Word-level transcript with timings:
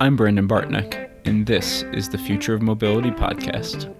I'm 0.00 0.14
Brandon 0.14 0.46
Bartneck, 0.46 1.10
and 1.24 1.44
this 1.44 1.82
is 1.92 2.08
the 2.08 2.18
Future 2.18 2.54
of 2.54 2.62
Mobility 2.62 3.10
podcast. 3.10 3.92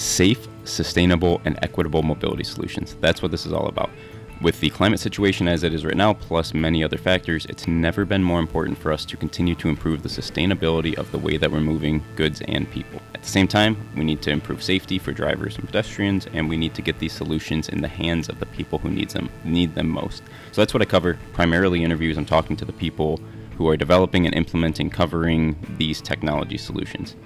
Safe, 0.00 0.48
sustainable, 0.64 1.42
and 1.44 1.58
equitable 1.60 2.02
mobility 2.02 2.42
solutions. 2.42 2.96
That's 3.02 3.20
what 3.20 3.30
this 3.30 3.44
is 3.44 3.52
all 3.52 3.66
about. 3.66 3.90
With 4.40 4.60
the 4.60 4.70
climate 4.70 4.98
situation 4.98 5.46
as 5.46 5.62
it 5.62 5.74
is 5.74 5.84
right 5.84 5.94
now, 5.94 6.14
plus 6.14 6.54
many 6.54 6.82
other 6.82 6.96
factors, 6.96 7.44
it's 7.50 7.68
never 7.68 8.06
been 8.06 8.24
more 8.24 8.40
important 8.40 8.78
for 8.78 8.90
us 8.92 9.04
to 9.04 9.16
continue 9.18 9.54
to 9.56 9.68
improve 9.68 10.02
the 10.02 10.08
sustainability 10.08 10.94
of 10.94 11.12
the 11.12 11.18
way 11.18 11.36
that 11.36 11.52
we're 11.52 11.60
moving 11.60 12.02
goods 12.16 12.40
and 12.48 12.70
people. 12.70 13.02
At 13.14 13.20
the 13.20 13.28
same 13.28 13.46
time, 13.46 13.76
we 13.94 14.04
need 14.04 14.22
to 14.22 14.30
improve 14.30 14.62
safety 14.62 14.98
for 14.98 15.12
drivers 15.12 15.58
and 15.58 15.66
pedestrians, 15.66 16.28
and 16.32 16.48
we 16.48 16.56
need 16.56 16.72
to 16.76 16.82
get 16.82 16.98
these 16.98 17.12
solutions 17.12 17.68
in 17.68 17.82
the 17.82 17.88
hands 17.88 18.30
of 18.30 18.40
the 18.40 18.46
people 18.46 18.78
who 18.78 18.88
needs 18.88 19.12
them 19.12 19.28
need 19.44 19.74
them 19.74 19.90
most. 19.90 20.22
So 20.50 20.62
that's 20.62 20.72
what 20.72 20.80
I 20.82 20.86
cover. 20.86 21.18
Primarily 21.34 21.84
interviews. 21.84 22.16
I'm 22.16 22.24
talking 22.24 22.56
to 22.56 22.64
the 22.64 22.72
people 22.72 23.20
who 23.56 23.68
are 23.68 23.76
developing 23.76 24.26
and 24.26 24.34
implementing 24.34 24.90
covering 24.90 25.56
these 25.78 26.00
technology 26.00 26.58
solutions. 26.58 27.16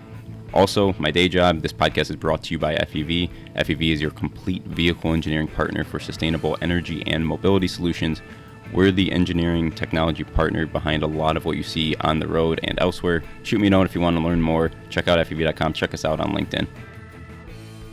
Also, 0.54 0.94
my 0.98 1.10
day 1.10 1.28
job, 1.28 1.60
this 1.60 1.72
podcast 1.72 2.10
is 2.10 2.16
brought 2.16 2.42
to 2.44 2.52
you 2.52 2.58
by 2.58 2.76
FEV. 2.76 3.30
FEV 3.56 3.92
is 3.92 4.00
your 4.00 4.10
complete 4.10 4.64
vehicle 4.64 5.12
engineering 5.12 5.48
partner 5.48 5.84
for 5.84 5.98
sustainable 5.98 6.56
energy 6.62 7.02
and 7.06 7.26
mobility 7.26 7.68
solutions. 7.68 8.22
We're 8.72 8.90
the 8.90 9.12
engineering 9.12 9.70
technology 9.70 10.24
partner 10.24 10.66
behind 10.66 11.02
a 11.02 11.06
lot 11.06 11.36
of 11.36 11.44
what 11.44 11.56
you 11.56 11.62
see 11.62 11.94
on 11.96 12.18
the 12.18 12.26
road 12.26 12.60
and 12.62 12.78
elsewhere. 12.80 13.22
Shoot 13.42 13.60
me 13.60 13.68
a 13.68 13.70
note 13.70 13.86
if 13.86 13.94
you 13.94 14.00
want 14.00 14.16
to 14.16 14.22
learn 14.22 14.40
more. 14.40 14.70
Check 14.88 15.08
out 15.08 15.24
FEV.com. 15.26 15.72
Check 15.72 15.94
us 15.94 16.04
out 16.04 16.20
on 16.20 16.32
LinkedIn. 16.32 16.66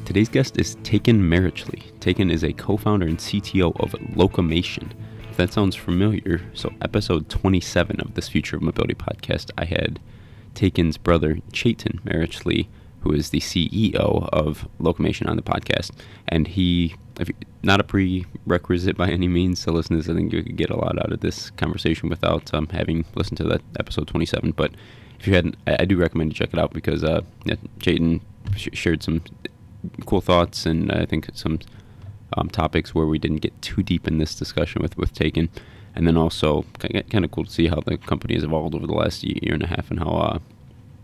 Today's 0.05 0.29
guest 0.29 0.59
is 0.59 0.75
Tekin 0.77 1.21
Meriçli. 1.21 1.91
Tekin 1.99 2.31
is 2.31 2.43
a 2.43 2.53
co 2.53 2.77
founder 2.77 3.07
and 3.07 3.17
CTO 3.17 3.79
of 3.79 3.91
Locomation. 4.15 4.91
If 5.33 5.37
that 5.37 5.51
sounds 5.51 5.75
familiar, 5.75 6.41
so 6.53 6.71
episode 6.79 7.27
27 7.27 7.99
of 8.01 8.13
this 8.13 8.29
Future 8.29 8.57
of 8.57 8.61
Mobility 8.61 8.93
podcast, 8.93 9.49
I 9.57 9.65
had 9.65 9.99
Tekin's 10.53 10.95
brother, 10.95 11.39
Çetin 11.51 11.99
Meriçli, 12.05 12.67
who 12.99 13.11
is 13.11 13.31
the 13.31 13.39
CEO 13.39 14.29
of 14.31 14.67
Locomation 14.79 15.27
on 15.27 15.35
the 15.35 15.41
podcast. 15.41 15.89
And 16.27 16.47
he, 16.47 16.93
you, 17.29 17.35
not 17.63 17.79
a 17.79 17.83
prerequisite 17.83 18.95
by 18.95 19.09
any 19.09 19.27
means, 19.27 19.57
to 19.61 19.63
so 19.63 19.71
listeners, 19.71 20.07
I 20.07 20.13
think 20.13 20.31
you 20.31 20.43
could 20.43 20.55
get 20.55 20.69
a 20.69 20.77
lot 20.77 20.99
out 20.99 21.11
of 21.11 21.21
this 21.21 21.49
conversation 21.49 22.09
without 22.09 22.53
um, 22.53 22.67
having 22.67 23.03
listened 23.15 23.37
to 23.37 23.45
that 23.45 23.63
episode 23.79 24.07
27. 24.07 24.51
But 24.51 24.75
if 25.19 25.25
you 25.25 25.33
hadn't, 25.33 25.55
I, 25.65 25.77
I 25.79 25.85
do 25.85 25.97
recommend 25.97 26.29
you 26.29 26.35
check 26.35 26.53
it 26.53 26.59
out 26.59 26.73
because 26.73 27.03
uh, 27.03 27.21
yeah, 27.43 27.55
Çetin 27.79 28.21
sh- 28.55 28.69
shared 28.73 29.01
some 29.01 29.23
cool 30.05 30.21
thoughts 30.21 30.67
and 30.67 30.91
I 30.91 31.07
think 31.07 31.27
some 31.33 31.57
um, 32.37 32.49
topics 32.49 32.93
where 32.93 33.05
we 33.05 33.19
didn't 33.19 33.37
get 33.37 33.59
too 33.61 33.83
deep 33.83 34.07
in 34.07 34.17
this 34.17 34.35
discussion 34.35 34.81
with, 34.81 34.97
with 34.97 35.13
Tekin 35.13 35.49
and 35.95 36.07
then 36.07 36.17
also 36.17 36.65
kind 36.79 37.25
of 37.25 37.31
cool 37.31 37.45
to 37.45 37.51
see 37.51 37.67
how 37.67 37.79
the 37.85 37.97
company 37.97 38.33
has 38.33 38.43
evolved 38.43 38.73
over 38.75 38.87
the 38.87 38.93
last 38.93 39.23
year 39.23 39.53
and 39.53 39.63
a 39.63 39.67
half 39.67 39.91
and 39.91 39.99
how 39.99 40.09
uh, 40.09 40.39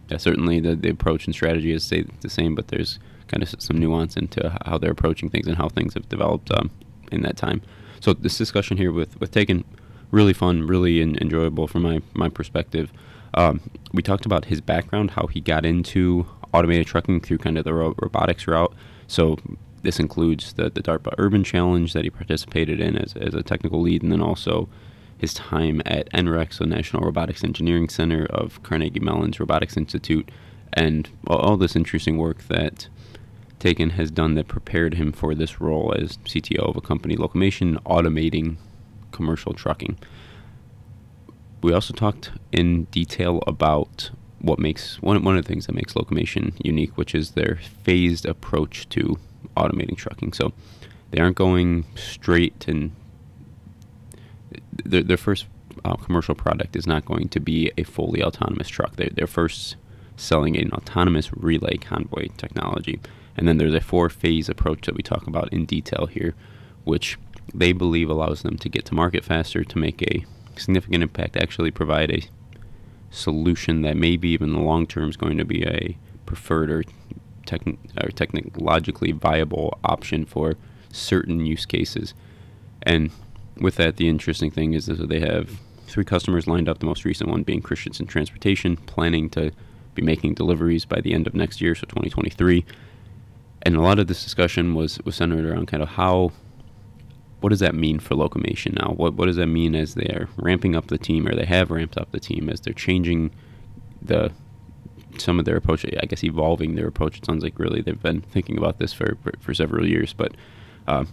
yeah, 0.10 0.18
certainly 0.18 0.60
the, 0.60 0.76
the 0.76 0.90
approach 0.90 1.26
and 1.26 1.36
strategy 1.36 1.78
stayed 1.80 2.10
the 2.22 2.30
same, 2.30 2.56
but 2.56 2.70
there's 2.70 3.00
kind 3.28 3.44
of 3.44 3.62
some 3.62 3.78
nuance 3.78 4.18
into 4.18 4.58
how 4.66 4.78
they're 4.78 4.92
approaching 4.92 5.30
things 5.30 5.48
and 5.48 5.58
how 5.58 5.70
things 5.70 5.94
have 5.94 6.10
developed 6.10 6.52
um, 6.52 6.72
in 7.12 7.22
that 7.22 7.38
time. 7.38 7.62
So 8.00 8.14
this 8.14 8.38
discussion 8.38 8.78
here 8.78 8.92
with 8.92 9.20
with 9.20 9.32
Taken, 9.32 9.64
really 10.10 10.34
fun, 10.34 10.66
really 10.66 11.02
in, 11.02 11.18
enjoyable 11.18 11.68
from 11.68 11.84
my 11.84 12.02
my 12.14 12.30
perspective. 12.30 12.92
Um, 13.36 13.62
we 13.94 14.02
talked 14.02 14.26
about 14.26 14.46
his 14.46 14.62
background, 14.62 15.12
how 15.12 15.28
he 15.28 15.40
got 15.40 15.66
into 15.66 16.26
automated 16.54 16.88
trucking 16.88 17.22
through 17.22 17.38
kind 17.38 17.60
of 17.60 17.64
the 17.64 17.74
ro- 17.74 17.96
robotics 18.02 18.48
route. 18.48 18.74
So 19.06 19.38
this 19.82 20.00
includes 20.00 20.54
the, 20.54 20.70
the 20.70 20.82
DARPA 20.82 21.14
Urban 21.18 21.44
Challenge 21.44 21.92
that 21.94 22.04
he 22.04 22.10
participated 22.10 22.80
in 22.80 22.98
as, 22.98 23.14
as 23.16 23.34
a 23.34 23.44
technical 23.44 23.82
lead, 23.82 24.04
and 24.04 24.12
then 24.12 24.22
also 24.22 24.70
his 25.18 25.34
time 25.34 25.82
at 25.86 26.12
NREC, 26.12 26.58
the 26.58 26.66
National 26.66 27.04
Robotics 27.04 27.44
Engineering 27.44 27.90
Center 27.90 28.26
of 28.26 28.62
Carnegie 28.64 29.00
Mellon's 29.00 29.40
Robotics 29.40 29.76
Institute, 29.76 30.30
and 30.74 31.10
all 31.28 31.58
this 31.58 31.76
interesting 31.76 32.18
work 32.18 32.44
that 32.48 32.88
Tekin 33.60 33.92
has 33.92 34.10
done 34.10 34.36
that 34.36 34.48
prepared 34.48 34.94
him 34.94 35.12
for 35.12 35.36
this 35.36 35.60
role 35.60 35.94
as 35.98 36.18
CTO 36.18 36.70
of 36.70 36.78
a 36.78 36.82
company, 36.82 37.16
Locomation, 37.16 37.76
automating 37.84 38.58
commercial 39.12 39.54
trucking. 39.54 39.98
We 41.62 41.74
also 41.74 41.94
talked 41.94 42.32
in 42.54 42.86
detail 42.86 43.44
about 43.46 44.12
what 44.40 44.60
makes 44.60 45.02
one, 45.02 45.22
one 45.24 45.38
of 45.38 45.44
the 45.44 45.48
things 45.50 45.66
that 45.66 45.76
makes 45.76 45.94
Locomation 45.94 46.54
unique, 46.64 46.98
which 46.98 47.14
is 47.14 47.32
their 47.32 47.60
phased 47.84 48.26
approach 48.26 48.88
to 48.90 49.20
automating 49.56 49.98
trucking. 49.98 50.34
So 50.34 50.54
they 51.12 51.20
aren't 51.20 51.36
going 51.36 51.86
straight 51.96 52.68
and 52.68 52.92
their, 54.84 55.04
their 55.04 55.18
first 55.18 55.46
uh, 55.86 55.96
commercial 55.96 56.36
product 56.36 56.76
is 56.76 56.88
not 56.88 57.06
going 57.06 57.30
to 57.30 57.40
be 57.40 57.72
a 57.78 57.84
fully 57.84 58.24
autonomous 58.24 58.68
truck. 58.68 58.96
They're, 58.96 59.10
they're 59.12 59.28
first 59.28 59.76
selling 60.18 60.58
an 60.58 60.72
autonomous 60.74 61.32
relay 61.34 61.78
convoy 61.78 62.28
technology. 62.38 63.00
And 63.38 63.48
then 63.48 63.58
there's 63.58 63.74
a 63.74 63.82
four 63.82 64.10
phase 64.10 64.50
approach 64.50 64.86
that 64.86 64.96
we 64.96 65.04
talk 65.04 65.28
about 65.28 65.52
in 65.54 65.66
detail 65.66 66.08
here, 66.08 66.36
which 66.84 67.18
they 67.54 67.72
believe 67.72 68.10
allows 68.10 68.42
them 68.42 68.58
to 68.58 68.70
get 68.70 68.86
to 68.86 68.96
market 68.96 69.24
faster, 69.24 69.64
to 69.64 69.78
make 69.78 70.02
a 70.02 70.26
significant 70.60 71.04
impact, 71.04 71.38
actually 71.38 71.72
provide 71.72 72.12
a 72.12 72.24
solution 73.12 73.82
that 73.82 73.96
maybe 73.98 74.30
even 74.30 74.54
the 74.54 74.60
long 74.60 74.86
term 74.86 75.10
is 75.10 75.18
going 75.18 75.38
to 75.38 75.46
be 75.46 75.64
a 75.64 75.98
preferred 76.26 76.70
or 76.70 76.84
techn- 77.50 77.78
or 78.04 78.10
technologically 78.10 79.12
viable 79.12 79.78
option 79.84 80.26
for 80.26 80.56
certain 80.92 81.46
use 81.46 81.66
cases. 81.66 82.14
And 82.84 83.12
with 83.60 83.76
that, 83.76 83.98
the 83.98 84.08
interesting 84.08 84.52
thing 84.52 84.74
is 84.74 84.86
that 84.86 85.10
they 85.10 85.20
have 85.20 85.60
three 85.88 86.06
customers 86.06 86.48
lined 86.48 86.70
up. 86.70 86.80
The 86.80 86.86
most 86.86 87.06
recent 87.06 87.30
one 87.30 87.44
being 87.44 87.62
Christensen 87.62 88.06
Transportation, 88.06 88.78
planning 88.78 89.30
to 89.32 89.52
be 89.96 90.02
making 90.02 90.36
deliveries 90.36 90.86
by 90.86 91.02
the 91.02 91.14
end 91.14 91.28
of 91.28 91.34
next 91.34 91.62
year, 91.62 91.76
so 91.76 91.82
2023. 91.82 92.64
And 93.64 93.76
a 93.76 93.82
lot 93.82 94.00
of 94.00 94.08
this 94.08 94.24
discussion 94.24 94.74
was 94.74 95.00
was 95.04 95.16
centered 95.16 95.46
around 95.46 95.68
kind 95.68 95.84
of 95.84 95.90
how 95.90 96.32
what 97.42 97.50
does 97.50 97.60
that 97.60 97.76
mean 97.76 98.00
for 98.00 98.16
Locomation 98.16 98.74
now? 98.80 98.94
What 98.94 99.16
what 99.16 99.26
does 99.26 99.36
that 99.36 99.48
mean 99.48 99.76
as 99.76 99.96
they 99.96 100.08
are 100.08 100.30
ramping 100.38 100.76
up 100.76 100.88
the 100.88 100.98
team, 100.98 101.28
or 101.28 101.36
they 101.36 101.46
have 101.46 101.72
ramped 101.72 101.98
up 101.98 102.12
the 102.12 102.20
team 102.20 102.50
as 102.50 102.62
they're 102.62 102.74
changing 102.74 103.32
the 104.02 104.32
some 105.18 105.40
of 105.40 105.46
their 105.46 105.56
approach, 105.56 105.86
I 105.86 106.06
guess, 106.06 106.24
evolving 106.24 106.76
their 106.76 106.88
approach. 106.88 107.18
It 107.18 107.26
sounds 107.26 107.44
like 107.44 107.58
really 107.60 107.82
they've 107.82 108.02
been 108.02 108.22
thinking 108.22 108.58
about 108.58 108.80
this 108.80 108.94
for 108.94 109.18
for, 109.22 109.34
for 109.40 109.54
several 109.54 109.88
years. 109.88 110.14
But 110.14 110.34
uh, 110.88 111.06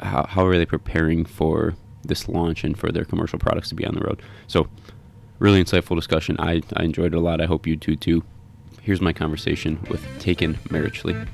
how 0.00 0.26
how 0.26 0.46
are 0.46 0.56
they 0.56 0.66
preparing 0.66 1.24
for 1.24 1.74
this 2.04 2.28
launch 2.28 2.64
and 2.64 2.78
for 2.78 2.92
their 2.92 3.04
commercial 3.04 3.38
products 3.38 3.68
to 3.70 3.74
be 3.74 3.86
on 3.86 3.94
the 3.94 4.00
road? 4.00 4.22
So, 4.46 4.68
really 5.38 5.62
insightful 5.62 5.96
discussion. 5.96 6.36
I 6.38 6.62
I 6.76 6.84
enjoyed 6.84 7.14
it 7.14 7.16
a 7.16 7.20
lot. 7.20 7.40
I 7.40 7.46
hope 7.46 7.66
you 7.66 7.76
do 7.76 7.96
too. 7.96 8.24
Here's 8.82 9.00
my 9.00 9.12
conversation 9.12 9.78
with 9.90 10.02
Tekin 10.18 10.54
Meriçli. 10.68 11.28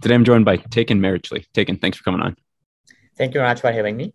Today 0.00 0.14
I'm 0.14 0.24
joined 0.24 0.44
by 0.44 0.58
Tekin 0.58 1.00
Meriçli. 1.00 1.46
Tekin, 1.54 1.80
thanks 1.80 1.96
for 1.96 2.04
coming 2.04 2.20
on. 2.20 2.36
Thank 3.16 3.32
you 3.32 3.40
very 3.40 3.48
much 3.48 3.60
for 3.62 3.72
having 3.72 3.96
me. 3.96 4.12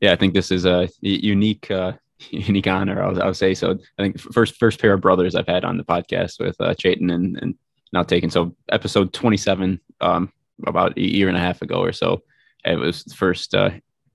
Yeah, 0.00 0.12
I 0.12 0.16
think 0.16 0.34
this 0.34 0.50
is 0.50 0.66
a 0.66 0.88
unique 1.00 1.70
uh, 1.70 1.92
unique 2.30 2.66
honor. 2.66 3.02
I'll, 3.02 3.22
I'll, 3.22 3.34
say 3.34 3.54
so. 3.54 3.78
I 3.98 4.02
think 4.02 4.20
first 4.20 4.56
first 4.56 4.80
pair 4.80 4.92
of 4.94 5.00
brothers 5.00 5.34
I've 5.34 5.46
had 5.46 5.64
on 5.64 5.76
the 5.76 5.84
podcast 5.84 6.40
with 6.40 6.56
uh, 6.60 6.74
Çetin 6.74 7.12
and 7.12 7.38
and 7.40 7.54
now 7.92 8.02
Tekin. 8.02 8.30
So 8.30 8.54
episode 8.70 9.12
27, 9.12 9.80
um, 10.00 10.32
about 10.66 10.96
a 10.96 11.00
year 11.00 11.28
and 11.28 11.36
a 11.36 11.40
half 11.40 11.62
ago 11.62 11.76
or 11.76 11.92
so, 11.92 12.22
it 12.64 12.76
was 12.76 13.02
first 13.14 13.54
uh, 13.54 13.70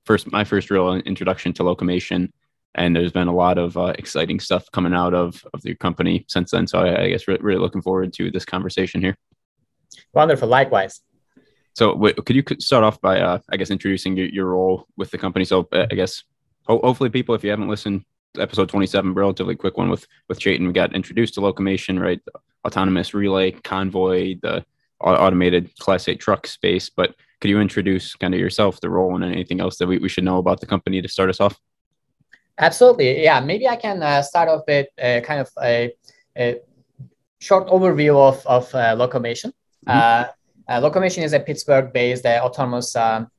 first 0.05 0.31
my 0.31 0.43
first 0.43 0.69
real 0.69 0.93
introduction 0.93 1.53
to 1.53 1.63
Locomation. 1.63 2.31
And 2.75 2.95
there's 2.95 3.11
been 3.11 3.27
a 3.27 3.33
lot 3.33 3.57
of 3.57 3.75
uh, 3.77 3.93
exciting 3.97 4.39
stuff 4.39 4.65
coming 4.71 4.93
out 4.93 5.13
of 5.13 5.43
of 5.53 5.65
your 5.65 5.75
company 5.75 6.25
since 6.27 6.51
then. 6.51 6.67
So 6.67 6.79
I, 6.79 7.03
I 7.03 7.09
guess 7.09 7.27
re- 7.27 7.39
really 7.41 7.59
looking 7.59 7.81
forward 7.81 8.13
to 8.13 8.31
this 8.31 8.45
conversation 8.45 9.01
here. 9.01 9.17
Wonderful. 10.13 10.47
Likewise. 10.47 11.01
So, 11.73 11.97
could 11.97 12.35
you 12.35 12.43
start 12.59 12.83
off 12.83 12.99
by, 12.99 13.21
uh, 13.21 13.39
I 13.49 13.55
guess, 13.55 13.69
introducing 13.69 14.17
your, 14.17 14.27
your 14.27 14.45
role 14.47 14.87
with 14.97 15.11
the 15.11 15.17
company? 15.17 15.45
So, 15.45 15.67
uh, 15.71 15.85
I 15.89 15.95
guess 15.95 16.23
ho- 16.67 16.81
hopefully 16.83 17.09
people, 17.09 17.35
if 17.35 17.43
you 17.43 17.49
haven't 17.49 17.69
listened 17.69 18.03
episode 18.37 18.69
27, 18.69 19.13
relatively 19.13 19.55
quick 19.55 19.77
one 19.77 19.89
with, 19.89 20.05
with 20.27 20.39
Çetin. 20.39 20.67
we 20.67 20.73
got 20.73 20.95
introduced 20.95 21.33
to 21.35 21.41
Locomation, 21.41 21.99
right? 21.99 22.23
The 22.25 22.33
autonomous 22.65 23.13
relay 23.13 23.51
convoy, 23.51 24.35
the 24.41 24.63
automated 24.99 25.75
class 25.79 26.07
8 26.07 26.19
truck 26.19 26.45
space. 26.45 26.89
But 26.89 27.15
could 27.41 27.49
you 27.49 27.59
introduce 27.59 28.15
kind 28.15 28.33
of 28.33 28.39
yourself, 28.39 28.81
the 28.81 28.89
role, 28.89 29.15
and 29.15 29.23
anything 29.23 29.61
else 29.61 29.77
that 29.77 29.87
we, 29.87 29.97
we 29.97 30.09
should 30.09 30.23
know 30.23 30.37
about 30.37 30.59
the 30.59 30.65
company 30.65 31.01
to 31.01 31.07
start 31.07 31.29
us 31.29 31.39
off? 31.39 31.59
Absolutely. 32.57 33.23
Yeah. 33.23 33.39
Maybe 33.39 33.67
I 33.67 33.77
can 33.77 34.03
uh, 34.03 34.21
start 34.21 34.49
off 34.49 34.63
with 34.67 34.87
uh, 35.01 35.21
kind 35.21 35.39
of 35.39 35.49
a, 35.61 35.93
a, 36.37 36.59
short 37.41 37.67
overview 37.69 38.17
of, 38.17 38.45
of 38.45 38.75
uh, 38.75 38.93
Locomation. 38.97 39.53
Mm-hmm. 39.87 39.91
Uh, 39.91 40.25
uh, 40.67 40.81
Locomation 40.81 41.23
is 41.23 41.31
a 41.31 41.39
Pittsburgh-based 41.39 42.25
uh, 42.25 42.41
autonomous 42.43 42.93
um, 42.97 43.31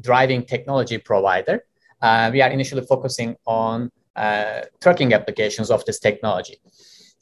driving 0.00 0.42
technology 0.42 0.98
provider. 0.98 1.64
Uh, 2.00 2.30
we 2.32 2.42
are 2.42 2.50
initially 2.50 2.82
focusing 2.82 3.36
on 3.46 3.90
uh, 4.16 4.62
trucking 4.80 5.12
applications 5.12 5.70
of 5.70 5.84
this 5.84 5.98
technology. 5.98 6.58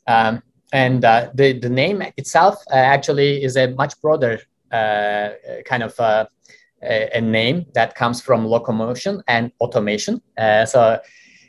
Um, 0.06 0.42
and 0.72 1.04
uh, 1.04 1.30
the, 1.34 1.58
the 1.58 1.68
name 1.68 2.02
itself 2.16 2.56
actually 2.70 3.42
is 3.44 3.56
a 3.56 3.68
much 3.68 4.00
broader 4.00 4.40
kind 4.70 5.82
of 5.82 5.98
a, 5.98 6.28
a, 6.82 7.20
name 7.20 7.66
that 7.74 7.94
comes 7.94 8.22
from 8.22 8.46
locomotion 8.46 9.22
and 9.28 9.52
automation. 9.60 10.22
so 10.66 10.98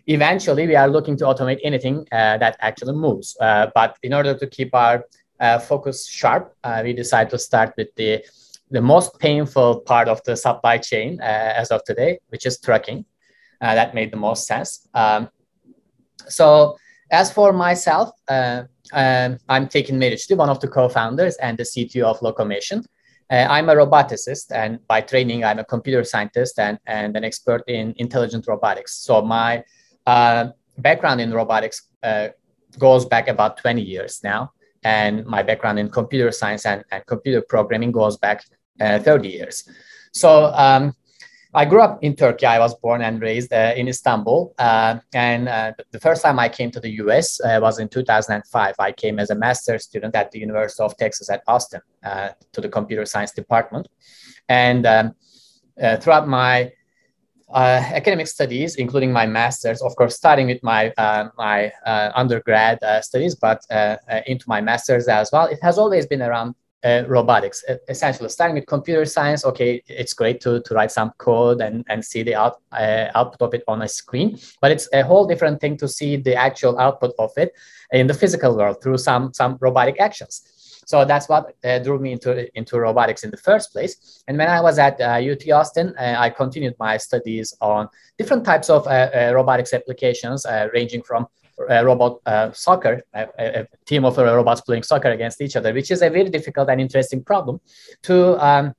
eventually, 0.07 0.67
we 0.67 0.75
are 0.75 0.87
looking 0.87 1.17
to 1.17 1.25
automate 1.25 1.59
anything 1.63 2.07
uh, 2.11 2.37
that 2.37 2.57
actually 2.59 2.93
moves. 2.93 3.37
Uh, 3.39 3.67
but 3.73 3.97
in 4.03 4.13
order 4.13 4.37
to 4.37 4.47
keep 4.47 4.73
our 4.73 5.05
uh, 5.39 5.59
focus 5.59 6.07
sharp, 6.07 6.55
uh, 6.63 6.81
we 6.83 6.93
decided 6.93 7.29
to 7.29 7.39
start 7.39 7.73
with 7.77 7.93
the 7.95 8.23
the 8.71 8.81
most 8.81 9.19
painful 9.19 9.81
part 9.81 10.07
of 10.07 10.23
the 10.23 10.35
supply 10.35 10.79
chain 10.79 11.19
uh, 11.21 11.53
as 11.55 11.69
of 11.69 11.83
today, 11.83 12.17
which 12.29 12.45
is 12.45 12.59
trucking. 12.59 13.05
That 13.63 13.93
made 13.93 14.11
the 14.11 14.17
most 14.17 14.45
sense. 14.45 14.87
Um, 14.93 15.29
so 16.27 16.77
as 17.11 17.31
for 17.31 17.53
myself, 17.53 18.11
um, 18.29 18.67
I'm 19.49 19.67
Tekin 19.67 19.97
Meriçli, 19.97 20.35
one 20.35 20.49
of 20.49 20.59
the 20.59 20.67
co-founders 20.67 21.35
and 21.37 21.57
the 21.57 21.63
CTO 21.63 22.03
of 22.03 22.19
Locomation. 22.19 22.85
Uh, 23.29 23.47
I'm 23.49 23.69
a 23.69 23.75
roboticist, 23.75 24.51
and 24.51 24.85
by 24.87 25.01
training, 25.01 25.43
I'm 25.43 25.59
a 25.59 25.63
computer 25.63 26.03
scientist 26.03 26.59
and, 26.59 26.77
and 26.85 27.15
an 27.15 27.23
expert 27.23 27.63
in 27.67 27.93
intelligent 27.97 28.45
robotics. 28.47 28.95
So 28.95 29.21
my 29.21 29.63
uh, 30.05 30.49
background 30.77 31.21
in 31.21 31.33
robotics 31.33 31.89
uh, 32.03 32.29
goes 32.77 33.05
back 33.05 33.27
about 33.27 33.57
20 33.57 33.81
years 33.81 34.21
now, 34.23 34.51
and 34.83 35.25
my 35.25 35.41
background 35.41 35.79
in 35.79 35.89
computer 35.89 36.31
science 36.31 36.65
and, 36.65 36.83
and 36.91 37.05
computer 37.05 37.41
programming 37.47 37.91
goes 37.91 38.17
back 38.17 38.43
uh, 38.81 38.99
30 38.99 39.29
years. 39.29 39.67
So 40.11 40.51
um, 40.53 40.93
I 41.55 41.65
grew 41.65 41.81
up 41.81 42.03
in 42.03 42.15
Turkey. 42.15 42.47
I 42.47 42.57
was 42.57 42.73
born 42.73 43.01
and 43.01 43.21
raised 43.21 43.53
uh, 43.53 43.73
in 43.75 43.87
Istanbul. 43.87 44.55
Uh, 44.57 44.99
and 45.13 45.47
uh, 45.47 45.73
the 45.91 45.99
first 45.99 46.23
time 46.23 46.39
I 46.39 46.49
came 46.49 46.71
to 46.71 46.79
the 46.79 46.89
US 47.03 47.39
uh, 47.41 47.59
was 47.61 47.77
in 47.77 47.89
2005. 47.89 48.75
I 48.79 48.91
came 48.91 49.19
as 49.19 49.29
a 49.29 49.35
master's 49.35 49.83
student 49.83 50.15
at 50.15 50.31
the 50.31 50.39
University 50.39 50.83
of 50.83 50.97
Texas 50.97 51.29
at 51.29 51.43
Austin 51.47 51.81
uh, 52.03 52.29
to 52.53 52.61
the 52.61 52.69
computer 52.69 53.05
science 53.05 53.31
department. 53.31 53.87
And 54.49 54.85
um, 54.87 55.15
uh, 55.81 55.97
throughout 55.97 56.27
my 56.27 56.71
academic 57.55 58.25
studies, 58.25 58.77
including 58.77 59.11
my 59.11 59.27
master's, 59.27 59.79
of 59.83 59.95
course, 59.95 60.15
starting 60.15 60.47
with 60.47 60.63
my, 60.63 60.91
my 61.37 61.71
undergrad 62.15 62.79
studies, 63.03 63.35
but 63.35 63.61
into 64.25 64.45
my 64.47 64.59
master's 64.59 65.07
as 65.07 65.29
well, 65.31 65.45
it 65.45 65.59
has 65.61 65.77
always 65.77 66.07
been 66.07 66.23
around 66.23 66.55
uh, 66.83 67.03
robotics. 67.07 67.63
Essentially, 67.87 68.29
starting 68.29 68.55
with 68.55 68.65
computer 68.67 69.05
science, 69.05 69.45
okay, 69.45 69.81
it's 69.87 70.13
great 70.13 70.41
to, 70.41 70.61
to 70.61 70.73
write 70.73 70.91
some 70.91 71.11
code 71.17 71.61
and, 71.61 71.85
and 71.89 72.03
see 72.03 72.23
the 72.23 72.35
out, 72.35 72.61
uh, 72.71 73.07
output 73.15 73.41
of 73.41 73.53
it 73.53 73.63
on 73.67 73.81
a 73.81 73.87
screen, 73.87 74.37
but 74.61 74.71
it's 74.71 74.87
a 74.93 75.03
whole 75.03 75.25
different 75.25 75.61
thing 75.61 75.77
to 75.77 75.87
see 75.87 76.17
the 76.17 76.35
actual 76.35 76.77
output 76.79 77.13
of 77.19 77.31
it 77.37 77.53
in 77.91 78.07
the 78.07 78.13
physical 78.13 78.55
world 78.57 78.81
through 78.81 78.97
some, 78.97 79.33
some 79.33 79.57
robotic 79.61 79.99
actions. 79.99 80.49
So 80.85 81.05
that's 81.05 81.29
what 81.29 81.55
uh, 81.63 81.79
drew 81.79 81.99
me 81.99 82.13
into, 82.13 82.57
into 82.57 82.79
robotics 82.79 83.23
in 83.23 83.31
the 83.31 83.37
first 83.37 83.71
place. 83.71 84.23
And 84.27 84.37
when 84.37 84.49
I 84.49 84.61
was 84.61 84.79
at 84.79 84.99
UT 84.99 85.49
uh, 85.49 85.55
Austin, 85.55 85.93
uh, 85.97 86.15
I 86.17 86.29
continued 86.29 86.75
my 86.79 86.97
studies 86.97 87.55
on 87.61 87.87
different 88.17 88.45
types 88.45 88.69
of 88.69 88.85
uh, 88.87 89.31
robotics 89.33 89.73
applications, 89.73 90.45
ranging 90.73 91.01
from 91.03 91.23
uh, 91.23 91.42
robot 91.57 92.19
uh, 92.25 92.51
soccer, 92.51 93.01
a, 93.13 93.27
a, 93.37 93.67
team 93.85 94.05
of 94.05 94.17
robots 94.17 94.61
playing 94.61 94.83
soccer 94.83 95.09
against 95.09 95.41
each 95.41 95.55
other, 95.55 95.73
which 95.73 95.91
is 95.91 96.01
a 96.01 96.09
very 96.09 96.29
difficult 96.29 96.69
and 96.69 96.81
interesting 96.81 97.23
problem 97.23 97.59
to 98.01 98.43
um, 98.43 98.73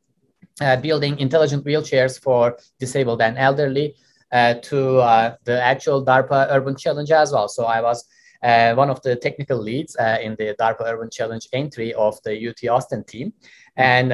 uh, 0.60 0.76
building 0.76 1.18
intelligent 1.18 1.64
wheelchairs 1.64 2.20
for 2.20 2.58
disabled 2.78 3.20
and 3.20 3.38
elderly 3.38 3.94
uh, 4.32 4.54
to 4.54 4.98
uh, 4.98 5.36
the 5.44 5.62
actual 5.62 6.04
DARPA 6.04 6.48
Urban 6.50 6.76
Challenge 6.76 7.10
as 7.10 7.32
well. 7.32 7.48
So 7.48 7.64
I 7.64 7.80
was 7.80 8.04
uh, 8.42 8.74
one 8.74 8.90
of 8.90 9.00
the 9.02 9.16
technical 9.16 9.58
leads 9.58 9.96
in 9.96 10.36
the 10.36 10.54
DARPA 10.60 10.82
Urban 10.86 11.08
Challenge 11.10 11.48
entry 11.52 11.94
of 11.94 12.20
the 12.24 12.48
UT 12.48 12.68
Austin 12.68 13.04
team. 13.04 13.32
And 13.76 14.10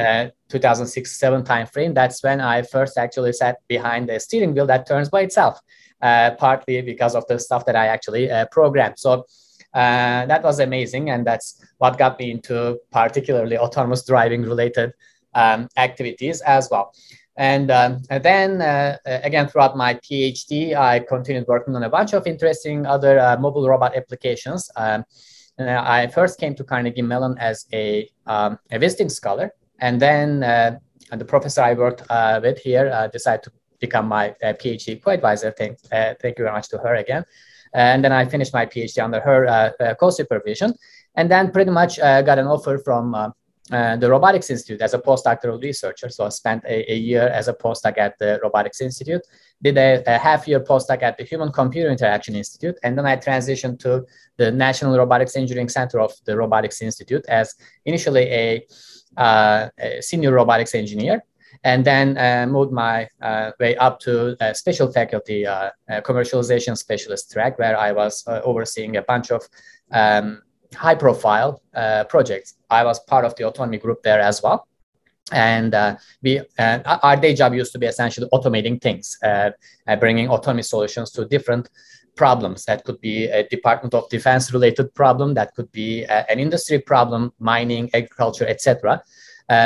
2006-7 0.50 1.44
timeframe, 1.44 1.94
that's 1.94 2.22
when 2.22 2.40
I 2.40 2.62
first 2.62 2.96
actually 2.96 3.32
sat 3.32 3.56
behind 3.66 4.08
the 4.08 4.20
steering 4.20 4.54
wheel 4.54 4.66
that 4.66 4.86
turns 4.86 5.08
by 5.08 5.22
itself. 5.22 5.60
Uh, 6.02 6.30
partly 6.38 6.80
because 6.80 7.14
of 7.14 7.26
the 7.26 7.38
stuff 7.38 7.66
that 7.66 7.76
I 7.76 7.88
actually 7.88 8.30
uh, 8.30 8.46
programmed. 8.50 8.98
So 8.98 9.26
uh, 9.74 10.24
that 10.24 10.42
was 10.42 10.58
amazing. 10.58 11.10
And 11.10 11.26
that's 11.26 11.62
what 11.76 11.98
got 11.98 12.18
me 12.18 12.30
into 12.30 12.78
particularly 12.90 13.58
autonomous 13.58 14.06
driving 14.06 14.40
related 14.40 14.94
um, 15.34 15.68
activities 15.76 16.40
as 16.40 16.70
well. 16.70 16.94
And, 17.36 17.70
um, 17.70 18.00
and 18.08 18.22
then 18.22 18.62
uh, 18.62 18.96
again, 19.04 19.46
throughout 19.48 19.76
my 19.76 19.92
PhD, 19.92 20.74
I 20.74 21.00
continued 21.00 21.46
working 21.46 21.76
on 21.76 21.82
a 21.82 21.90
bunch 21.90 22.14
of 22.14 22.26
interesting 22.26 22.86
other 22.86 23.18
uh, 23.18 23.36
mobile 23.38 23.68
robot 23.68 23.94
applications. 23.94 24.70
Um, 24.76 25.04
I 25.58 26.06
first 26.06 26.40
came 26.40 26.54
to 26.54 26.64
Carnegie 26.64 27.02
Mellon 27.02 27.36
as 27.38 27.66
a, 27.74 28.08
um, 28.26 28.58
a 28.70 28.78
visiting 28.78 29.10
scholar. 29.10 29.52
And 29.80 30.00
then 30.00 30.42
uh, 30.42 30.78
the 31.12 31.26
professor 31.26 31.60
I 31.60 31.74
worked 31.74 32.04
with 32.42 32.58
here 32.58 33.10
decided 33.12 33.42
to 33.42 33.52
become 33.80 34.06
my 34.06 34.30
uh, 34.42 34.52
PhD 34.52 35.02
co-advisor. 35.02 35.50
Thank, 35.52 35.78
uh, 35.90 36.14
thank 36.20 36.38
you 36.38 36.44
very 36.44 36.54
much 36.54 36.68
to 36.68 36.78
her 36.78 36.94
again. 36.96 37.24
And 37.72 38.04
then 38.04 38.12
I 38.12 38.24
finished 38.24 38.52
my 38.52 38.66
PhD 38.66 39.02
under 39.02 39.20
her 39.20 39.46
uh, 39.46 39.94
co-supervision, 39.94 40.74
and 41.14 41.30
then 41.30 41.50
pretty 41.50 41.70
much 41.70 41.98
got 41.98 42.38
an 42.38 42.46
offer 42.46 42.78
from 42.78 43.32
uh, 43.70 43.94
the 43.96 44.10
Robotics 44.10 44.50
Institute 44.50 44.80
as 44.80 44.94
a 44.94 44.98
postdoctoral 44.98 45.62
researcher. 45.62 46.08
So 46.08 46.26
I 46.26 46.30
spent 46.30 46.64
a, 46.64 46.92
a, 46.92 46.96
year 46.96 47.28
as 47.28 47.46
a 47.46 47.54
postdoc 47.54 47.98
at 47.98 48.18
the 48.18 48.40
Robotics 48.42 48.80
Institute, 48.80 49.22
did 49.62 49.78
a, 49.78 50.02
a 50.08 50.18
half 50.18 50.48
year 50.48 50.58
postdoc 50.58 51.02
at 51.02 51.16
the 51.16 51.22
Human 51.22 51.52
Computer 51.52 51.88
Interaction 51.88 52.34
Institute, 52.34 52.76
and 52.82 52.98
then 52.98 53.06
I 53.06 53.16
transitioned 53.16 53.78
to 53.80 54.04
the 54.38 54.50
National 54.50 54.98
Robotics 54.98 55.36
Engineering 55.36 55.68
Center 55.68 56.00
of 56.00 56.12
the 56.24 56.36
Robotics 56.36 56.82
Institute 56.82 57.24
as 57.28 57.54
initially 57.84 58.22
a, 58.22 58.66
uh, 59.16 59.68
a 59.78 60.00
senior 60.00 60.32
robotics 60.32 60.74
engineer 60.74 61.22
and 61.64 61.84
then 61.84 62.16
uh, 62.16 62.46
moved 62.50 62.72
my 62.72 63.08
uh, 63.20 63.52
way 63.60 63.76
up 63.76 64.00
to 64.00 64.36
a 64.40 64.54
special 64.54 64.90
faculty 64.90 65.46
uh, 65.46 65.70
commercialization 65.88 66.76
specialist 66.76 67.30
track, 67.30 67.58
where 67.58 67.78
I 67.78 67.92
was 67.92 68.24
overseeing 68.26 68.96
a 68.96 69.02
bunch 69.02 69.30
of 69.30 69.42
um, 69.92 70.42
high 70.74 70.94
profile 70.94 71.62
projects. 72.08 72.54
I 72.70 72.84
was 72.84 73.00
part 73.00 73.24
of 73.24 73.34
the 73.36 73.44
autonomy 73.46 73.78
group 73.78 74.02
there 74.02 74.20
as 74.20 74.42
well. 74.42 74.66
And 75.32 75.74
uh, 75.74 75.96
we 76.22 76.40
uh, 76.58 76.98
our 77.02 77.16
day 77.16 77.34
job 77.34 77.54
used 77.54 77.72
to 77.72 77.78
be 77.78 77.86
essentially 77.86 78.28
automating 78.32 78.80
things 78.80 79.16
uh, 79.22 79.50
bringing 80.00 80.28
autonomy 80.28 80.62
solutions 80.62 81.12
to 81.12 81.24
different 81.24 81.68
problems. 82.16 82.64
That 82.64 82.84
could 82.84 83.00
be 83.00 83.26
a 83.26 83.46
department 83.48 83.94
of 83.94 84.08
defense 84.08 84.52
related 84.52 84.92
problem 84.94 85.34
that 85.34 85.54
could 85.54 85.70
be 85.70 86.04
an 86.04 86.40
industry 86.40 86.80
problem 86.80 87.32
mining 87.38 87.90
agriculture 87.94 88.46
etc 88.48 88.92
uh, 88.92 88.98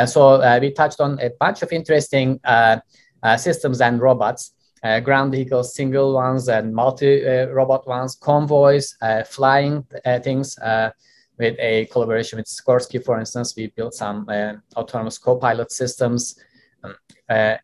so 0.07 0.43
uh, 0.43 0.59
we 0.61 0.71
touched 0.71 1.01
on 1.01 1.19
a 1.21 1.31
bunch 1.39 1.63
of 1.63 1.73
interesting 1.73 2.41
uh, 2.45 3.37
systems 3.39 3.81
and 3.81 4.01
robots. 4.01 4.53
Uh, 4.83 5.01
ground 5.01 5.33
vehicles, 5.33 5.75
single 5.75 6.13
ones 6.13 6.51
and 6.51 6.75
multi-robot 6.75 7.81
uh, 7.87 7.89
ones, 7.89 8.17
convoys, 8.17 8.99
uh, 9.01 9.25
flying 9.25 9.83
things. 10.23 10.59
with 11.39 11.57
a 11.59 11.87
collaboration 11.87 12.37
with 12.37 12.47
Sikorsky, 12.47 13.03
for 13.03 13.19
instance, 13.19 13.57
we 13.57 13.69
built 13.69 13.95
some 13.95 14.29
autonomous 14.77 15.19
co-pilot 15.19 15.73
systems, 15.73 16.39
um, 16.85 16.95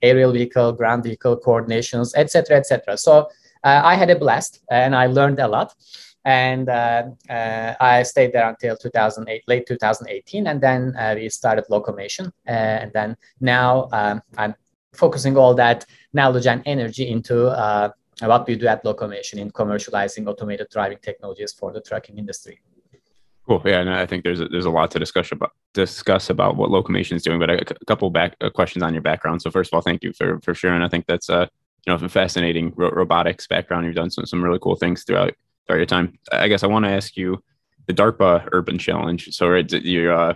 aerial 0.03 0.33
vehicle, 0.33 0.73
ground 0.73 1.05
vehicle 1.05 1.37
coordinations, 1.39 2.15
etc., 2.17 2.57
etc. 2.57 2.97
So 2.97 3.29
I 3.63 3.95
had 3.95 4.09
a 4.09 4.17
blast 4.17 4.63
and 4.71 4.97
I 4.97 5.07
learned 5.07 5.41
a 5.41 5.47
lot 5.47 5.75
and 6.31 6.69
uh, 6.69 7.03
uh, 7.29 7.75
I 7.81 8.03
stayed 8.05 8.33
there 8.33 8.49
until 8.49 8.77
2008, 8.77 9.43
late 9.49 9.67
2018, 9.67 10.47
and 10.47 10.61
then 10.61 10.95
uh, 10.97 11.15
we 11.17 11.29
started 11.29 11.65
Locomation, 11.71 12.27
uh, 12.47 12.83
and 12.83 12.93
then 12.93 13.17
now 13.41 13.89
um, 13.93 14.23
I'm 14.39 14.55
focusing 14.93 15.37
all 15.37 15.55
that 15.55 15.87
knowledge 16.13 16.47
and 16.47 16.63
energy 16.67 17.09
into 17.11 17.49
uh, 17.49 17.91
what 18.21 18.47
we 18.47 18.55
do 18.55 18.67
at 18.67 18.85
Locomation 18.85 19.39
in 19.39 19.51
commercializing 19.51 20.29
automated 20.29 20.69
driving 20.71 20.99
technologies 21.03 21.53
for 21.53 21.73
the 21.73 21.81
trucking 21.81 22.17
industry. 22.19 22.61
Cool. 23.47 23.63
Yeah, 23.65 23.81
and 23.81 23.91
I 23.91 24.07
think 24.07 24.23
there's 24.23 24.41
a, 24.41 24.47
there's 24.47 24.67
a 24.67 24.71
lot 24.71 24.91
to 24.93 24.99
discuss 25.01 25.33
about 25.33 25.53
discuss 25.75 26.31
about 26.31 26.57
what 26.57 26.71
Locomation 26.71 27.15
is 27.17 27.23
doing. 27.23 27.41
But 27.41 27.51
a, 27.51 27.61
a 27.61 27.85
couple 27.87 28.09
back 28.11 28.37
uh, 28.41 28.51
questions 28.51 28.85
on 28.85 28.93
your 28.95 29.03
background. 29.03 29.43
So 29.43 29.51
first 29.51 29.73
of 29.73 29.77
all, 29.77 29.83
thank 29.83 30.05
you 30.05 30.13
for 30.13 30.39
for 30.43 30.55
sharing. 30.55 30.83
I 30.83 30.89
think 30.89 31.07
that's 31.07 31.29
a 31.29 31.49
you 31.87 31.93
know 31.93 32.05
a 32.05 32.09
fascinating 32.09 32.73
ro- 32.77 32.91
robotics 32.91 33.49
background. 33.49 33.87
You've 33.87 33.97
done 33.97 34.11
some 34.11 34.27
some 34.27 34.45
really 34.45 34.61
cool 34.63 34.77
things 34.77 35.03
throughout 35.03 35.35
start 35.71 35.79
your 35.79 35.87
time. 35.87 36.19
I 36.33 36.49
guess 36.49 36.65
I 36.65 36.67
want 36.67 36.85
to 36.85 36.91
ask 36.91 37.17
you 37.17 37.45
the 37.87 37.95
DARPA 37.95 38.49
Urban 38.51 38.77
Challenge. 38.77 39.29
So 39.31 39.49
right, 39.49 39.71
you 39.71 40.11
uh, 40.11 40.35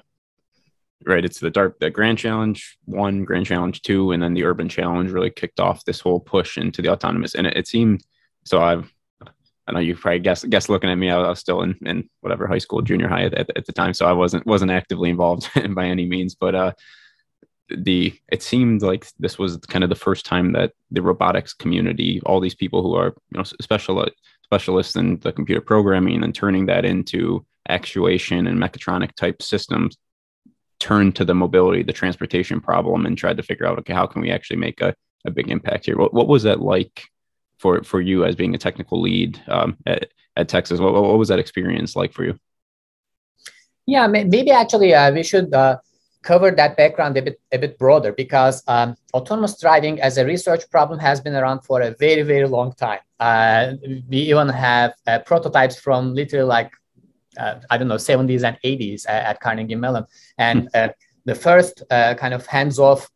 right, 1.04 1.24
it's 1.24 1.40
the 1.40 1.50
DARPA 1.50 1.80
the 1.80 1.90
Grand 1.90 2.18
Challenge 2.18 2.78
one, 2.84 3.24
Grand 3.24 3.44
Challenge 3.44 3.82
two, 3.82 4.12
and 4.12 4.22
then 4.22 4.34
the 4.34 4.44
Urban 4.44 4.68
Challenge 4.68 5.10
really 5.10 5.30
kicked 5.30 5.58
off 5.58 5.84
this 5.84 5.98
whole 5.98 6.20
push 6.20 6.56
into 6.56 6.82
the 6.82 6.90
autonomous. 6.90 7.34
And 7.34 7.48
it, 7.48 7.56
it 7.56 7.66
seemed 7.66 8.04
so. 8.44 8.62
I've 8.62 8.92
I 9.66 9.72
know 9.72 9.80
you 9.80 9.96
probably 9.96 10.20
guess 10.20 10.44
guess 10.44 10.68
looking 10.68 10.88
at 10.88 10.94
me. 10.94 11.10
I 11.10 11.16
was 11.16 11.40
still 11.40 11.62
in, 11.62 11.74
in 11.84 12.08
whatever 12.20 12.46
high 12.46 12.58
school, 12.58 12.80
junior 12.80 13.08
high 13.08 13.24
at, 13.24 13.34
at 13.34 13.66
the 13.66 13.72
time, 13.72 13.92
so 13.92 14.06
I 14.06 14.12
wasn't 14.12 14.46
wasn't 14.46 14.70
actively 14.70 15.10
involved 15.10 15.50
by 15.74 15.86
any 15.86 16.06
means. 16.06 16.36
But 16.36 16.54
uh, 16.54 16.72
the 17.68 18.14
it 18.30 18.44
seemed 18.44 18.82
like 18.82 19.08
this 19.18 19.36
was 19.36 19.56
kind 19.56 19.82
of 19.82 19.90
the 19.90 19.96
first 19.96 20.26
time 20.26 20.52
that 20.52 20.74
the 20.92 21.02
robotics 21.02 21.54
community, 21.54 22.20
all 22.24 22.38
these 22.38 22.54
people 22.54 22.82
who 22.84 22.94
are 22.94 23.16
you 23.32 23.38
know 23.38 23.42
special 23.42 23.96
specialists 24.44 24.96
in 24.96 25.18
the 25.20 25.32
computer 25.32 25.60
programming 25.60 26.22
and 26.22 26.34
turning 26.34 26.66
that 26.66 26.84
into 26.84 27.44
actuation 27.68 28.46
and 28.46 28.58
mechatronic 28.58 29.14
type 29.14 29.42
systems 29.42 29.96
turned 30.78 31.16
to 31.16 31.24
the 31.24 31.34
mobility, 31.34 31.82
the 31.82 31.92
transportation 31.92 32.60
problem, 32.60 33.06
and 33.06 33.16
tried 33.16 33.36
to 33.36 33.42
figure 33.42 33.66
out, 33.66 33.78
okay, 33.78 33.94
how 33.94 34.06
can 34.06 34.20
we 34.20 34.30
actually 34.30 34.56
make 34.56 34.80
a, 34.80 34.94
a 35.24 35.30
big 35.30 35.50
impact 35.50 35.86
here? 35.86 35.96
What, 35.96 36.12
what 36.12 36.28
was 36.28 36.42
that 36.42 36.60
like 36.60 37.08
for 37.58 37.82
for 37.82 38.00
you 38.00 38.24
as 38.24 38.36
being 38.36 38.54
a 38.54 38.58
technical 38.58 39.00
lead 39.00 39.40
um, 39.48 39.76
at, 39.86 40.08
at 40.36 40.48
Texas. 40.48 40.80
What, 40.80 40.92
what 40.92 41.18
was 41.18 41.28
that 41.28 41.38
experience 41.38 41.96
like 41.96 42.12
for 42.12 42.24
you? 42.24 42.38
Yeah, 43.86 44.06
maybe 44.06 44.50
actually 44.50 44.94
uh, 44.94 45.12
we 45.12 45.22
should 45.22 45.52
uh, 45.52 45.78
cover 46.24 46.50
that 46.50 46.76
background 46.76 47.16
a 47.16 47.22
bit 47.22 47.40
a 47.52 47.58
bit 47.58 47.78
broader 47.78 48.12
because 48.12 48.62
um, 48.66 48.96
autonomous 49.12 49.60
driving 49.60 50.00
as 50.00 50.18
a 50.18 50.24
research 50.24 50.68
problem 50.70 50.98
has 50.98 51.20
been 51.20 51.34
around 51.34 51.60
for 51.60 51.82
a 51.82 51.90
very 52.00 52.22
very 52.22 52.48
long 52.48 52.72
time. 52.72 53.00
Uh, 53.20 53.74
we 54.08 54.18
even 54.32 54.48
have 54.48 54.94
uh, 55.06 55.18
prototypes 55.20 55.78
from 55.78 56.14
literally 56.14 56.46
like 56.46 56.72
uh, 57.38 57.56
I 57.70 57.78
don't 57.78 57.88
know 57.88 57.96
70s 57.96 58.42
and 58.42 58.56
80s 58.64 59.04
at, 59.08 59.24
at 59.24 59.40
Carnegie 59.40 59.74
Mellon, 59.74 60.06
and 60.38 60.62
hmm. 60.62 60.68
uh, 60.74 60.88
the 61.24 61.34
first 61.34 61.82
kind 61.90 62.34
of 62.34 62.46
hands-off 62.46 63.08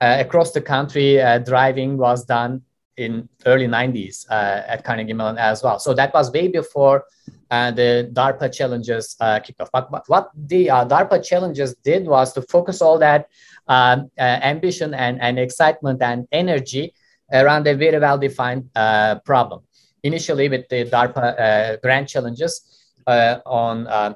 across 0.00 0.52
the 0.52 0.60
country 0.60 1.20
driving 1.44 1.96
was 1.96 2.24
done 2.24 2.62
in 2.96 3.28
early 3.44 3.66
90s 3.66 4.26
uh, 4.30 4.62
at 4.66 4.84
Carnegie 4.84 5.12
Mellon 5.12 5.38
as 5.38 5.62
well. 5.62 5.78
So 5.78 5.94
that 5.94 6.12
was 6.14 6.30
way 6.32 6.48
before 6.48 7.04
uh, 7.50 7.70
the 7.70 8.10
DARPA 8.12 8.52
challenges 8.52 9.16
uh, 9.20 9.38
kicked 9.40 9.60
off. 9.60 9.70
But, 9.72 9.90
but 9.90 10.04
what 10.08 10.30
the 10.34 10.70
uh, 10.70 10.86
DARPA 10.86 11.24
challenges 11.24 11.74
did 11.84 12.06
was 12.06 12.32
to 12.34 12.42
focus 12.42 12.80
all 12.80 12.98
that 12.98 13.28
um, 13.68 14.10
uh, 14.18 14.22
ambition 14.22 14.94
and, 14.94 15.20
and 15.20 15.38
excitement 15.38 16.02
and 16.02 16.26
energy 16.32 16.94
around 17.32 17.66
a 17.66 17.74
very 17.74 17.98
well-defined 17.98 18.68
uh, 18.74 19.16
problem. 19.20 19.62
Initially 20.02 20.48
with 20.48 20.68
the 20.68 20.84
DARPA 20.84 21.80
Grand 21.82 22.08
challenges 22.08 22.84
on 23.06 24.14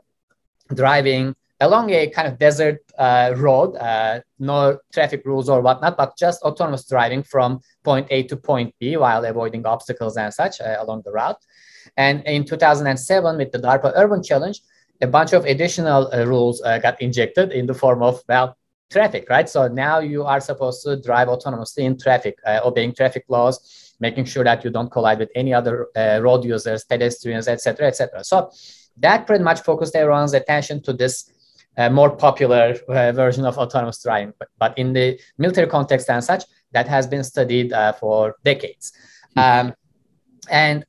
driving 0.75 1.35
along 1.61 1.90
a 1.90 2.09
kind 2.09 2.26
of 2.26 2.38
desert 2.38 2.81
uh, 2.99 3.35
road, 3.37 3.76
uh, 3.76 4.21
no 4.38 4.79
traffic 4.93 5.23
rules 5.26 5.49
or 5.49 5.61
whatnot, 5.61 5.97
but 5.97 6.17
just 6.17 6.43
autonomous 6.43 6.87
driving 6.88 7.23
from 7.23 7.61
point 7.85 8.07
A 8.11 8.23
to 8.25 8.37
point 8.37 8.75
B 8.79 8.97
while 8.97 9.25
avoiding 9.25 9.67
obstacles 9.67 10.17
and 10.17 10.33
such 10.33 10.61
uh, 10.61 10.76
along 10.81 11.02
the 11.05 11.12
route. 11.12 11.38
And 11.97 12.23
in 12.25 12.45
2007, 12.45 13.37
with 13.37 13.52
the 13.52 13.59
DARPA 13.59 13.93
Urban 13.95 14.23
Challenge, 14.23 14.61
a 15.02 15.07
bunch 15.07 15.33
of 15.33 15.45
additional 15.45 16.11
uh, 16.12 16.25
rules 16.25 16.62
uh, 16.62 16.79
got 16.79 17.00
injected 17.00 17.52
in 17.52 17.67
the 17.67 17.75
form 17.75 18.02
of, 18.02 18.23
well, 18.29 18.57
traffic, 18.90 19.29
right? 19.29 19.49
So 19.49 19.69
now 19.69 20.00
you 20.00 20.25
are 20.25 20.40
supposed 20.40 20.83
to 20.85 21.00
drive 21.00 21.29
autonomously 21.29 21.85
in 21.85 21.99
traffic, 21.99 22.38
uh, 22.47 22.61
obeying 22.64 22.95
traffic 22.95 23.25
laws, 23.29 23.95
making 24.00 24.25
sure 24.25 24.45
that 24.45 24.64
you 24.64 24.71
don't 24.71 24.90
collide 24.90 25.19
with 25.19 25.31
any 25.35 25.52
other 25.55 25.88
road 26.23 26.45
users, 26.45 26.85
pedestrians, 26.85 27.49
etc., 27.49 27.87
etc. 27.87 28.25
So 28.25 28.50
that 28.97 29.26
pretty 29.26 29.45
much 29.45 29.61
focused 29.61 29.95
everyone's 29.95 30.35
attention 30.35 30.83
to 30.83 30.93
this 30.93 31.31
more 31.91 32.11
popular 32.11 32.77
uh, 32.89 33.12
version 33.12 33.45
of 33.45 33.57
autonomous 33.59 34.03
driving. 34.03 34.35
But, 34.39 34.49
but, 34.59 34.79
in 34.79 34.93
the 34.93 35.19
military 35.39 35.67
context 35.67 36.11
and 36.11 36.23
such, 36.23 36.45
that 36.73 36.87
has 36.89 37.07
been 37.07 37.25
studied 37.25 37.73
uh, 37.73 37.93
for 37.93 38.37
decades. 38.45 38.93
Um, 39.37 39.75
and 40.50 40.85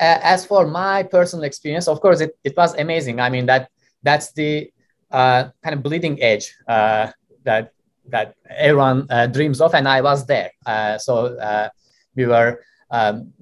as 0.00 0.44
for 0.44 0.66
my 0.66 1.04
personal 1.04 1.44
experience, 1.44 1.88
of 1.88 2.00
course, 2.00 2.20
it, 2.20 2.36
it 2.44 2.56
was 2.56 2.74
amazing. 2.74 3.20
I 3.20 3.30
mean, 3.30 3.46
that 3.46 3.70
that's 4.02 4.32
the 4.32 4.70
kind 5.10 5.52
of 5.66 5.82
bleeding 5.82 6.20
edge 6.20 6.52
that 6.66 7.74
that 8.08 8.34
everyone 8.50 9.06
uh, 9.10 9.26
dreams 9.26 9.60
of, 9.60 9.74
and 9.74 9.88
I 9.88 10.00
was 10.00 10.26
there. 10.26 10.50
Uh, 10.66 10.98
so 10.98 11.36
uh, 11.38 11.68
we 12.14 12.26
were 12.26 12.60
um, 12.90 13.32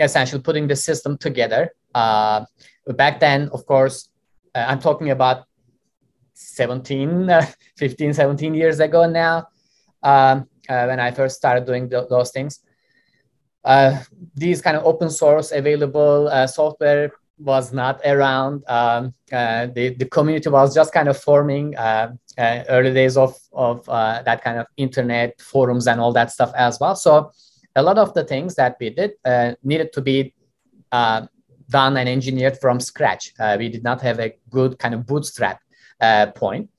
essentially 0.00 0.42
putting 0.42 0.66
the 0.66 0.76
system 0.76 1.16
together. 1.18 1.72
back 1.94 3.20
then, 3.20 3.48
of 3.52 3.66
course, 3.66 4.08
I'm 4.54 4.80
talking 4.80 5.10
about 5.10 5.44
17, 6.38 7.30
uh, 7.30 7.46
15, 7.76 8.14
17 8.14 8.54
years 8.54 8.80
ago 8.80 9.08
now, 9.08 9.48
um, 10.02 10.48
uh, 10.68 10.84
when 10.86 11.00
I 11.00 11.10
first 11.10 11.36
started 11.36 11.66
doing 11.66 11.90
th- 11.90 12.08
those 12.08 12.30
things. 12.30 12.60
Uh, 13.64 14.00
these 14.34 14.62
kind 14.62 14.76
of 14.76 14.84
open 14.84 15.10
source 15.10 15.52
available 15.52 16.28
uh, 16.28 16.46
software 16.46 17.10
was 17.38 17.72
not 17.72 18.00
around. 18.04 18.62
Um, 18.68 19.12
uh, 19.32 19.66
the, 19.66 19.94
the 19.94 20.06
community 20.06 20.48
was 20.48 20.74
just 20.74 20.92
kind 20.92 21.08
of 21.08 21.18
forming 21.18 21.76
uh, 21.76 22.14
early 22.38 22.94
days 22.94 23.16
of, 23.16 23.36
of 23.52 23.84
that 23.86 24.42
kind 24.42 24.58
of 24.58 24.66
internet 24.76 25.40
forums 25.40 25.86
and 25.86 26.00
all 26.00 26.12
that 26.12 26.30
stuff 26.30 26.52
as 26.56 26.78
well. 26.80 26.94
So 26.94 27.32
a 27.76 27.82
lot 27.82 27.98
of 27.98 28.14
the 28.14 28.24
things 28.24 28.54
that 28.54 28.76
we 28.80 28.90
did 28.90 29.12
needed 29.62 29.92
to 29.92 30.00
be 30.00 30.34
done 30.90 31.96
and 31.96 32.08
engineered 32.08 32.58
from 32.58 32.80
scratch. 32.80 33.34
we 33.58 33.68
did 33.68 33.84
not 33.84 34.00
have 34.00 34.18
a 34.20 34.34
good 34.50 34.78
kind 34.78 34.94
of 34.94 35.06
bootstrap 35.06 35.60
point. 36.36 36.70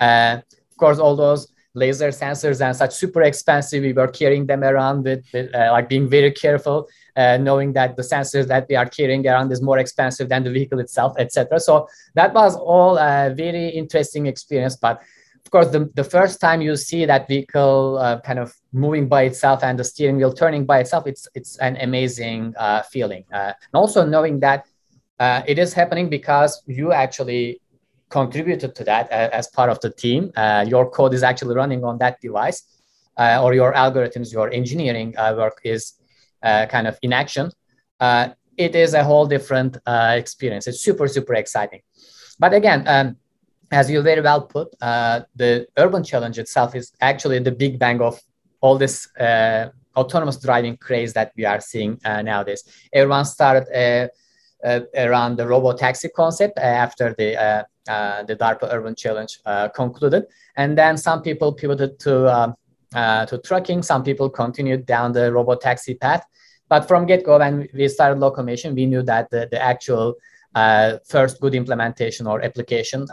Uh, 0.00 0.38
of 0.70 0.76
course, 0.76 0.98
all 0.98 1.16
those 1.16 1.48
laser 1.74 2.08
sensors 2.08 2.64
and 2.64 2.74
such 2.74 2.94
super 2.94 3.22
expensive. 3.22 3.82
We 3.82 3.92
were 3.92 4.08
carrying 4.08 4.46
them 4.46 4.62
around 4.62 5.04
with, 5.04 5.24
with 5.32 5.54
uh, 5.54 5.72
like 5.72 5.88
being 5.88 6.08
very 6.08 6.30
careful, 6.30 6.88
uh, 7.16 7.36
knowing 7.36 7.72
that 7.72 7.96
the 7.96 8.02
sensors 8.02 8.46
that 8.46 8.66
we 8.68 8.76
are 8.76 8.86
carrying 8.86 9.26
around 9.26 9.52
is 9.52 9.60
more 9.60 9.78
expensive 9.78 10.28
than 10.28 10.44
the 10.44 10.50
vehicle 10.50 10.78
itself, 10.78 11.14
etc. 11.18 11.58
So 11.60 11.88
that 12.14 12.32
was 12.32 12.56
all 12.56 12.96
a 12.96 13.34
very 13.36 13.68
interesting 13.68 14.26
experience. 14.26 14.76
But 14.76 15.02
of 15.44 15.50
course, 15.50 15.68
the, 15.68 15.90
the 15.94 16.04
first 16.04 16.40
time 16.40 16.62
you 16.62 16.74
see 16.76 17.04
that 17.04 17.28
vehicle 17.28 17.98
uh, 17.98 18.20
kind 18.20 18.38
of 18.38 18.54
moving 18.72 19.08
by 19.08 19.24
itself 19.24 19.62
and 19.62 19.78
the 19.78 19.84
steering 19.84 20.16
wheel 20.16 20.32
turning 20.32 20.64
by 20.64 20.78
itself, 20.78 21.06
it's 21.06 21.28
it's 21.34 21.58
an 21.58 21.76
amazing 21.80 22.54
uh, 22.56 22.82
feeling. 22.82 23.24
and 23.30 23.54
also 23.74 24.06
knowing 24.06 24.40
that 24.40 24.64
it 25.46 25.58
is 25.58 25.74
happening 25.74 26.08
because 26.08 26.62
you 26.66 26.92
actually 26.92 27.60
contributed 28.10 28.74
to 28.76 28.84
that 28.84 29.10
uh, 29.10 29.30
as 29.32 29.48
part 29.48 29.70
of 29.70 29.80
the 29.80 29.90
team. 29.90 30.30
Uh, 30.36 30.64
your 30.68 30.88
code 30.90 31.14
is 31.14 31.22
actually 31.22 31.54
running 31.54 31.84
on 31.84 31.98
that 31.98 32.20
device, 32.20 32.62
uh, 33.16 33.40
or 33.42 33.54
your 33.54 33.72
algorithms, 33.72 34.32
your 34.32 34.50
engineering 34.52 35.14
work 35.16 35.60
is 35.64 35.94
kind 36.42 36.86
of 36.86 36.98
in 37.02 37.12
action. 37.12 37.50
it 38.56 38.76
is 38.76 38.94
a 38.94 39.02
whole 39.02 39.26
different 39.26 39.78
experience. 39.86 40.66
It's 40.66 40.80
super, 40.80 41.08
super 41.08 41.34
exciting. 41.34 41.80
But 42.38 42.52
again, 42.54 42.86
um, 42.86 43.16
as 43.70 43.90
you 43.90 44.02
very 44.02 44.20
well 44.20 44.42
put, 44.42 44.68
uh, 44.80 45.20
the 45.34 45.66
urban 45.76 46.04
challenge 46.04 46.38
itself 46.38 46.74
is 46.74 46.92
actually 47.00 47.38
the 47.40 47.52
big 47.52 47.78
bang 47.78 48.00
of 48.00 48.20
all 48.60 48.78
this 48.78 49.08
uh, 49.16 49.68
autonomous 49.96 50.38
driving 50.38 50.76
craze 50.76 51.12
that 51.12 51.32
we 51.36 51.44
are 51.44 51.60
seeing 51.60 51.98
uh, 52.04 52.22
nowadays. 52.22 52.64
Everyone 52.92 53.24
started 53.24 54.10
around 54.96 55.36
the 55.36 55.46
robo 55.46 55.72
taxi 55.72 56.08
concept 56.08 56.58
after 56.58 57.14
the 57.18 57.66
uh, 57.88 58.22
the 58.22 58.36
DARPA 58.36 58.68
Urban 58.72 58.94
Challenge 58.94 59.38
uh, 59.46 59.68
concluded. 59.68 60.24
And 60.56 60.76
then 60.76 60.96
some 60.96 61.22
people 61.22 61.52
pivoted 61.52 61.98
to, 62.00 62.34
um, 62.34 62.54
uh, 62.94 63.26
to 63.26 63.38
trucking, 63.38 63.82
some 63.82 64.02
people 64.02 64.30
continued 64.30 64.86
down 64.86 65.12
the 65.12 65.32
robot 65.32 65.60
taxi 65.60 65.94
path. 65.94 66.24
But 66.68 66.88
from 66.88 67.06
get-go, 67.06 67.38
when 67.38 67.68
we 67.74 67.88
started 67.88 68.18
Locomation, 68.18 68.74
we 68.74 68.86
knew 68.86 69.02
that 69.02 69.30
the, 69.30 69.48
the 69.50 69.62
actual 69.62 70.14
first 71.04 71.40
good 71.40 71.54
implementation 71.54 72.26
or 72.26 72.42
application 72.42 73.06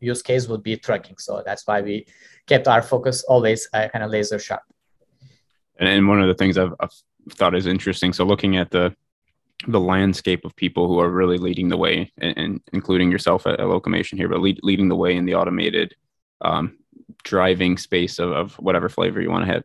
use 0.00 0.20
case 0.20 0.46
would 0.46 0.62
be 0.62 0.76
trucking. 0.76 1.16
So 1.18 1.42
that's 1.46 1.66
why 1.66 1.80
we 1.80 2.06
kept 2.46 2.68
our 2.68 2.82
focus 2.82 3.22
always 3.24 3.66
kind 3.68 4.04
of 4.04 4.10
laser 4.10 4.38
sharp. 4.38 4.62
And, 5.78 5.88
and 5.88 6.08
one 6.08 6.20
of 6.20 6.28
the 6.28 6.34
things 6.34 6.58
I've, 6.58 6.74
I've 6.80 6.92
thought 7.30 7.54
is 7.54 7.66
interesting. 7.66 8.12
So 8.12 8.24
looking 8.24 8.56
at 8.56 8.70
the 8.70 8.94
the 9.66 9.80
landscape 9.80 10.44
of 10.44 10.54
people 10.56 10.86
who 10.86 10.98
are 10.98 11.10
really 11.10 11.38
leading 11.38 11.68
the 11.68 11.76
way, 11.76 12.12
and, 12.18 12.36
and 12.36 12.60
including 12.72 13.10
yourself 13.10 13.46
at, 13.46 13.58
at 13.60 13.66
Locomation 13.66 14.16
here, 14.16 14.28
but 14.28 14.40
lead, 14.40 14.60
leading 14.62 14.88
the 14.88 14.96
way 14.96 15.16
in 15.16 15.24
the 15.24 15.34
automated 15.34 15.94
um, 16.42 16.78
driving 17.24 17.78
space 17.78 18.18
of, 18.18 18.32
of 18.32 18.54
whatever 18.54 18.88
flavor 18.88 19.20
you 19.20 19.30
want 19.30 19.46
to 19.46 19.52
have. 19.52 19.64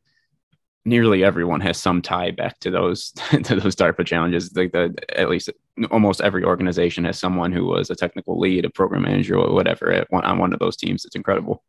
Nearly 0.84 1.24
everyone 1.24 1.62
has 1.62 1.78
some 1.78 2.02
tie 2.02 2.32
back 2.32 2.60
to 2.62 2.72
those 2.72 3.12
to 3.44 3.56
those 3.56 3.76
DARPA 3.76 4.06
challenges. 4.06 4.56
Like 4.56 4.72
the, 4.72 4.96
at 5.16 5.30
least 5.30 5.50
almost 5.92 6.22
every 6.22 6.44
organization 6.44 7.04
has 7.06 7.20
someone 7.20 7.52
who 7.52 7.66
was 7.66 7.90
a 7.90 7.96
technical 7.96 8.40
lead, 8.40 8.66
a 8.66 8.70
program 8.70 9.04
manager, 9.04 9.38
or 9.38 9.54
whatever 9.54 9.92
at 9.92 10.08
one, 10.10 10.24
on 10.24 10.40
one 10.40 10.54
of 10.54 10.60
those 10.60 10.76
teams. 10.76 11.06
It's 11.06 11.16
incredible. 11.16 11.64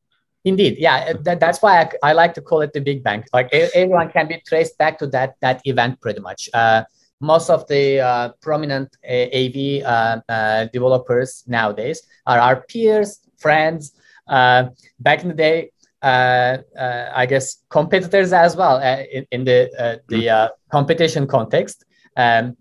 Indeed, 0.45 0.77
yeah. 0.79 1.13
That, 1.13 1.41
that's 1.41 1.61
why 1.63 1.83
I, 1.83 2.11
I, 2.11 2.13
like 2.15 2.35
to 2.35 2.41
call 2.41 2.63
it 2.63 2.73
the 2.73 2.81
Big 2.81 3.05
Bang. 3.05 3.25
Like 3.33 3.53
everyone 3.53 4.11
can 4.11 4.27
be 4.27 4.43
traced 4.45 4.77
back 4.79 4.99
to 4.99 5.07
that 5.09 5.37
that 5.41 5.61
event 5.67 6.01
pretty 6.01 6.21
much. 6.21 6.49
Uh, 6.55 6.85
most 7.23 7.51
of 7.51 7.67
the 7.69 8.01
uh, 8.01 8.31
prominent 8.41 8.97
uh, 9.09 9.29
AV 9.33 9.85
uh, 9.85 10.21
uh, 10.29 10.65
developers 10.73 11.45
nowadays 11.47 12.03
are 12.27 12.39
our 12.39 12.63
peers, 12.63 13.21
friends. 13.39 13.93
Uh, 14.27 14.65
back 14.99 15.23
in 15.23 15.29
the 15.29 15.35
day, 15.35 15.71
I 16.03 17.27
guess 17.29 17.63
competitors 17.69 18.33
as 18.33 18.57
well 18.57 18.79
in, 18.81 19.25
in, 19.31 19.45
the 19.45 20.01
the 20.09 20.27
mm. 20.27 20.51
competition 20.71 21.27
context. 21.29 21.85
Um, 22.17 22.57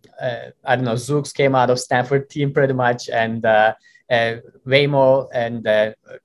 I 0.63 0.75
don't 0.75 0.85
know. 0.85 0.93
Zoox 0.93 1.33
came 1.33 1.55
out 1.55 1.71
of 1.71 1.79
Stanford 1.79 2.29
team 2.29 2.53
pretty 2.53 2.73
much, 2.73 3.09
and 3.09 3.41
Waymo 4.67 5.27
and 5.33 5.67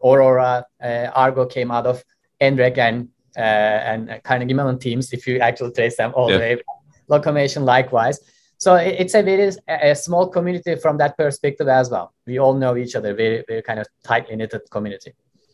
Aurora 0.04 0.66
Argo 1.14 1.46
came 1.46 1.70
out 1.70 1.86
of 1.86 2.04
NREC 2.40 2.76
and 2.78 3.08
and 3.36 4.20
Carnegie 4.24 4.54
Mellon 4.54 4.78
teams. 4.78 5.12
If 5.14 5.26
you 5.26 5.38
actually 5.38 5.72
trace 5.72 5.96
them 5.96 6.12
all 6.14 6.30
yeah. 6.30 6.36
the 6.36 6.40
way 6.42 6.62
Locomation 7.10 7.64
likewise. 7.64 8.20
So 8.58 8.74
it's 8.76 9.14
a 9.14 9.22
very 9.22 9.52
a 9.68 9.94
small 9.94 10.28
community 10.28 10.76
from 10.76 10.96
that 10.98 11.16
perspective 11.16 11.68
as 11.68 11.90
well. 11.90 12.14
We 12.26 12.38
all 12.38 12.54
know 12.54 12.76
each 12.76 12.94
other, 12.94 13.14
very 13.14 13.44
very 13.46 13.62
kind 13.62 13.80
of 13.80 13.86
tightly 14.02 14.36
knitted 14.36 14.62
community. 14.70 15.12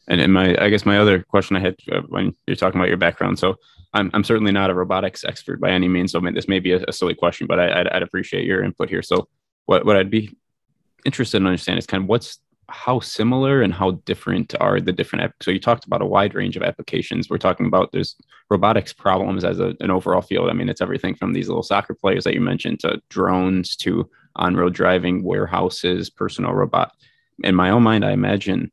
And, 0.08 0.20
and 0.20 0.32
my, 0.32 0.56
I 0.60 0.68
guess 0.68 0.84
my 0.84 0.98
other 0.98 1.22
question 1.22 1.56
I 1.56 1.60
had 1.60 1.76
uh, 1.90 2.00
when 2.08 2.34
you're 2.46 2.56
talking 2.56 2.80
about 2.80 2.88
your 2.88 2.98
background. 2.98 3.38
So 3.38 3.56
I'm, 3.94 4.10
I'm 4.14 4.24
certainly 4.24 4.52
not 4.52 4.70
a 4.70 4.74
robotics 4.74 5.24
expert 5.24 5.60
by 5.60 5.70
any 5.70 5.88
means. 5.88 6.12
So 6.12 6.18
I 6.18 6.22
mean, 6.22 6.34
this 6.34 6.48
may 6.48 6.58
be 6.58 6.72
a, 6.72 6.84
a 6.88 6.92
silly 6.92 7.14
question, 7.14 7.46
but 7.46 7.60
I, 7.60 7.80
I'd, 7.80 7.88
I'd 7.88 8.02
appreciate 8.02 8.44
your 8.44 8.64
input 8.64 8.88
here. 8.88 9.02
So 9.02 9.28
what, 9.66 9.86
what 9.86 9.96
I'd 9.96 10.10
be 10.10 10.36
interested 11.04 11.36
in 11.36 11.46
understanding 11.46 11.78
is 11.78 11.86
kind 11.86 12.02
of 12.02 12.08
what's 12.08 12.38
how 12.72 13.00
similar 13.00 13.60
and 13.60 13.72
how 13.72 13.92
different 14.06 14.54
are 14.60 14.80
the 14.80 14.92
different 14.92 15.30
so 15.42 15.50
you 15.50 15.60
talked 15.60 15.84
about 15.84 16.02
a 16.02 16.06
wide 16.06 16.34
range 16.34 16.56
of 16.56 16.62
applications. 16.62 17.28
We're 17.28 17.38
talking 17.38 17.66
about 17.66 17.92
there's 17.92 18.16
robotics 18.50 18.92
problems 18.92 19.44
as 19.44 19.60
a, 19.60 19.74
an 19.80 19.90
overall 19.90 20.22
field. 20.22 20.48
I 20.48 20.54
mean 20.54 20.68
it's 20.68 20.80
everything 20.80 21.14
from 21.14 21.32
these 21.32 21.48
little 21.48 21.62
soccer 21.62 21.94
players 21.94 22.24
that 22.24 22.34
you 22.34 22.40
mentioned 22.40 22.80
to 22.80 23.00
drones 23.10 23.76
to 23.76 24.08
on-road 24.36 24.72
driving 24.72 25.22
warehouses 25.22 26.08
personal 26.08 26.54
robot. 26.54 26.92
In 27.44 27.54
my 27.54 27.70
own 27.70 27.82
mind 27.82 28.04
i 28.04 28.12
imagine 28.12 28.72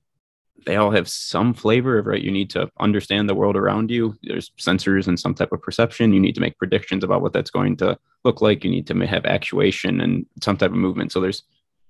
they 0.65 0.77
all 0.77 0.91
have 0.91 1.09
some 1.09 1.53
flavor 1.53 1.97
of 1.97 2.05
right 2.05 2.21
you 2.21 2.31
need 2.31 2.49
to 2.51 2.69
understand 2.79 3.27
the 3.27 3.35
world 3.35 3.57
around 3.57 3.91
you. 3.91 4.15
There's 4.23 4.51
sensors 4.59 5.07
and 5.07 5.19
some 5.19 5.33
type 5.33 5.51
of 5.51 5.61
perception. 5.61 6.13
You 6.13 6.19
need 6.19 6.35
to 6.35 6.41
make 6.41 6.57
predictions 6.57 7.03
about 7.03 7.21
what 7.21 7.33
that's 7.33 7.51
going 7.51 7.75
to 7.77 7.97
look 8.23 8.41
like. 8.41 8.63
You 8.63 8.69
need 8.69 8.87
to 8.87 9.07
have 9.07 9.25
actuation 9.25 10.01
and 10.01 10.25
some 10.41 10.57
type 10.57 10.71
of 10.71 10.77
movement. 10.77 11.11
So 11.11 11.19
there's 11.19 11.43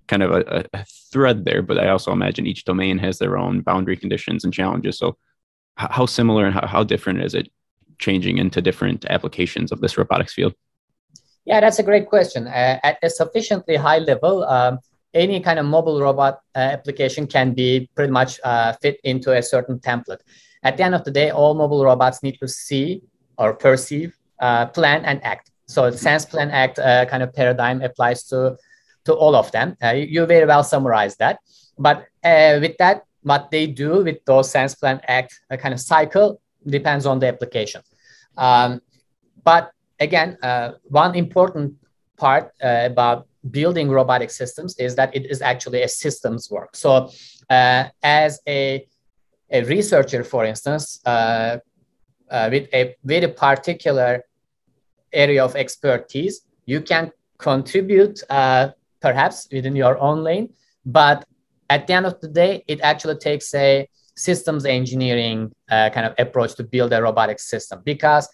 kind 0.10 0.24
of 0.24 0.32
a, 0.32 0.66
a, 0.74 0.86
thread 1.12 1.46
there, 1.46 1.62
but 1.62 1.78
I 1.78 1.89
also 1.89 2.12
imagine 2.12 2.46
each 2.46 2.66
domain 2.66 2.98
has 2.98 3.20
their 3.20 3.38
own 3.38 3.62
boundary 3.62 3.96
conditions 3.96 4.44
and 4.44 4.54
challenges. 4.54 4.98
So, 4.98 5.18
how 5.75 6.06
similar 6.06 6.46
and 6.46 6.54
how, 6.54 6.68
how 6.68 6.84
different 6.84 7.22
is 7.22 7.34
it 7.34 7.48
changing 8.00 8.38
into 8.38 8.62
different 8.62 9.06
applications 9.06 9.72
of 9.72 9.80
this 9.80 9.98
robotics 9.98 10.34
field? 10.34 10.54
Yeah, 11.46 11.62
that's 11.62 11.80
a 11.80 11.84
great 11.84 12.10
question. 12.10 12.48
Uh, 12.48 12.80
at 12.84 12.98
a 13.01 13.10
sufficiently 13.10 13.78
high 13.78 14.00
level, 14.00 14.44
um, 14.44 14.80
any 15.13 15.39
kind 15.39 15.58
of 15.58 15.66
mobile 15.66 16.01
robot 16.01 16.42
uh, 16.56 16.60
application 16.60 17.25
can 17.28 17.54
be 17.54 17.89
pretty 17.96 18.12
much 18.12 18.39
uh, 18.44 18.74
fit 18.82 19.00
into 19.04 19.32
a 19.32 19.42
certain 19.42 19.80
template. 19.80 20.20
At 20.63 20.75
the 20.75 20.84
end 20.84 20.96
of 20.96 21.06
the 21.06 21.12
day, 21.12 21.30
all 21.30 21.54
mobile 21.54 21.84
robots 21.86 22.22
need 22.24 22.38
to 22.42 22.48
see 22.48 23.01
or 23.38 23.54
perceive, 23.54 24.18
uh, 24.39 24.66
plan, 24.68 25.06
and 25.06 25.24
act. 25.24 25.51
So, 25.68 25.89
sense, 25.92 26.25
plan, 26.25 26.51
act 26.51 26.78
uh, 26.78 27.06
kind 27.06 27.24
of 27.24 27.34
paradigm 27.34 27.82
applies 27.82 28.24
to 28.25 28.58
to 29.06 29.13
all 29.13 29.36
of 29.36 29.51
them. 29.51 29.75
Uh, 29.84 29.91
you 29.91 30.25
very 30.25 30.46
well 30.46 30.63
summarized 30.63 31.20
that. 31.20 31.39
But 31.77 32.06
uh, 32.24 32.60
with 32.62 32.77
that, 32.77 33.03
what 33.22 33.51
they 33.51 33.68
do 33.68 34.03
with 34.03 34.24
those 34.25 34.50
sense 34.50 34.75
plan 34.75 35.01
act 35.08 35.39
uh, 35.51 35.58
kind 35.58 35.74
of 35.74 35.79
cycle 35.79 36.41
depends 36.65 37.06
on 37.06 37.20
the 37.20 37.27
application. 37.27 37.82
Um, 38.38 38.82
but 39.44 39.72
again, 40.00 40.38
uh, 40.41 40.74
one 40.84 41.15
important 41.15 41.75
part 42.18 42.51
uh, 42.63 42.82
about 42.86 43.27
building 43.51 43.89
robotic 43.89 44.29
systems 44.29 44.77
is 44.77 44.96
that 44.96 45.15
it 45.15 45.25
is 45.25 45.41
actually 45.41 45.82
a 45.84 45.88
systems 45.88 46.50
work. 46.51 46.75
So 46.75 47.10
uh, 47.50 47.86
as 48.03 48.39
a, 48.48 48.86
a 49.50 49.63
researcher, 49.63 50.24
for 50.24 50.46
instance, 50.46 51.00
with 51.06 52.68
a 52.74 52.96
very 53.03 53.27
particular 53.27 54.24
area 55.13 55.44
of 55.44 55.56
expertise, 55.56 56.41
you 56.65 56.82
can 56.82 57.12
contribute 57.38 58.22
uh, 58.29 58.70
perhaps 59.01 59.48
within 59.51 59.75
your 59.75 59.98
own 60.00 60.24
lane. 60.24 60.53
But 60.86 61.25
at 61.70 61.88
the 61.88 61.94
end 61.94 62.06
of 62.06 62.20
the 62.20 62.27
day, 62.27 62.63
it 62.68 62.82
actually 62.82 63.18
takes 63.18 63.53
a 63.53 63.88
systems 64.15 64.65
engineering 64.65 65.51
uh, 65.70 65.89
kind 65.91 66.06
of 66.06 66.13
approach 66.18 66.56
to 66.56 66.63
build 66.63 66.91
a 66.94 67.01
robotic 67.01 67.39
system 67.39 67.82
because 67.86 68.27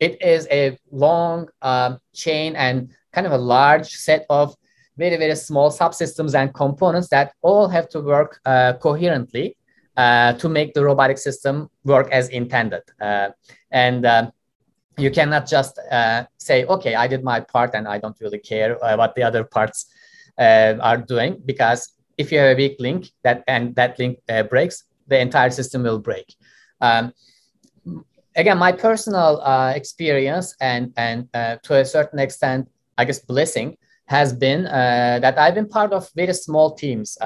it 0.00 0.20
is 0.22 0.46
a 0.50 0.78
long 0.90 1.48
um, 1.62 1.98
chain 2.14 2.54
and 2.56 2.90
kind 3.12 3.26
of 3.26 3.32
a 3.32 3.38
large 3.38 3.88
set 3.88 4.26
of 4.28 4.54
very, 4.96 5.16
very 5.16 5.34
small 5.36 5.70
subsystems 5.70 6.34
and 6.34 6.52
components 6.52 7.08
that 7.08 7.32
all 7.42 7.68
have 7.68 7.88
to 7.88 8.00
work 8.00 8.40
uh, 8.44 8.74
coherently 8.74 9.56
uh, 9.96 10.32
to 10.34 10.48
make 10.48 10.74
the 10.74 10.84
robotic 10.84 11.18
system 11.18 11.70
work 11.84 12.10
as 12.10 12.28
intended. 12.28 12.82
Uh, 13.00 13.30
and 13.70 14.04
um, 14.04 14.30
you 14.98 15.10
cannot 15.10 15.46
just 15.46 15.78
uh, 15.90 16.24
say, 16.38 16.64
okay, 16.64 16.94
I 16.94 17.06
did 17.06 17.22
my 17.22 17.40
part 17.40 17.74
and 17.74 17.86
I 17.86 17.98
don't 17.98 18.16
really 18.20 18.38
care 18.38 18.82
uh, 18.84 18.96
what 18.96 19.14
the 19.14 19.22
other 19.22 19.44
parts 19.44 19.86
uh, 20.38 20.74
are 20.80 20.96
doing 20.96 21.40
because 21.44 21.92
if 22.18 22.32
you 22.32 22.38
have 22.38 22.54
a 22.54 22.56
weak 22.56 22.76
link 22.80 23.10
that 23.22 23.44
and 23.46 23.74
that 23.76 23.98
link 23.98 24.18
uh, 24.28 24.42
breaks, 24.42 24.84
the 25.06 25.18
entire 25.18 25.50
system 25.50 25.82
will 25.84 25.98
break. 26.00 26.34
Um, 26.80 27.12
again, 28.36 28.58
my 28.58 28.72
personal 28.72 29.40
uh, 29.42 29.72
experience 29.74 30.54
and 30.60 30.92
and 30.96 31.28
uh, 31.32 31.56
to 31.62 31.76
a 31.76 31.84
certain 31.84 32.18
extent, 32.18 32.68
I 32.98 33.04
guess 33.04 33.20
blessing 33.20 33.76
has 34.06 34.32
been 34.32 34.64
that 34.64 35.38
I've 35.38 35.54
been 35.54 35.68
part 35.68 35.92
of 35.92 36.10
very 36.16 36.32
small 36.32 36.74
teams 36.74 37.18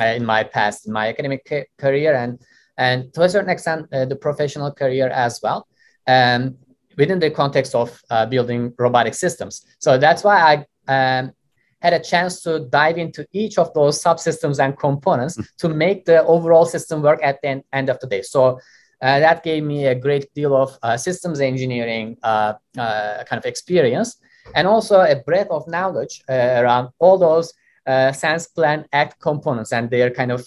in 0.00 0.24
my 0.24 0.42
past, 0.42 0.86
in 0.86 0.92
my 0.92 1.08
academic 1.08 1.46
ca- 1.48 1.66
career 1.78 2.14
and 2.14 2.38
and 2.76 3.12
to 3.14 3.22
a 3.22 3.28
certain 3.28 3.50
extent 3.50 3.88
the 3.90 4.18
professional 4.20 4.72
career 4.72 5.08
as 5.08 5.40
well. 5.42 5.68
Um, 6.06 6.56
within 6.98 7.18
the 7.18 7.30
context 7.30 7.74
of 7.74 8.02
uh, 8.10 8.26
building 8.26 8.74
robotic 8.78 9.14
systems. 9.14 9.64
So 9.78 9.96
that's 9.96 10.24
why 10.24 10.64
I 10.88 11.18
um, 11.18 11.32
had 11.80 11.92
a 11.92 12.00
chance 12.00 12.42
to 12.42 12.60
dive 12.60 12.98
into 12.98 13.24
each 13.32 13.56
of 13.56 13.72
those 13.72 14.02
subsystems 14.02 14.62
and 14.62 14.76
components 14.76 15.36
mm. 15.36 15.46
to 15.58 15.68
make 15.68 16.04
the 16.04 16.24
overall 16.24 16.66
system 16.66 17.00
work 17.00 17.20
at 17.22 17.40
the 17.42 17.62
end 17.72 17.88
of 17.88 18.00
the 18.00 18.08
day. 18.08 18.22
So 18.22 18.58
uh, 19.00 19.20
that 19.20 19.44
gave 19.44 19.62
me 19.62 19.86
a 19.86 19.94
great 19.94 20.32
deal 20.34 20.56
of 20.56 20.76
uh, 20.82 20.96
systems 20.96 21.40
engineering 21.40 22.16
uh, 22.22 22.54
uh 22.76 23.22
kind 23.24 23.38
of 23.38 23.46
experience 23.46 24.16
and 24.56 24.66
also 24.66 25.00
a 25.00 25.16
breadth 25.24 25.50
of 25.50 25.68
knowledge 25.68 26.22
uh, 26.28 26.32
around 26.60 26.88
all 26.98 27.16
those 27.16 27.52
uh, 27.86 28.10
sense 28.10 28.48
plan 28.48 28.84
act 28.92 29.20
components 29.20 29.72
and 29.72 29.88
their 29.88 30.10
kind 30.10 30.32
of 30.32 30.40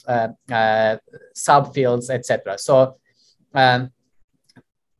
subfields 1.33 2.09
etc 2.09 2.57
so 2.57 2.97
um, 3.53 3.89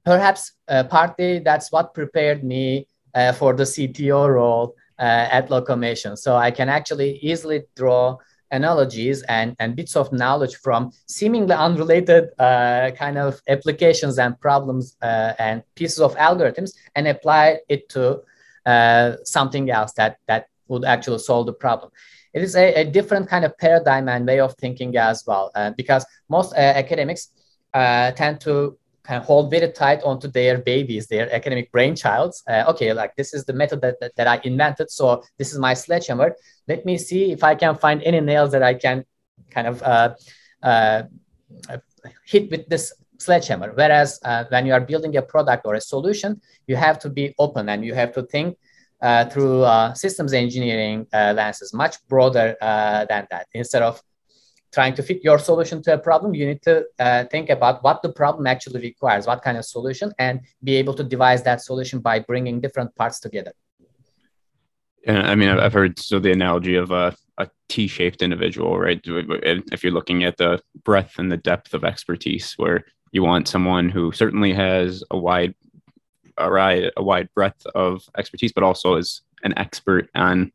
perhaps 0.05 0.53
uh, 0.67 0.83
partly 0.83 1.39
that's 1.39 1.71
what 1.71 1.93
prepared 1.93 2.43
me 2.43 2.87
uh, 3.13 3.33
for 3.33 3.53
the 3.53 3.63
CTO 3.63 4.33
role 4.33 4.75
uh, 4.99 5.27
at 5.31 5.49
Locomation. 5.49 6.17
So 6.17 6.35
I 6.35 6.51
can 6.51 6.69
actually 6.69 7.17
easily 7.17 7.63
draw 7.75 8.17
analogies 8.51 9.21
and, 9.23 9.55
and 9.59 9.75
bits 9.75 9.95
of 9.95 10.11
knowledge 10.11 10.57
from 10.57 10.91
seemingly 11.07 11.53
unrelated 11.53 12.29
uh, 12.37 12.91
kind 12.97 13.17
of 13.17 13.41
applications 13.47 14.19
and 14.19 14.39
problems 14.39 14.97
uh, 15.01 15.33
and 15.39 15.63
pieces 15.75 15.99
of 15.99 16.15
algorithms 16.15 16.71
and 16.95 17.07
apply 17.07 17.59
it 17.69 17.87
to 17.89 18.21
uh, 18.65 19.15
something 19.23 19.69
else 19.69 19.93
that, 19.93 20.17
that 20.27 20.47
would 20.67 20.85
actually 20.85 21.19
solve 21.19 21.45
the 21.45 21.53
problem. 21.53 21.91
It 22.33 22.43
is 22.43 22.55
a, 22.55 22.73
a 22.75 22.85
different 22.85 23.27
kind 23.27 23.45
of 23.45 23.57
paradigm 23.57 24.07
and 24.07 24.25
way 24.25 24.39
of 24.39 24.53
thinking 24.55 24.95
as 24.95 25.23
well, 25.27 25.51
because 25.75 26.05
most 26.29 26.53
academics 26.53 27.29
tend 27.73 28.39
to 28.41 28.77
of 29.09 29.25
hold 29.25 29.51
very 29.51 29.71
tight 29.71 30.01
onto 30.03 30.27
their 30.27 30.59
babies, 30.59 31.07
their 31.07 31.33
academic 31.33 31.71
brainchilds. 31.71 32.43
Uh, 32.47 32.65
okay, 32.69 32.93
like 32.93 33.15
this 33.15 33.33
is 33.33 33.45
the 33.45 33.53
method 33.53 33.81
that, 33.81 33.99
that, 33.99 34.15
that, 34.15 34.27
I 34.27 34.39
invented. 34.43 34.89
So 34.91 35.23
this 35.37 35.51
is 35.51 35.59
my 35.59 35.73
sledgehammer. 35.73 36.35
Let 36.67 36.85
me 36.85 36.97
see 36.97 37.31
if 37.31 37.43
I 37.43 37.55
can 37.55 37.75
find 37.75 38.01
any 38.03 38.19
nails 38.19 38.51
that 38.51 38.63
I 38.63 38.73
can 38.73 39.05
kind 39.49 39.67
of 39.67 39.81
uh, 39.83 40.15
uh, 40.63 41.03
hit 42.25 42.49
with 42.51 42.67
this 42.67 42.93
sledgehammer. 43.17 43.71
Whereas 43.73 44.19
uh, 44.23 44.45
when 44.49 44.65
you 44.65 44.73
are 44.73 44.81
building 44.81 45.15
a 45.17 45.21
product 45.21 45.65
or 45.65 45.75
a 45.75 45.81
solution, 45.81 46.41
you 46.67 46.75
have 46.75 46.99
to 46.99 47.09
be 47.09 47.35
open 47.39 47.69
and 47.69 47.83
you 47.83 47.93
have 47.93 48.13
to 48.13 48.23
think 48.23 48.57
uh, 49.01 49.25
through 49.25 49.63
uh, 49.63 49.93
systems 49.93 50.31
engineering 50.33 51.07
lenses, 51.11 51.73
much 51.73 51.97
broader 52.07 52.55
than 52.61 53.27
that. 53.31 53.47
Instead 53.53 53.81
of 53.81 54.01
trying 54.71 54.95
to 54.95 55.03
fit 55.03 55.23
your 55.23 55.38
solution 55.38 55.81
to 55.84 55.93
a 55.93 55.97
problem, 55.97 56.34
you 56.34 56.45
need 56.47 56.62
to 56.62 56.86
uh, 56.99 57.25
think 57.25 57.49
about 57.49 57.84
what 57.84 58.01
the 58.01 58.12
problem 58.12 58.47
actually 58.47 58.81
requires, 58.81 59.27
what 59.27 59.41
kind 59.41 59.57
of 59.57 59.65
solution, 59.65 60.12
and 60.17 60.41
be 60.63 60.75
able 60.75 60.93
to 60.93 61.03
devise 61.03 61.43
that 61.43 61.62
solution 61.62 61.99
by 61.99 62.19
bringing 62.19 62.62
different 62.62 62.95
parts 62.95 63.19
together. 63.19 63.53
Yeah, 65.05 65.21
I 65.29 65.36
mean, 65.36 65.49
I've 65.49 65.73
heard 65.73 65.99
so 65.99 66.19
the 66.19 66.31
analogy 66.31 66.75
of 66.75 66.91
a, 66.91 67.15
a 67.38 67.49
T-shaped 67.69 68.21
individual, 68.21 68.79
right? 68.79 69.01
If 69.03 69.84
you're 69.84 69.91
looking 69.91 70.23
at 70.23 70.38
the 70.38 70.62
breadth 70.84 71.17
and 71.17 71.31
the 71.31 71.38
depth 71.38 71.73
of 71.73 71.84
expertise, 71.84 72.53
where 72.53 72.86
you 73.12 73.23
want 73.23 73.47
someone 73.47 73.89
who 73.89 74.12
certainly 74.12 74.53
has 74.53 75.03
a 75.12 75.17
wide, 75.17 75.55
a 76.38 76.49
wide, 76.49 76.91
a 76.95 77.03
wide 77.03 77.29
breadth 77.34 77.65
of 77.73 78.03
expertise, 78.17 78.53
but 78.53 78.63
also 78.63 78.95
is 78.95 79.21
an 79.43 79.57
expert 79.57 80.10
on 80.15 80.51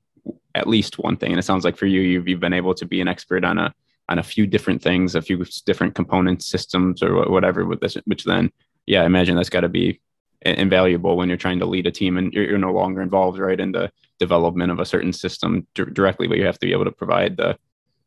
at 0.54 0.68
least 0.68 0.98
one 0.98 1.16
thing. 1.16 1.32
And 1.32 1.38
it 1.38 1.42
sounds 1.42 1.64
like 1.64 1.76
for 1.76 1.86
you, 1.86 2.00
you've, 2.00 2.28
you've 2.28 2.40
been 2.40 2.52
able 2.52 2.74
to 2.74 2.86
be 2.86 3.00
an 3.00 3.08
expert 3.08 3.44
on 3.44 3.58
a 3.58 3.74
on 4.08 4.18
a 4.18 4.22
few 4.22 4.46
different 4.46 4.82
things, 4.82 5.14
a 5.14 5.22
few 5.22 5.44
different 5.64 5.94
components, 5.94 6.46
systems, 6.46 7.02
or 7.02 7.28
whatever 7.28 7.64
with 7.64 7.80
this, 7.80 7.96
which 8.04 8.24
then, 8.24 8.50
yeah, 8.86 9.02
I 9.02 9.06
imagine 9.06 9.36
that's 9.36 9.50
got 9.50 9.60
to 9.60 9.68
be 9.68 10.00
invaluable 10.42 11.16
when 11.16 11.28
you're 11.28 11.36
trying 11.36 11.58
to 11.58 11.66
lead 11.66 11.86
a 11.86 11.90
team 11.90 12.16
and 12.16 12.32
you're, 12.32 12.44
you're, 12.44 12.58
no 12.58 12.72
longer 12.72 13.02
involved 13.02 13.38
right 13.38 13.58
in 13.58 13.72
the 13.72 13.90
development 14.20 14.70
of 14.70 14.78
a 14.78 14.84
certain 14.84 15.12
system 15.12 15.66
d- 15.74 15.84
directly, 15.92 16.28
but 16.28 16.38
you 16.38 16.46
have 16.46 16.58
to 16.58 16.66
be 16.66 16.72
able 16.72 16.84
to 16.84 16.92
provide 16.92 17.36
the 17.36 17.58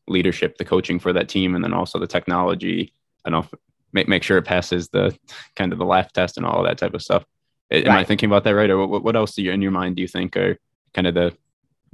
leadership, 0.08 0.58
the 0.58 0.64
coaching 0.66 1.00
for 1.00 1.12
that 1.12 1.28
team, 1.28 1.54
and 1.56 1.64
then 1.64 1.74
also 1.74 2.00
the 2.00 2.08
technology. 2.08 2.94
Know 3.28 3.46
make 3.94 4.08
make 4.08 4.24
sure 4.24 4.38
it 4.38 4.44
passes 4.44 4.90
the 4.90 5.16
kind 5.56 5.72
of 5.72 5.80
the 5.80 5.86
laugh 5.86 6.12
test 6.14 6.38
and 6.38 6.46
all 6.46 6.64
that 6.64 6.78
type 6.78 6.94
of 6.94 7.02
stuff. 7.02 7.26
Am 7.72 7.84
right. 7.86 8.00
I 8.00 8.04
thinking 8.04 8.28
about 8.28 8.44
that 8.46 8.56
right? 8.56 8.70
Or 8.70 8.88
what, 8.88 9.04
what 9.04 9.16
else 9.16 9.36
do 9.36 9.44
you 9.44 9.52
in 9.52 9.62
your 9.62 9.72
mind 9.72 9.96
do 9.96 10.02
you 10.02 10.08
think 10.08 10.36
are 10.36 10.58
kind 10.94 11.08
of 11.08 11.14
the 11.14 11.36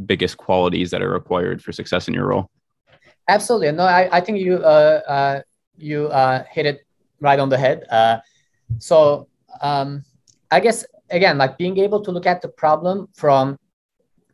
biggest 0.06 0.38
qualities 0.38 0.91
that 0.91 1.02
are 1.02 1.10
required 1.10 1.62
for 1.62 1.72
success 1.72 2.08
in 2.08 2.13
your 2.13 2.28
role? 2.28 2.50
Absolutely. 3.28 3.72
No, 3.72 3.84
I, 3.84 4.10
I 4.18 4.22
think 4.22 4.40
you 4.40 4.58
uh, 4.58 5.02
uh, 5.08 5.42
you 5.78 6.08
uh, 6.08 6.44
hit 6.50 6.66
it 6.66 6.86
right 7.20 7.40
on 7.40 7.50
the 7.50 7.58
head. 7.58 7.86
Uh, 7.90 8.20
so 8.78 9.28
um, 9.62 10.04
I 10.52 10.60
guess 10.60 10.86
again, 11.10 11.38
like 11.38 11.58
being 11.58 11.78
able 11.78 12.02
to 12.02 12.12
look 12.12 12.26
at 12.26 12.42
the 12.42 12.50
problem 12.50 13.08
from 13.14 13.58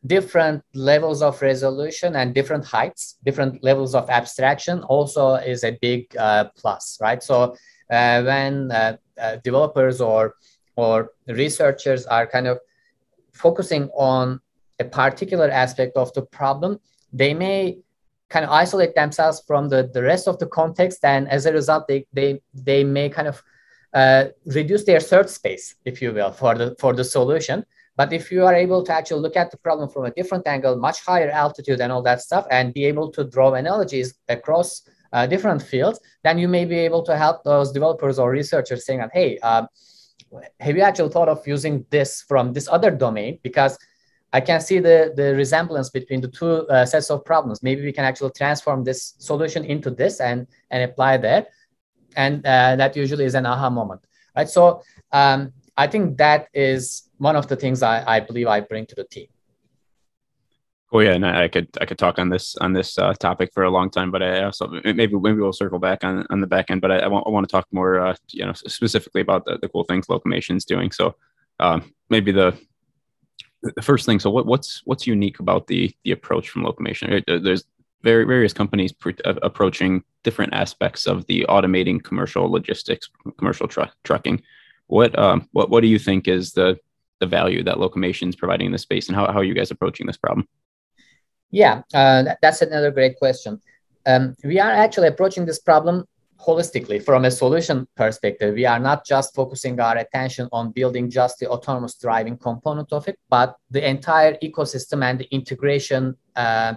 different 0.08 0.64
levels 0.74 1.22
of 1.22 1.42
resolution 1.42 2.16
and 2.16 2.34
different 2.34 2.66
heights, 2.66 3.18
different 3.24 3.64
levels 3.64 3.94
of 3.94 4.10
abstraction 4.10 4.82
also 4.84 5.36
is 5.36 5.64
a 5.64 5.78
big 5.82 6.16
uh, 6.18 6.46
plus, 6.56 6.98
right? 7.02 7.22
So 7.22 7.56
uh, 7.92 8.24
when 8.24 8.72
uh, 8.72 8.98
uh, 9.20 9.36
developers 9.44 10.02
or 10.02 10.36
or 10.76 11.12
researchers 11.28 12.06
are 12.08 12.26
kind 12.26 12.48
of 12.48 12.60
focusing 13.34 13.90
on 13.94 14.40
a 14.80 14.86
particular 14.86 15.50
aspect 15.50 15.96
of 15.96 16.12
the 16.14 16.24
problem, 16.24 16.80
they 17.14 17.34
may 17.34 17.78
kind 18.32 18.46
of 18.46 18.52
isolate 18.52 18.96
themselves 18.96 19.44
from 19.46 19.70
the, 19.70 19.89
the 19.94 20.02
rest 20.02 20.28
of 20.28 20.39
the 20.39 20.48
context. 20.48 21.00
And 21.04 21.30
as 21.30 21.46
a 21.46 21.54
result, 21.54 21.88
they, 21.88 22.08
they, 22.13 22.41
they 22.54 22.84
may 22.84 23.10
kind 23.10 23.28
of 23.28 23.44
uh, 23.94 24.26
reduce 24.46 24.86
their 24.86 25.02
search 25.02 25.28
space, 25.28 25.76
if 25.84 26.02
you 26.02 26.13
will, 26.13 26.32
for 26.32 26.56
the, 26.56 26.76
for 26.80 26.94
the 26.94 27.04
solution. 27.04 27.65
But 27.98 28.13
if 28.13 28.32
you 28.32 28.46
are 28.46 28.56
able 28.56 28.84
to 28.86 28.94
actually 28.94 29.22
look 29.22 29.36
at 29.36 29.52
the 29.52 29.58
problem 29.58 29.89
from 29.89 30.06
a 30.06 30.12
different 30.12 30.48
angle, 30.48 30.78
much 30.78 31.06
higher 31.06 31.30
altitude 31.30 31.82
and 31.82 31.91
all 31.91 32.02
that 32.04 32.22
stuff, 32.22 32.48
and 32.50 32.74
be 32.74 32.86
able 32.86 33.12
to 33.12 33.26
draw 33.26 33.54
analogies 33.54 34.13
across 34.30 34.84
uh, 35.12 35.28
different 35.28 35.62
fields, 35.62 36.00
then 36.24 36.39
you 36.39 36.48
may 36.48 36.63
be 36.63 36.80
able 36.80 37.04
to 37.04 37.17
help 37.17 37.44
those 37.44 37.74
developers 37.74 38.17
or 38.17 38.32
researchers 38.32 38.86
saying 38.86 39.00
that, 39.00 39.12
hey, 39.13 39.38
um, 39.39 39.67
have 40.62 40.78
you 40.78 40.82
actually 40.82 41.10
thought 41.10 41.28
of 41.28 41.46
using 41.46 41.86
this 41.89 42.22
from 42.22 42.54
this 42.54 42.70
other 42.70 42.91
domain? 42.91 43.39
Because 43.44 43.78
I 44.34 44.41
can 44.41 44.62
see 44.62 44.80
the, 44.80 45.13
the 45.15 45.36
resemblance 45.36 45.89
between 45.89 46.22
the 46.22 46.30
two 46.30 46.67
uh, 46.67 46.86
sets 46.86 47.10
of 47.10 47.26
problems. 47.26 47.62
Maybe 47.62 47.84
we 47.84 47.91
can 47.91 48.06
actually 48.06 48.32
transform 48.32 48.84
this 48.84 49.15
solution 49.17 49.65
into 49.65 49.89
this 49.91 50.22
and, 50.22 50.48
and 50.70 50.89
apply 50.89 51.17
that. 51.17 51.50
And 52.15 52.46
uh, 52.46 52.76
that 52.78 52.96
usually 52.96 53.26
is 53.26 53.36
an 53.36 53.46
aha 53.46 53.70
moment, 53.70 54.02
right? 54.36 54.48
So 54.48 54.84
um, 55.12 55.52
I 55.76 55.88
think 55.88 56.17
that 56.17 56.48
is 56.54 57.10
one 57.17 57.36
of 57.36 57.48
the 57.48 57.56
things 57.56 57.84
I, 57.84 58.04
I 58.06 58.20
believe 58.20 58.48
I 58.48 58.62
bring 58.62 58.86
to 58.88 58.96
the 58.96 59.04
team. 59.04 59.28
Oh 60.94 61.00
yeah, 61.00 61.13
and 61.13 61.26
I 61.26 61.48
could 61.48 61.70
I 61.80 61.86
could 61.86 61.98
talk 61.98 62.20
on 62.20 62.28
this 62.28 62.58
on 62.58 62.74
this 62.74 62.98
uh, 62.98 63.13
topic 63.13 63.52
for 63.54 63.63
a 63.63 63.70
long 63.72 63.89
time, 63.89 64.12
but 64.12 64.22
I 64.22 64.44
also 64.44 64.67
maybe 64.84 65.15
maybe 65.15 65.39
we'll 65.39 65.54
circle 65.54 65.80
back 65.80 66.04
on, 66.04 66.26
on 66.30 66.41
the 66.41 66.48
back 66.48 66.70
end. 66.70 66.82
But 66.82 66.91
I, 66.91 66.98
I 66.98 67.08
want 67.08 67.26
I 67.26 67.30
want 67.30 67.48
to 67.48 67.52
talk 67.52 67.65
more 67.72 68.02
uh, 68.02 68.15
you 68.32 68.46
know 68.46 68.52
specifically 68.52 69.22
about 69.22 69.46
the, 69.46 69.58
the 69.62 69.70
cool 69.70 69.86
things 69.86 70.10
Locomation's 70.10 70.65
doing. 70.65 70.91
So 70.91 71.15
um, 71.62 71.94
maybe 72.10 72.34
the 72.34 72.60
the 73.62 73.82
first 73.82 74.06
thing. 74.06 74.19
So 74.19 74.30
what, 74.30 74.45
what's 74.45 74.82
what's 74.86 75.08
unique 75.08 75.39
about 75.39 75.67
the 75.67 75.93
the 76.04 76.12
approach 76.12 76.50
from 76.50 76.63
Locomation? 76.63 77.24
There's 77.43 77.65
very 78.04 78.26
various 78.26 78.54
companies 78.54 78.93
uh, 79.06 79.34
approaching 79.41 80.04
different 80.24 80.54
aspects 80.54 81.06
of 81.06 81.26
the 81.28 81.45
automating 81.50 82.04
commercial 82.04 82.50
logistics, 82.50 83.10
commercial 83.38 83.67
tr- 83.67 83.93
trucking. 84.04 84.41
What 84.88 85.17
um, 85.17 85.47
what 85.52 85.69
what 85.69 85.82
do 85.82 85.88
you 85.88 86.00
think 86.00 86.28
is 86.28 86.54
the 86.54 86.78
the 87.19 87.28
value 87.28 87.63
that 87.63 87.76
Locomation 87.76 88.30
is 88.30 88.36
providing 88.36 88.67
in 88.67 88.71
this 88.71 88.82
space, 88.82 89.08
and 89.08 89.15
how, 89.15 89.28
how 89.28 89.39
are 89.39 89.43
you 89.43 89.54
guys 89.54 89.71
approaching 89.71 90.08
this 90.08 90.17
problem? 90.17 90.47
Yeah, 91.52 91.84
uh, 91.93 92.24
that's 92.41 92.62
another 92.62 92.91
great 92.91 93.17
question. 93.17 93.62
Um, 94.06 94.36
we 94.43 94.60
are 94.60 94.71
actually 94.71 95.10
approaching 95.10 95.45
this 95.45 95.60
problem 95.60 96.06
holistically 96.46 97.04
from 97.04 97.26
a 97.26 97.32
solution 97.32 97.88
perspective. 97.96 98.56
We 98.56 98.66
are 98.66 98.80
not 98.80 99.06
just 99.06 99.36
focusing 99.36 99.80
our 99.80 99.98
attention 99.98 100.50
on 100.52 100.72
building 100.72 101.10
just 101.10 101.40
the 101.40 101.48
autonomous 101.48 101.96
driving 101.96 102.38
component 102.38 102.92
of 102.92 103.08
it, 103.08 103.18
but 103.30 103.56
the 103.70 103.88
entire 103.88 104.38
ecosystem 104.44 105.04
and 105.04 105.20
the 105.20 105.28
integration 105.32 106.16
uh, 106.36 106.74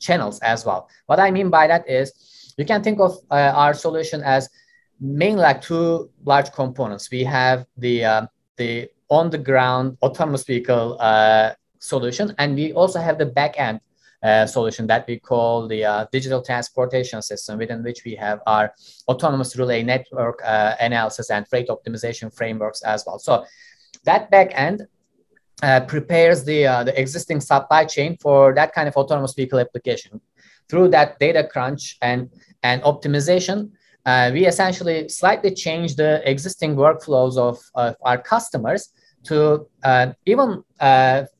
channels 0.00 0.38
as 0.40 0.64
well. 0.66 0.88
What 1.06 1.20
I 1.20 1.30
mean 1.30 1.50
by 1.50 1.66
that 1.66 1.88
is 1.88 2.54
you 2.58 2.64
can 2.64 2.82
think 2.82 3.00
of 3.00 3.16
uh, 3.30 3.52
our 3.54 3.74
solution 3.74 4.22
as 4.22 4.48
mainly 5.00 5.42
like 5.42 5.62
two 5.62 6.10
large 6.24 6.52
components. 6.52 7.10
We 7.10 7.24
have 7.24 7.66
the 7.76 8.04
uh, 8.04 8.26
the 8.56 8.88
on 9.08 9.30
the 9.30 9.38
ground 9.38 9.96
autonomous 10.02 10.44
vehicle 10.44 10.96
uh, 11.00 11.52
solution, 11.78 12.34
and 12.38 12.54
we 12.54 12.72
also 12.72 13.00
have 13.00 13.18
the 13.18 13.26
back 13.26 13.58
end 13.58 13.80
uh, 14.24 14.46
solution 14.46 14.86
that 14.86 15.06
we 15.06 15.18
call 15.18 15.68
the 15.68 15.84
uh, 15.84 16.06
digital 16.10 16.40
transportation 16.40 17.20
system, 17.20 17.58
within 17.58 17.82
which 17.82 18.04
we 18.06 18.14
have 18.14 18.40
our 18.46 18.72
autonomous 19.06 19.54
relay 19.54 19.82
network 19.82 20.40
uh, 20.42 20.74
analysis 20.80 21.30
and 21.30 21.46
freight 21.46 21.68
optimization 21.68 22.34
frameworks 22.34 22.80
as 22.82 23.04
well. 23.06 23.18
So 23.18 23.44
that 24.04 24.30
back 24.30 24.50
end 24.54 24.86
uh, 25.62 25.80
prepares 25.80 26.42
the, 26.42 26.66
uh, 26.66 26.84
the 26.84 26.98
existing 26.98 27.40
supply 27.40 27.84
chain 27.84 28.16
for 28.16 28.54
that 28.54 28.74
kind 28.74 28.88
of 28.88 28.96
autonomous 28.96 29.34
vehicle 29.34 29.58
application. 29.58 30.18
Through 30.70 30.88
that 30.88 31.18
data 31.18 31.46
crunch 31.46 31.98
and, 32.00 32.30
and 32.62 32.80
optimization, 32.82 33.72
we 34.32 34.46
essentially 34.46 35.06
slightly 35.10 35.54
change 35.54 35.96
the 35.96 36.22
existing 36.24 36.76
workflows 36.76 37.36
of, 37.36 37.58
of 37.74 37.94
our 38.00 38.16
customers 38.16 38.88
to 39.24 39.66
even 40.24 40.64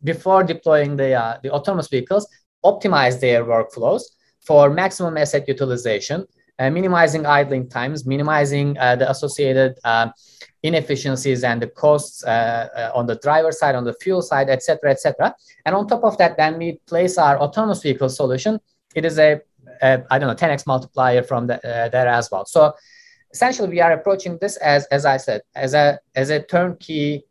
before 0.02 0.44
deploying 0.44 0.96
the, 0.96 1.38
the 1.42 1.50
autonomous 1.50 1.88
vehicles, 1.88 2.28
optimize 2.64 3.20
their 3.20 3.44
workflows 3.44 4.02
for 4.40 4.70
maximum 4.70 5.16
asset 5.16 5.46
utilization, 5.48 6.26
uh, 6.58 6.70
minimizing 6.70 7.26
idling 7.26 7.68
times, 7.68 8.06
minimizing 8.06 8.76
uh, 8.78 8.96
the 8.96 9.10
associated 9.10 9.78
uh, 9.84 10.08
inefficiencies 10.62 11.44
and 11.44 11.60
the 11.60 11.66
costs 11.66 12.24
uh, 12.24 12.68
uh, 12.76 12.98
on 12.98 13.06
the 13.06 13.16
driver 13.16 13.52
side, 13.52 13.74
on 13.74 13.84
the 13.84 13.94
fuel 13.94 14.22
side, 14.22 14.48
et 14.48 14.62
cetera, 14.62 14.90
et 14.90 15.00
cetera. 15.00 15.34
And 15.64 15.74
on 15.74 15.86
top 15.86 16.04
of 16.04 16.16
that, 16.18 16.36
then 16.36 16.58
we 16.58 16.80
place 16.86 17.18
our 17.18 17.38
autonomous 17.38 17.82
vehicle 17.82 18.08
solution. 18.08 18.58
It 18.94 19.04
is 19.04 19.18
a, 19.18 19.40
a 19.82 20.02
I 20.10 20.18
don't 20.18 20.28
know, 20.28 20.34
10x 20.34 20.66
multiplier 20.66 21.22
from 21.22 21.46
the, 21.46 21.56
uh, 21.56 21.88
there 21.88 22.08
as 22.08 22.30
well. 22.30 22.44
So 22.46 22.72
essentially, 23.32 23.68
we 23.68 23.80
are 23.80 23.92
approaching 23.92 24.38
this 24.40 24.56
as, 24.58 24.86
as 24.86 25.04
I 25.04 25.16
said, 25.16 25.42
as 25.54 25.74
a 25.74 25.98
as 26.14 26.30
a 26.30 26.42
turnkey 26.42 27.24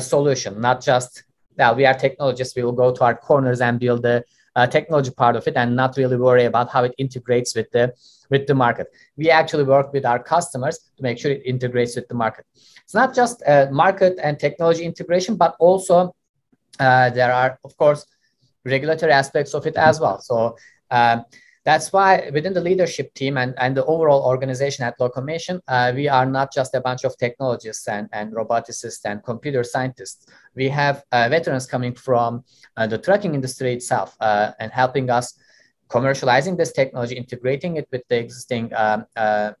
solution, 0.00 0.60
not 0.60 0.82
just 0.82 1.24
now 1.58 1.72
we 1.72 1.86
are 1.86 1.94
technologists. 1.94 2.56
We 2.56 2.62
will 2.62 2.72
go 2.72 2.92
to 2.92 3.04
our 3.04 3.14
corners 3.14 3.60
and 3.60 3.78
build 3.78 4.02
the 4.02 4.24
uh, 4.56 4.66
technology 4.66 5.10
part 5.10 5.36
of 5.36 5.46
it 5.46 5.56
and 5.56 5.74
not 5.74 5.96
really 5.96 6.16
worry 6.16 6.44
about 6.44 6.70
how 6.70 6.84
it 6.84 6.94
integrates 6.98 7.54
with 7.54 7.70
the 7.70 7.92
with 8.30 8.46
the 8.46 8.54
market. 8.54 8.86
We 9.16 9.30
actually 9.30 9.64
work 9.64 9.92
with 9.92 10.04
our 10.06 10.18
customers 10.18 10.78
to 10.96 11.02
make 11.02 11.18
sure 11.18 11.30
it 11.30 11.42
integrates 11.44 11.96
with 11.96 12.08
the 12.08 12.14
market. 12.14 12.46
It's 12.84 12.94
not 12.94 13.14
just 13.14 13.42
uh, 13.46 13.68
market 13.70 14.18
and 14.22 14.38
technology 14.38 14.84
integration, 14.84 15.36
but 15.36 15.54
also 15.58 16.14
uh, 16.80 17.10
there 17.10 17.32
are, 17.32 17.58
of 17.64 17.76
course, 17.76 18.06
regulatory 18.64 19.12
aspects 19.12 19.54
of 19.54 19.66
it 19.66 19.76
as 19.76 20.00
well. 20.00 20.20
So 20.20 20.56
um, 20.90 21.24
that's 21.64 21.92
why 21.92 22.28
within 22.32 22.52
the 22.52 22.60
leadership 22.60 23.14
team 23.14 23.36
and, 23.36 23.54
and 23.58 23.76
the 23.76 23.84
overall 23.84 24.24
organization 24.26 24.84
at 24.84 24.98
Locomation, 24.98 25.60
uh, 25.68 25.92
we 25.94 26.08
are 26.08 26.26
not 26.26 26.52
just 26.52 26.74
a 26.74 26.80
bunch 26.80 27.04
of 27.04 27.16
technologists 27.18 27.86
and, 27.86 28.08
and 28.12 28.32
roboticists 28.32 29.04
and 29.04 29.22
computer 29.22 29.62
scientists. 29.62 30.26
We 30.56 30.68
have 30.68 31.04
uh, 31.12 31.28
veterans 31.28 31.66
coming 31.66 31.94
from 31.94 32.44
uh, 32.76 32.88
the 32.88 32.98
trucking 32.98 33.34
industry 33.34 33.74
itself 33.74 34.16
uh, 34.20 34.52
and 34.58 34.72
helping 34.72 35.08
us 35.08 35.38
commercializing 35.88 36.56
this 36.56 36.72
technology, 36.72 37.16
integrating 37.16 37.76
it 37.76 37.86
with 37.92 38.02
the 38.08 38.18
existing 38.18 38.72
um, 38.74 39.06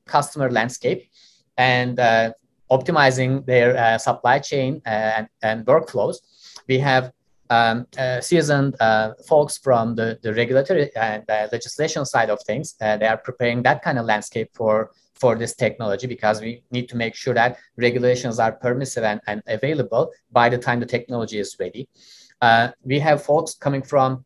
customer 0.06 0.50
landscape, 0.50 1.08
and 1.58 1.98
optimizing 2.70 3.44
their 3.44 3.98
supply 3.98 4.38
chain 4.38 4.80
and, 4.86 5.28
and 5.42 5.66
workflows. 5.66 6.16
We 6.66 6.78
have 6.78 7.12
um, 7.52 7.86
uh, 7.98 8.20
seasoned 8.20 8.74
uh, 8.80 9.12
folks 9.28 9.58
from 9.58 9.94
the, 9.94 10.18
the 10.22 10.32
regulatory 10.32 10.90
and 10.96 11.22
uh, 11.28 11.48
legislation 11.52 12.04
side 12.06 12.30
of 12.30 12.40
things. 12.42 12.74
Uh, 12.80 12.96
they 12.96 13.06
are 13.06 13.18
preparing 13.18 13.62
that 13.62 13.82
kind 13.82 13.98
of 13.98 14.06
landscape 14.06 14.48
for, 14.54 14.90
for 15.14 15.36
this 15.36 15.54
technology 15.54 16.06
because 16.06 16.40
we 16.40 16.62
need 16.70 16.88
to 16.88 16.96
make 16.96 17.14
sure 17.14 17.34
that 17.34 17.58
regulations 17.76 18.38
are 18.38 18.52
permissive 18.52 19.04
and, 19.04 19.20
and 19.26 19.42
available 19.48 20.10
by 20.30 20.48
the 20.48 20.56
time 20.56 20.80
the 20.80 20.86
technology 20.86 21.38
is 21.38 21.56
ready. 21.60 21.86
Uh, 22.40 22.68
we 22.84 22.98
have 22.98 23.22
folks 23.22 23.54
coming 23.54 23.82
from 23.82 24.24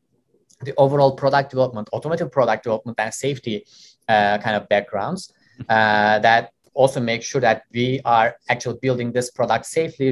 the 0.63 0.73
overall 0.77 1.17
product 1.17 1.51
development, 1.51 1.89
automotive 1.93 2.31
product 2.31 2.63
development, 2.63 2.99
and 3.01 3.13
safety 3.13 3.67
uh, 4.09 4.39
kind 4.39 4.57
of 4.57 4.69
backgrounds 4.69 5.33
that 5.69 6.53
also 6.75 7.01
make 7.01 7.23
sure 7.23 7.41
that 7.41 7.65
we 7.73 8.01
are 8.05 8.37
actually 8.49 8.79
building 8.81 9.11
this 9.11 9.31
product 9.31 9.67
safely 9.67 10.09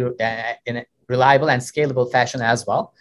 in 0.67 0.77
a 0.77 0.85
reliable 1.09 1.51
and 1.51 1.63
scalable 1.63 2.11
fashion 2.11 2.41
as 2.41 2.67
well. 2.67 2.93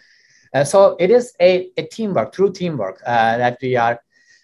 Uh, 0.54 0.62
so 0.62 0.96
it 1.00 1.10
is 1.10 1.34
a, 1.40 1.68
a 1.76 1.82
teamwork, 1.82 2.32
true 2.32 2.52
teamwork 2.52 3.02
uh, 3.04 3.36
that 3.36 3.58
we 3.60 3.74
are 3.74 4.00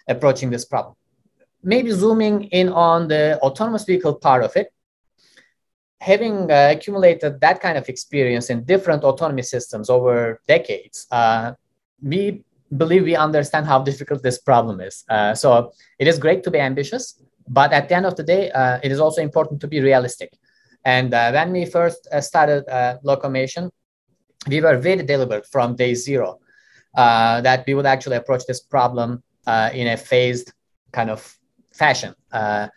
approaching 0.08 0.50
this 0.50 0.64
problem. 0.64 0.96
Maybe 1.62 1.90
zooming 1.90 2.44
in 2.44 2.68
on 2.68 3.06
the 3.06 3.38
autonomous 3.42 3.84
vehicle 3.84 4.14
part 4.14 4.42
of 4.42 4.56
it, 4.56 4.72
having 6.00 6.50
uh, 6.50 6.70
accumulated 6.72 7.40
that 7.40 7.60
kind 7.60 7.78
of 7.78 7.88
experience 7.88 8.50
in 8.50 8.64
different 8.64 9.04
autonomy 9.04 9.42
systems 9.42 9.88
over 9.88 10.40
decades, 10.48 11.06
uh, 11.12 11.52
we 12.02 12.42
believe 12.76 13.04
we 13.04 13.14
understand 13.14 13.66
how 13.66 13.78
difficult 13.78 14.22
this 14.22 14.38
problem 14.38 14.80
is. 14.80 15.04
Uh, 15.08 15.34
so 15.34 15.72
it 15.98 16.08
is 16.08 16.18
great 16.18 16.42
to 16.42 16.50
be 16.50 16.58
ambitious, 16.58 17.22
but 17.46 17.72
at 17.72 17.88
the 17.88 17.94
end 17.94 18.06
of 18.06 18.16
the 18.16 18.22
day, 18.22 18.50
uh, 18.50 18.80
it 18.82 18.90
is 18.90 18.98
also 18.98 19.20
important 19.20 19.60
to 19.60 19.68
be 19.68 19.80
realistic. 19.80 20.32
And 20.84 21.12
when 21.12 21.52
we 21.52 21.66
first 21.66 22.08
started 22.20 22.64
Locomation, 23.04 23.70
we 24.48 24.60
were 24.60 24.76
very 24.78 25.02
deliberate 25.02 25.46
from 25.46 25.76
day 25.76 25.94
zero 25.94 26.38
uh, 26.96 27.40
that 27.40 27.64
we 27.66 27.74
would 27.74 27.86
actually 27.86 28.16
approach 28.16 28.46
this 28.46 28.60
problem 28.60 29.22
uh, 29.46 29.70
in 29.72 29.88
a 29.88 29.96
phased 29.96 30.52
kind 30.92 31.10
of 31.10 31.36
fashion. 31.72 32.14
Uh, 32.32 32.68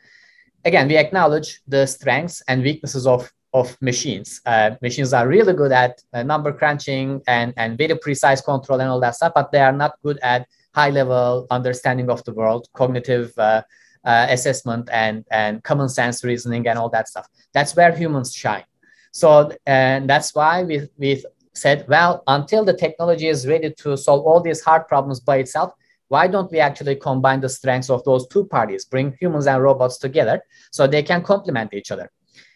again, 0.66 0.88
we 0.88 0.98
acknowledge 0.98 1.62
the 1.68 1.86
strengths 1.86 2.42
and 2.48 2.64
weaknesses 2.64 3.08
of 3.08 3.32
of 3.54 3.80
machines. 3.82 4.42
Uh, 4.48 4.72
machines 4.82 5.14
are 5.14 5.28
really 5.28 5.54
good 5.54 5.72
at 5.72 6.02
uh, 6.14 6.24
number 6.24 6.52
crunching 6.52 7.22
and, 7.28 7.54
and 7.56 7.78
very 7.78 7.96
precise 7.96 8.42
control 8.42 8.82
and 8.82 8.90
all 8.90 9.00
that 9.00 9.16
stuff, 9.16 9.32
but 9.36 9.52
they 9.52 9.60
are 9.60 9.72
not 9.72 9.94
good 10.02 10.18
at 10.24 10.48
high 10.74 10.90
level 10.90 11.46
understanding 11.52 12.10
of 12.10 12.24
the 12.24 12.34
world, 12.34 12.68
cognitive 12.74 13.32
uh, 13.38 13.62
assessment, 14.04 14.90
and, 14.92 15.24
and 15.30 15.64
common 15.64 15.88
sense 15.88 16.24
reasoning 16.24 16.68
and 16.68 16.80
all 16.80 16.90
that 16.90 17.08
stuff. 17.08 17.28
That's 17.54 17.76
where 17.76 17.96
humans 17.96 18.34
shine. 18.34 18.64
So, 19.12 19.52
and 19.68 20.10
that's 20.10 20.34
why 20.34 20.64
we, 20.64 20.90
we 20.98 21.24
said, 21.54 21.86
well, 21.88 22.24
until 22.28 22.66
the 22.66 22.74
technology 22.74 23.28
is 23.28 23.48
ready 23.48 23.72
to 23.80 23.96
solve 23.96 24.26
all 24.26 24.42
these 24.42 24.62
hard 24.62 24.88
problems 24.88 25.20
by 25.20 25.38
itself, 25.38 25.74
why 26.10 26.28
don't 26.28 26.52
we 26.52 26.60
actually 26.60 26.96
combine 26.96 27.42
the 27.42 27.50
strengths 27.50 27.90
of 27.90 28.04
those 28.04 28.28
two 28.28 28.46
parties, 28.46 28.86
bring 28.86 29.16
humans 29.20 29.48
and 29.48 29.62
robots 29.62 29.98
together 29.98 30.42
so 30.72 30.86
they 30.86 31.04
can 31.04 31.24
complement 31.24 31.74
each 31.74 31.92
other? 31.92 32.12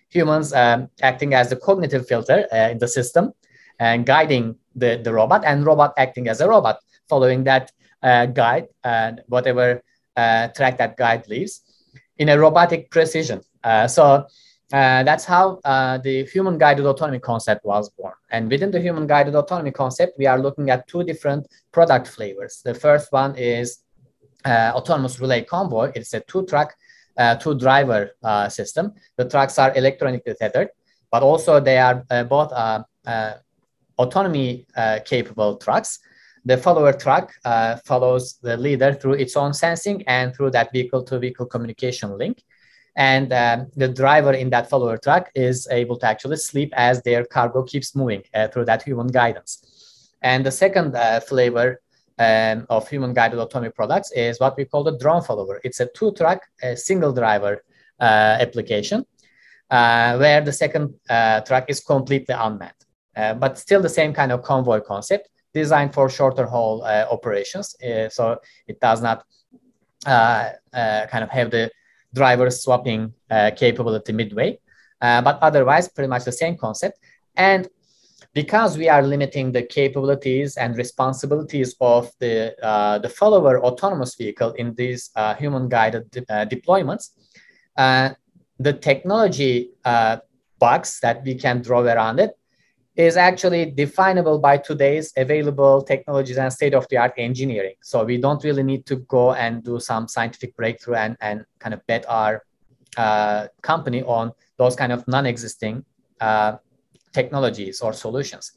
Humans 0.10 0.54
um, 0.54 0.90
acting 1.02 1.34
as 1.34 1.50
the 1.50 1.56
cognitive 1.56 2.08
filter 2.08 2.48
uh, 2.52 2.70
in 2.72 2.78
the 2.78 2.88
system 2.88 3.34
and 3.80 4.06
guiding 4.06 4.56
the, 4.76 5.02
the 5.04 5.14
robot, 5.14 5.44
and 5.46 5.66
robot 5.66 5.94
acting 5.98 6.28
as 6.28 6.42
a 6.42 6.48
robot, 6.48 6.80
following 7.10 7.44
that 7.44 7.72
uh, 8.04 8.26
guide 8.26 8.68
and 8.84 9.22
whatever 9.28 9.82
uh, 10.16 10.48
track 10.50 10.78
that 10.78 10.98
guide 10.98 11.28
leaves 11.28 11.62
in 12.18 12.30
a 12.30 12.38
robotic 12.38 12.90
precision. 12.92 13.42
Uh, 13.64 13.88
so 13.88 14.26
uh, 14.74 15.02
that's 15.04 15.24
how 15.24 15.60
uh, 15.64 15.98
the 16.00 16.26
human 16.26 16.58
guided 16.58 16.86
autonomy 16.86 17.20
concept 17.20 17.64
was 17.64 17.90
born. 17.90 18.14
And 18.32 18.50
within 18.50 18.70
the 18.70 18.82
human 18.82 19.08
guided 19.08 19.34
autonomy 19.34 19.72
concept, 19.72 20.18
we 20.18 20.26
are 20.26 20.38
looking 20.38 20.70
at 20.70 20.88
two 20.88 21.04
different 21.04 21.48
product 21.72 22.08
flavors. 22.08 22.62
The 22.66 22.74
first 22.74 23.12
one 23.14 23.36
is 23.38 23.80
uh, 24.44 24.74
autonomous 24.76 25.22
relay 25.22 25.44
convoy. 25.44 25.94
It's 25.96 26.14
a 26.14 26.20
two 26.20 26.46
track, 26.46 26.76
uh, 27.18 27.36
two 27.36 27.58
driver 27.58 28.12
uh, 28.24 28.50
system. 28.50 28.94
The 29.16 29.30
trucks 29.30 29.58
are 29.58 29.74
electronically 29.74 30.34
tethered, 30.38 30.70
but 31.12 31.24
also 31.24 31.62
they 31.62 31.78
are 31.78 32.04
both 32.26 32.52
autonomy 33.98 34.68
capable 35.06 35.56
trucks. 35.58 36.00
The 36.44 36.58
follower 36.58 36.92
truck 36.92 37.32
follows 37.86 38.38
the 38.42 38.58
leader 38.58 38.94
through 38.94 39.14
its 39.14 39.38
own 39.38 39.54
sensing 39.54 40.06
and 40.08 40.36
through 40.36 40.52
that 40.52 40.74
vehicle 40.74 41.04
to 41.04 41.20
vehicle 41.20 41.46
communication 41.46 42.18
link 42.18 42.44
and 42.98 43.32
um, 43.32 43.68
the 43.76 43.88
driver 43.88 44.34
in 44.34 44.50
that 44.50 44.70
follower 44.70 44.98
truck 44.98 45.30
is 45.36 45.68
able 45.70 45.98
to 46.00 46.08
actually 46.08 46.38
sleep 46.38 46.74
as 46.76 47.02
their 47.04 47.24
cargo 47.24 47.62
keeps 47.62 47.96
moving 47.96 48.24
uh, 48.34 48.48
through 48.48 48.66
that 48.66 48.82
human 48.82 49.08
guidance. 49.08 50.10
And 50.24 50.44
the 50.44 50.52
second 50.52 50.96
uh, 50.96 51.20
flavor 51.20 51.80
um, 52.18 52.66
of 52.70 52.90
human 52.90 53.14
guided 53.14 53.38
autonomy 53.38 53.72
products 53.72 54.12
is 54.14 54.40
what 54.40 54.58
we 54.58 54.66
call 54.66 54.84
the 54.84 54.98
drone 54.98 55.22
follower. 55.22 55.62
It's 55.64 55.80
a 55.80 55.86
two 55.86 56.12
track, 56.14 56.42
a 56.64 56.76
single 56.76 57.14
driver 57.14 57.64
uh, 58.00 58.38
application 58.42 59.06
uh, 59.70 60.18
where 60.18 60.42
the 60.42 60.52
second 60.52 60.96
uh, 61.08 61.42
truck 61.42 61.66
is 61.70 61.82
completely 61.82 62.34
unmanned, 62.34 62.72
uh, 63.16 63.36
but 63.36 63.60
still 63.60 63.82
the 63.82 63.90
same 63.90 64.12
kind 64.12 64.32
of 64.32 64.42
convoy 64.42 64.80
concept 64.80 65.30
designed 65.54 65.94
for 65.94 66.10
shorter 66.10 66.48
haul 66.48 66.84
operations. 66.84 67.76
so 68.10 68.40
it 68.68 68.80
does 68.80 69.02
not 69.04 69.24
kind 70.04 71.24
of 71.24 71.30
have 71.30 71.52
the 71.52 71.70
driver 72.13 72.50
swapping 72.50 73.13
uh, 73.30 73.52
capability 73.56 74.13
midway. 74.13 74.60
Uh, 75.02 75.22
but 75.22 75.38
otherwise, 75.41 75.88
pretty 75.88 76.08
much 76.08 76.24
the 76.26 76.32
same 76.32 76.58
concept. 76.58 77.00
And 77.36 77.67
because 78.34 78.78
we 78.78 78.89
are 78.89 79.02
limiting 79.02 79.52
the 79.52 79.63
capabilities 79.63 80.58
and 80.58 80.76
responsibilities 80.78 81.76
of 81.82 82.12
the, 82.20 82.56
uh, 82.63 82.98
the 83.00 83.10
follower 83.10 83.63
autonomous 83.63 84.15
vehicle 84.15 84.52
in 84.54 84.74
these 84.76 85.12
uh, 85.15 85.36
human 85.36 85.70
guided 85.70 86.10
de- 86.12 86.26
uh, 86.30 86.46
deployments, 86.46 87.12
uh, 87.78 88.10
the 88.60 88.74
technology 88.74 89.70
box 90.60 91.00
that 91.00 91.24
we 91.24 91.36
can 91.36 91.62
draw 91.62 91.82
around 91.82 92.20
it 92.20 92.32
is 92.98 93.16
actually 93.16 93.70
definable 93.70 94.40
by 94.40 94.58
today's 94.58 95.14
available 95.16 95.84
technologies 95.84 96.38
and 96.38 96.52
state-of-the-art 96.52 97.14
engineering. 97.18 97.76
So 97.82 98.04
we 98.04 98.18
don't 98.18 98.44
really 98.44 98.64
need 98.64 98.88
to 98.88 98.96
go 98.96 99.34
and 99.34 99.64
do 99.64 99.80
some 99.80 100.08
scientific 100.08 100.56
breakthrough 100.56 100.96
and, 100.96 101.16
and 101.22 101.46
kind 101.60 101.76
of 101.76 101.86
bet 101.86 102.06
our 102.10 102.44
uh, 102.98 103.48
company 103.62 104.02
on 104.02 104.32
those 104.58 104.76
kind 104.76 104.92
of 104.92 105.08
non-existing 105.08 105.86
uh, 106.20 106.58
technologies 107.14 107.82
or 107.82 107.94
solutions. 107.94 108.52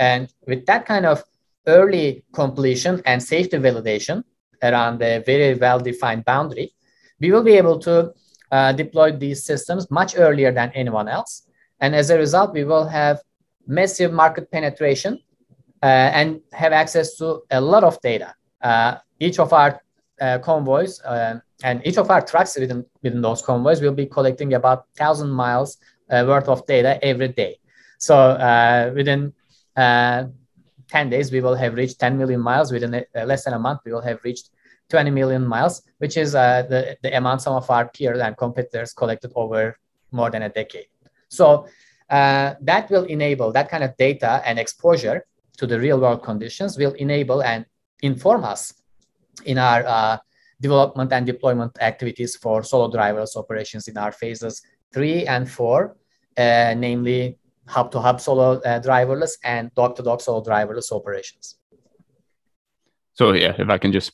And 0.00 0.32
with 0.48 0.66
that 0.66 0.84
kind 0.84 1.06
of 1.06 1.22
early 1.68 2.24
completion 2.32 3.00
and 3.06 3.22
safety 3.22 3.56
validation 3.58 4.24
around 4.64 5.00
a 5.00 5.22
very 5.24 5.54
well-defined 5.54 6.24
boundary, 6.24 6.74
we 7.20 7.30
will 7.30 7.44
be 7.44 7.52
able 7.52 7.78
to 7.78 8.12
uh, 8.50 8.72
deploy 8.72 9.12
these 9.12 9.44
systems 9.44 9.88
much 9.92 10.18
earlier 10.18 10.50
than 10.50 10.72
anyone 10.74 11.06
else. 11.06 11.42
And 11.78 11.94
as 11.94 12.10
a 12.10 12.18
result, 12.18 12.52
we 12.52 12.64
will 12.64 12.88
have 12.88 13.20
massive 13.70 14.12
market 14.12 14.50
penetration 14.50 15.18
uh, 15.82 16.10
and 16.18 16.40
have 16.52 16.72
access 16.72 17.16
to 17.16 17.42
a 17.50 17.60
lot 17.60 17.84
of 17.84 18.00
data. 18.00 18.34
Uh, 18.60 18.96
each 19.18 19.38
of 19.38 19.52
our 19.52 19.80
uh, 20.20 20.38
convoys 20.38 21.00
and 21.62 21.80
each 21.84 21.96
of 21.96 22.10
our 22.10 22.20
trucks 22.20 22.58
within, 22.58 22.84
within 23.02 23.22
those 23.22 23.40
convoys 23.42 23.80
will 23.80 23.94
be 23.94 24.06
collecting 24.06 24.54
about 24.54 24.78
1,000 24.98 25.30
miles 25.30 25.78
worth 26.10 26.48
of 26.48 26.66
data 26.66 27.02
every 27.02 27.28
day. 27.28 27.58
So 27.98 28.36
within 28.94 29.32
10 29.76 30.34
days, 31.08 31.30
we 31.30 31.40
will 31.40 31.54
have 31.54 31.74
reached 31.74 31.98
10 32.00 32.18
million 32.18 32.40
miles. 32.40 32.72
Within 32.72 32.94
a, 33.14 33.24
less 33.24 33.44
than 33.44 33.54
a 33.54 33.58
month, 33.58 33.80
we 33.84 33.92
will 33.92 34.00
have 34.02 34.18
reached 34.24 34.50
20 34.90 35.10
million 35.10 35.46
miles, 35.46 35.82
which 35.98 36.16
is 36.16 36.34
uh, 36.34 36.62
the, 36.68 36.96
the 37.02 37.16
amount 37.16 37.42
some 37.42 37.54
of 37.54 37.70
our 37.70 37.88
peers 37.88 38.18
and 38.18 38.36
competitors 38.36 38.92
collected 38.92 39.32
over 39.34 39.78
more 40.10 40.30
than 40.30 40.42
a 40.42 40.48
decade. 40.48 40.86
So 41.28 41.66
uh, 42.10 42.54
that 42.60 42.90
will 42.90 43.04
enable 43.04 43.52
that 43.52 43.70
kind 43.70 43.84
of 43.84 43.96
data 43.96 44.42
and 44.44 44.58
exposure 44.58 45.24
to 45.56 45.66
the 45.66 45.78
real 45.78 46.00
world 46.00 46.22
conditions 46.22 46.76
will 46.76 46.92
enable 46.94 47.42
and 47.42 47.64
inform 48.02 48.44
us 48.44 48.74
in 49.44 49.58
our 49.58 49.84
uh, 49.86 50.16
development 50.60 51.12
and 51.12 51.26
deployment 51.26 51.76
activities 51.80 52.36
for 52.36 52.62
solo 52.62 52.90
driverless 52.90 53.36
operations 53.36 53.88
in 53.88 53.96
our 53.96 54.12
phases 54.12 54.62
three 54.92 55.26
and 55.26 55.50
four, 55.50 55.96
uh, 56.36 56.74
namely 56.76 57.38
hub 57.68 57.90
to 57.92 58.00
hub 58.00 58.20
solo 58.20 58.60
uh, 58.60 58.80
driverless 58.80 59.32
and 59.44 59.72
dock 59.74 59.94
to 59.94 60.02
dock 60.02 60.20
solo 60.20 60.42
driverless 60.42 60.92
operations. 60.92 61.56
So 63.12 63.32
yeah, 63.32 63.54
if 63.58 63.68
I 63.68 63.78
can 63.78 63.92
just 63.92 64.12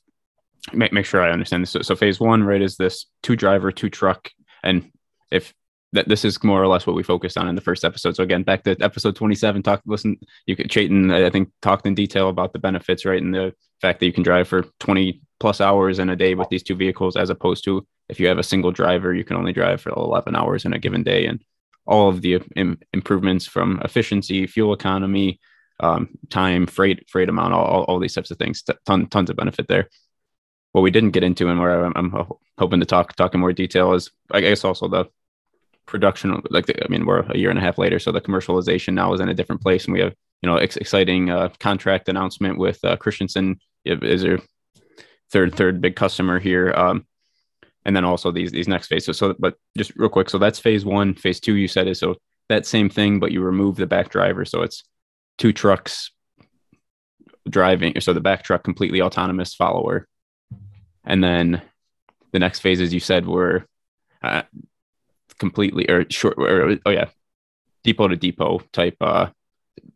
make, 0.72 0.92
make 0.92 1.06
sure 1.06 1.22
I 1.22 1.30
understand 1.30 1.62
this. 1.62 1.70
So, 1.70 1.82
so 1.82 1.96
phase 1.96 2.20
one, 2.20 2.42
right, 2.44 2.60
is 2.60 2.76
this 2.76 3.06
two 3.22 3.36
driver, 3.36 3.72
two 3.72 3.88
truck. 3.88 4.30
And 4.62 4.90
if 5.30 5.54
that 5.92 6.08
this 6.08 6.24
is 6.24 6.42
more 6.42 6.62
or 6.62 6.66
less 6.66 6.86
what 6.86 6.96
we 6.96 7.02
focused 7.02 7.38
on 7.38 7.48
in 7.48 7.54
the 7.54 7.60
first 7.60 7.84
episode. 7.84 8.16
So 8.16 8.22
again, 8.22 8.42
back 8.42 8.64
to 8.64 8.76
episode 8.80 9.16
27, 9.16 9.62
talk, 9.62 9.82
listen, 9.86 10.18
you 10.46 10.56
could 10.56 10.68
Çetin, 10.68 11.12
I 11.12 11.30
think 11.30 11.50
talked 11.62 11.86
in 11.86 11.94
detail 11.94 12.28
about 12.28 12.52
the 12.52 12.58
benefits, 12.58 13.04
right? 13.04 13.22
And 13.22 13.34
the 13.34 13.54
fact 13.80 14.00
that 14.00 14.06
you 14.06 14.12
can 14.12 14.22
drive 14.22 14.48
for 14.48 14.64
20 14.80 15.20
plus 15.38 15.60
hours 15.60 15.98
in 15.98 16.10
a 16.10 16.16
day 16.16 16.34
with 16.34 16.48
these 16.48 16.62
two 16.62 16.74
vehicles, 16.74 17.16
as 17.16 17.30
opposed 17.30 17.64
to 17.64 17.86
if 18.08 18.20
you 18.20 18.26
have 18.26 18.38
a 18.38 18.42
single 18.42 18.72
driver, 18.72 19.14
you 19.14 19.24
can 19.24 19.36
only 19.36 19.52
drive 19.52 19.80
for 19.80 19.90
11 19.90 20.34
hours 20.36 20.64
in 20.64 20.72
a 20.72 20.78
given 20.78 21.02
day. 21.02 21.26
And 21.26 21.40
all 21.86 22.08
of 22.08 22.20
the 22.20 22.40
Im- 22.56 22.78
improvements 22.92 23.46
from 23.46 23.80
efficiency, 23.84 24.46
fuel 24.46 24.72
economy, 24.72 25.40
um, 25.80 26.08
time, 26.30 26.66
freight, 26.66 27.08
freight 27.08 27.28
amount, 27.28 27.52
all, 27.54 27.84
all, 27.84 27.98
these 27.98 28.14
types 28.14 28.30
of 28.30 28.38
things, 28.38 28.62
ton, 28.86 29.06
tons 29.08 29.30
of 29.30 29.36
benefit 29.36 29.68
there. 29.68 29.88
What 30.72 30.82
we 30.82 30.90
didn't 30.90 31.10
get 31.10 31.22
into 31.22 31.48
and 31.48 31.60
where 31.60 31.84
I'm 31.84 32.26
hoping 32.58 32.80
to 32.80 32.86
talk, 32.86 33.14
talk 33.14 33.34
in 33.34 33.40
more 33.40 33.52
detail 33.52 33.94
is, 33.94 34.10
I 34.30 34.40
guess, 34.40 34.64
also 34.64 34.88
the 34.88 35.06
production 35.86 36.42
like 36.50 36.66
the, 36.66 36.84
i 36.84 36.88
mean 36.88 37.06
we're 37.06 37.20
a 37.20 37.38
year 37.38 37.50
and 37.50 37.58
a 37.58 37.62
half 37.62 37.78
later 37.78 37.98
so 37.98 38.10
the 38.10 38.20
commercialization 38.20 38.92
now 38.92 39.12
is 39.12 39.20
in 39.20 39.28
a 39.28 39.34
different 39.34 39.62
place 39.62 39.84
and 39.84 39.94
we 39.94 40.00
have 40.00 40.12
you 40.42 40.48
know 40.48 40.56
ex- 40.56 40.76
exciting 40.76 41.30
uh, 41.30 41.48
contract 41.60 42.08
announcement 42.08 42.58
with 42.58 42.84
uh, 42.84 42.96
christensen. 42.96 43.58
Is 43.84 44.24
your 44.24 44.40
third 45.30 45.54
third 45.54 45.80
big 45.80 45.96
customer 45.96 46.38
here 46.38 46.72
um, 46.72 47.06
and 47.84 47.94
then 47.94 48.04
also 48.04 48.30
these 48.30 48.50
these 48.50 48.68
next 48.68 48.88
phases. 48.88 49.16
So 49.16 49.34
but 49.38 49.54
just 49.76 49.94
real 49.96 50.08
quick 50.08 50.28
so 50.28 50.38
that's 50.38 50.58
phase 50.58 50.84
one. 50.84 51.14
Phase 51.14 51.40
two 51.40 51.54
you 51.54 51.68
said 51.68 51.86
is 51.86 52.00
so 52.00 52.16
that 52.48 52.66
same 52.66 52.88
thing 52.88 53.20
but 53.20 53.32
you 53.32 53.42
remove 53.42 53.76
the 53.76 53.86
back 53.86 54.10
driver 54.10 54.44
so 54.44 54.62
it's 54.62 54.84
two 55.38 55.52
trucks 55.52 56.10
driving 57.48 58.00
so 58.00 58.12
the 58.12 58.20
back 58.20 58.42
truck 58.42 58.64
completely 58.64 59.00
autonomous 59.00 59.54
follower. 59.54 60.06
And 61.04 61.22
then 61.22 61.62
the 62.32 62.40
next 62.40 62.60
phases 62.60 62.92
you 62.92 63.00
said 63.00 63.26
were 63.26 63.66
uh, 64.22 64.42
completely 65.38 65.88
or 65.88 66.04
short 66.10 66.38
or 66.38 66.76
oh 66.86 66.90
yeah. 66.90 67.08
Depot 67.84 68.08
to 68.08 68.16
depot 68.16 68.60
type 68.72 68.96
uh 69.00 69.28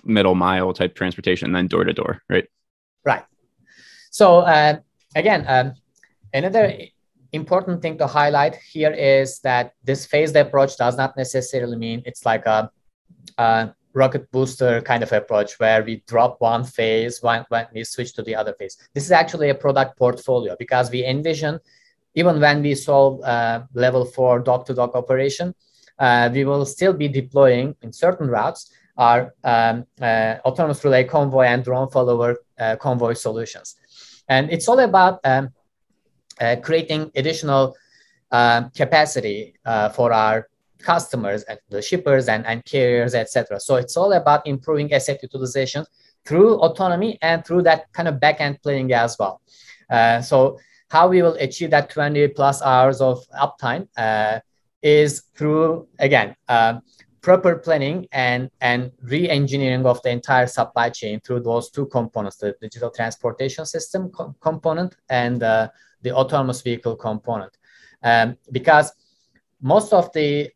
middle 0.05 0.35
mile 0.35 0.73
type 0.73 0.95
transportation 0.95 1.47
and 1.47 1.57
then 1.57 1.67
door 1.67 1.85
to 1.85 1.93
door 1.93 2.23
right? 2.29 2.47
Right. 3.05 3.25
So 4.11 4.41
uh, 4.41 4.79
again 5.17 5.45
um, 5.49 5.75
another 6.33 6.73
important 7.33 7.83
thing 7.83 7.99
to 7.99 8.07
highlight 8.07 8.57
here 8.57 8.91
is 8.93 9.41
that 9.41 9.73
this 9.85 10.07
phased 10.07 10.37
approach 10.37 10.77
does 10.77 10.97
not 10.97 11.17
necessarily 11.17 11.77
mean 11.77 12.03
it's 12.05 12.27
like 12.27 12.47
a, 12.47 12.71
a 13.39 13.75
rocket 13.93 14.31
booster 14.31 14.81
kind 14.83 15.03
of 15.03 15.13
approach 15.13 15.59
where 15.59 15.83
we 15.83 16.03
drop 16.07 16.41
one 16.41 16.65
phase 16.65 17.23
when, 17.23 17.45
when 17.49 17.67
we 17.75 17.85
switch 17.85 18.15
to 18.15 18.23
the 18.23 18.35
other 18.35 18.55
phase. 18.55 18.77
This 18.95 19.05
is 19.05 19.13
actually 19.13 19.51
a 19.51 19.55
product 19.55 19.99
portfolio 19.99 20.57
because 20.59 20.91
we 20.91 21.05
envision 21.05 21.59
even 22.15 22.41
when 22.41 22.63
we 22.63 22.75
solve 22.75 23.23
uh, 23.23 23.63
level 23.75 24.05
four 24.05 24.41
dock-to-dock 24.41 24.95
operation, 24.95 25.55
uh, 25.99 26.31
we 26.33 26.45
will 26.45 26.65
still 26.65 26.93
be 26.93 27.09
deploying 27.09 27.75
in 27.83 27.93
certain 27.93 28.29
routes 28.29 28.71
our 28.97 29.35
um, 29.45 29.87
uh, 30.01 30.37
autonomous 30.45 30.85
relay 30.85 31.05
convoy 31.05 31.45
and 31.45 31.65
drone 31.65 31.89
follower 31.91 32.37
uh, 32.59 32.77
convoy 32.77 33.15
solutions. 33.15 33.77
And 34.29 34.51
it's 34.51 34.69
all 34.69 34.81
about 34.81 35.21
um, 35.25 35.51
uh, 36.41 36.57
creating 36.63 37.11
additional 37.15 37.77
um, 38.31 38.71
capacity 38.71 39.55
for 39.95 40.13
our 40.13 40.49
customers 40.81 41.43
and 41.45 41.59
the 41.69 41.83
shippers 41.83 42.29
and, 42.29 42.47
and 42.47 42.65
carriers, 42.65 43.15
etc. 43.15 43.61
So 43.61 43.77
it's 43.77 43.97
all 43.97 44.13
about 44.13 44.47
improving 44.47 44.93
asset 44.93 45.21
utilization 45.23 45.85
through 46.25 46.57
autonomy 46.61 47.19
and 47.23 47.45
through 47.45 47.63
that 47.63 47.93
kind 47.93 48.09
of 48.09 48.17
backend 48.17 48.63
planning 48.63 48.93
as 48.93 49.17
well. 49.19 49.41
Uh, 49.91 50.21
so 50.21 50.59
how 50.91 51.09
we 51.09 51.23
will 51.23 51.35
achieve 51.35 51.71
that 51.71 51.89
20 51.89 52.29
plus 52.29 52.61
hours 52.63 53.01
of 53.01 53.25
uptime 53.41 53.89
uh, 53.97 54.41
is 54.83 55.23
through 55.37 55.87
again 55.99 56.35
uh, 56.49 56.79
proper 57.23 57.57
planning 57.57 58.07
and 58.13 58.51
and 58.61 58.91
re-engineering 59.03 59.87
of 59.87 60.03
the 60.03 60.11
entire 60.11 60.47
supply 60.47 60.89
chain 60.91 61.21
through 61.21 61.41
those 61.41 61.71
two 61.71 61.87
components 61.87 62.37
the 62.37 62.55
digital 62.61 62.91
transportation 62.91 63.65
system 63.67 64.11
co- 64.11 64.35
component 64.41 64.97
and 65.09 65.43
uh, 65.43 65.69
the 66.03 66.13
autonomous 66.13 66.63
vehicle 66.63 66.97
component. 66.97 67.57
Um, 68.03 68.37
because 68.51 68.93
most 69.61 69.93
of 69.93 70.13
the 70.13 70.51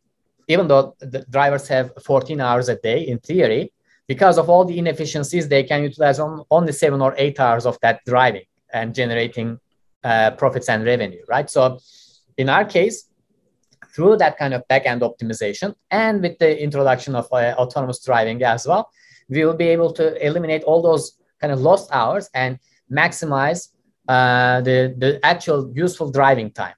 even 0.49 0.69
though 0.69 0.95
the 1.01 1.25
drivers 1.31 1.69
have 1.69 1.93
14 2.03 2.41
hours 2.41 2.69
a 2.69 2.77
day 2.77 3.03
in 3.03 3.19
theory 3.19 3.73
because 4.07 4.37
of 4.37 4.51
all 4.51 4.65
the 4.65 4.79
inefficiencies 4.79 5.49
they 5.49 5.63
can 5.63 5.83
utilize 5.83 6.19
on, 6.19 6.45
only 6.51 6.73
seven 6.73 7.01
or 7.01 7.15
eight 7.17 7.41
hours 7.41 7.65
of 7.65 7.79
that 7.81 8.01
driving 8.05 8.45
and 8.73 8.95
generating 8.95 9.59
uh, 10.05 10.31
profits 10.33 10.69
and 10.69 10.85
revenue 10.85 11.23
right 11.29 11.51
so 11.51 11.79
in 12.37 12.49
our 12.49 12.65
case 12.65 13.09
through 13.95 14.17
that 14.17 14.37
kind 14.37 14.53
of 14.53 14.67
backend 14.69 15.01
optimization 15.01 15.75
and 15.91 16.21
with 16.21 16.39
the 16.39 16.63
introduction 16.63 17.15
of 17.15 17.27
uh, 17.33 17.55
autonomous 17.57 18.05
driving 18.05 18.43
as 18.43 18.67
well, 18.67 18.91
we 19.29 19.45
will 19.45 19.55
be 19.55 19.69
able 19.69 19.93
to 19.93 20.27
eliminate 20.27 20.63
all 20.65 20.83
those 20.83 21.19
kind 21.41 21.53
of 21.53 21.61
lost 21.61 21.89
hours 21.93 22.29
and 22.35 22.59
maximize 22.91 23.69
uh, 24.09 24.61
the, 24.63 24.95
the 24.99 25.25
actual 25.25 25.73
useful 25.75 26.11
driving 26.11 26.51
time. 26.51 26.75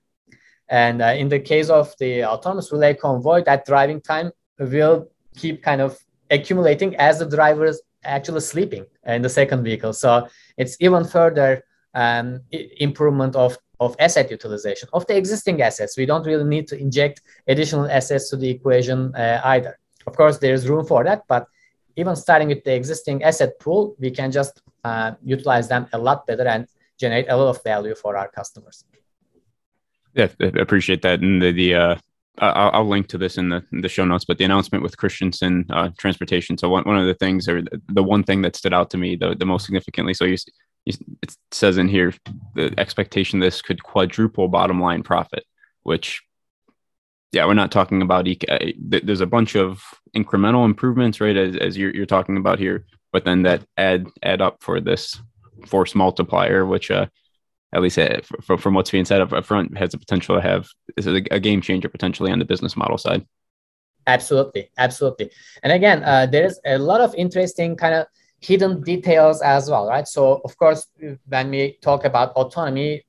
And 0.69 1.01
uh, 1.01 1.15
in 1.17 1.29
the 1.29 1.39
case 1.39 1.71
of 1.71 1.95
the 1.99 2.25
autonomous 2.25 2.71
relay 2.71 2.95
convoy, 2.95 3.43
that 3.45 3.65
driving 3.65 4.01
time 4.01 4.31
will 4.59 5.09
keep 5.37 5.63
kind 5.63 5.81
of 5.81 5.99
accumulating 6.31 6.97
as 6.97 7.19
the 7.19 7.27
driver 7.27 7.65
is 7.67 7.81
actually 8.05 8.41
sleeping 8.41 8.85
in 9.07 9.23
the 9.23 9.29
second 9.29 9.65
vehicle. 9.65 9.93
So 9.93 10.29
it's 10.57 10.77
even 10.81 11.05
further 11.05 11.63
um, 11.97 12.41
improvement 12.79 13.35
of 13.35 13.59
of 13.79 13.95
asset 13.99 14.31
utilization 14.31 14.89
of 14.93 15.07
the 15.07 15.17
existing 15.17 15.61
assets. 15.61 15.99
We 15.99 16.07
don't 16.07 16.25
really 16.25 16.45
need 16.45 16.67
to 16.69 16.79
inject 16.79 17.21
additional 17.47 17.91
assets 17.91 18.31
to 18.31 18.37
the 18.37 18.49
equation 18.49 19.15
uh, 19.15 19.41
either. 19.45 19.79
Of 20.07 20.17
course, 20.17 20.39
there's 20.39 20.67
room 20.69 20.87
for 20.87 21.05
that, 21.05 21.25
but 21.29 21.47
even 21.97 22.17
starting 22.17 22.49
with 22.49 22.65
the 22.65 22.75
existing 22.75 23.23
asset 23.23 23.59
pool, 23.59 23.95
we 23.99 24.11
can 24.11 24.31
just 24.31 24.63
uh, 24.85 25.13
utilize 25.23 25.69
them 25.69 25.87
a 25.93 25.99
lot 25.99 26.27
better 26.27 26.47
and 26.47 26.67
generate 26.99 27.27
a 27.29 27.37
lot 27.37 27.49
of 27.49 27.63
value 27.63 27.95
for 27.95 28.17
our 28.17 28.29
customers. 28.29 28.85
Yeah, 30.15 30.29
I 30.41 30.47
appreciate 30.59 31.03
that. 31.03 31.21
And 31.21 31.43
the, 31.43 31.53
the 31.53 31.75
uh, 31.75 31.97
I'll, 32.39 32.71
I'll, 32.73 32.89
link 32.89 33.09
to 33.09 33.19
this 33.19 33.37
in 33.37 33.49
the, 33.49 33.63
in 33.73 33.81
the 33.81 33.89
show 33.89 34.05
notes, 34.05 34.25
but 34.25 34.39
the 34.39 34.45
announcement 34.45 34.83
with 34.83 34.97
Christensen 34.97 35.67
uh, 35.71 35.91
Transportation. 35.99 36.57
So 36.57 36.69
one, 36.69 36.85
one 36.85 36.99
of 36.99 37.07
the 37.07 37.15
things, 37.15 37.49
or 37.49 37.63
the 37.89 38.03
one 38.03 38.23
thing 38.23 38.43
that 38.43 38.57
stood 38.57 38.75
out 38.75 38.91
to 38.91 38.99
me 38.99 39.17
the, 39.17 39.35
the 39.35 39.47
most 39.47 39.65
significantly, 39.65 40.15
so 40.15 40.25
you 40.25 40.37
it 40.87 41.37
says 41.51 41.79
in 41.79 41.89
here 41.89 42.15
the 42.55 42.73
expectation 42.79 43.41
this 43.41 43.61
could 43.61 43.83
quadruple 43.83 44.49
bottom 44.49 44.81
line 44.81 45.03
profit, 45.03 45.45
which 45.83 46.23
yeah, 47.33 47.45
we're 47.45 47.55
not 47.55 47.73
talking 47.73 48.03
about 48.03 48.27
uh, 48.49 48.59
there's 48.79 49.21
a 49.21 49.27
bunch 49.27 49.57
of 49.57 49.83
incremental 50.17 50.65
improvements, 50.65 51.21
right? 51.21 51.37
As, 51.37 51.57
as 51.57 51.77
you're, 51.77 51.95
you're 51.95 52.07
talking 52.07 52.37
about 52.37 52.59
here, 52.59 52.87
but 53.13 53.25
then 53.25 53.43
that 53.43 53.65
add 53.77 54.07
add 54.23 54.41
up 54.41 54.63
for 54.63 54.81
this 54.81 55.21
force 55.67 55.95
multiplier, 55.95 56.65
which 56.65 56.91
uh, 56.91 57.07
at 57.75 57.83
least 57.83 57.99
uh, 57.99 58.21
from, 58.43 58.59
from 58.59 58.75
what's 58.75 58.91
being 58.91 59.05
said 59.05 59.21
up 59.21 59.45
front 59.45 59.77
has 59.77 59.91
the 59.91 59.99
potential 59.99 60.37
to 60.37 60.41
have 60.41 60.69
is 60.97 61.07
a, 61.07 61.23
a 61.31 61.41
game 61.41 61.61
changer 61.61 61.89
potentially 61.89 62.31
on 62.31 62.39
the 62.39 62.45
business 62.45 62.77
model 62.77 62.97
side. 62.97 63.27
Absolutely, 64.07 64.71
absolutely. 64.79 65.31
And 65.63 65.73
again, 65.73 66.05
uh, 66.05 66.27
there 66.27 66.47
is 66.47 66.61
a 66.65 66.79
lot 66.79 67.01
of 67.01 67.15
interesting 67.17 67.77
kind 67.77 67.95
of 67.95 68.07
hidden 68.41 68.83
details 68.83 69.43
as 69.43 69.71
well, 69.71 69.87
right? 69.89 70.07
So 70.07 70.41
of 70.45 70.57
course, 70.57 70.87
when 71.27 71.51
we 71.51 71.79
talk 71.83 72.05
about 72.05 72.33
autonomy, 72.33 73.05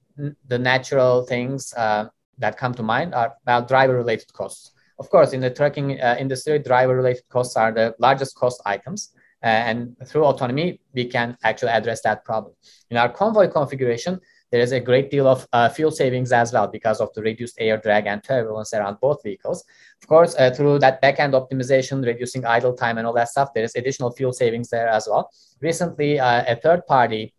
the 0.48 0.58
natural 0.58 1.26
things 1.26 1.74
uh, 1.76 2.06
that 2.40 2.58
come 2.58 2.74
to 2.74 2.84
mind 2.84 3.14
are 3.14 3.36
about 3.44 3.68
driver-related 3.68 4.34
costs. 4.34 4.72
Of 5.00 5.10
course, 5.10 5.34
in 5.34 5.42
the 5.42 5.50
trucking 5.50 6.02
uh, 6.02 6.16
industry, 6.20 6.58
driver-related 6.60 7.30
costs 7.30 7.56
are 7.56 7.72
the 7.72 7.96
largest 8.00 8.36
cost 8.36 8.62
items. 8.66 9.12
Uh, 9.44 9.48
and 9.48 9.96
through 10.08 10.26
autonomy, 10.26 10.82
we 10.94 11.06
can 11.06 11.38
actually 11.44 11.70
address 11.70 12.02
that 12.02 12.26
problem. 12.26 12.54
In 12.90 12.98
our 12.98 13.10
convoy 13.10 13.48
configuration, 13.48 14.20
there 14.52 14.62
is 14.62 14.72
a 14.72 14.80
great 14.80 15.12
deal 15.12 15.28
of 15.28 15.48
uh, 15.52 15.70
fuel 15.70 15.92
savings 15.92 16.32
as 16.32 16.54
well 16.54 16.68
because 16.68 17.02
of 17.02 17.14
the 17.14 17.22
reduced 17.22 17.56
air 17.60 17.78
drag 17.78 18.08
and 18.08 18.24
turbulence 18.24 18.74
around 18.74 18.98
both 19.02 19.22
vehicles. 19.24 19.64
Of 20.02 20.08
course, 20.08 20.36
uh, 20.36 20.52
through 20.52 20.80
that 20.80 21.02
backend 21.02 21.34
optimization, 21.34 22.06
reducing 22.06 22.46
idle 22.46 22.74
time 22.74 22.98
and 22.98 23.06
all 23.06 23.14
that 23.14 23.30
stuff, 23.30 23.54
there 23.54 23.64
is 23.64 23.76
additional 23.76 24.12
fuel 24.12 24.32
savings 24.32 24.70
there 24.70 24.88
as 24.88 25.08
well. 25.10 25.30
Recently, 25.62 26.20
uh, 26.20 26.44
a 26.48 26.56
third 26.56 26.86
party 26.88 27.34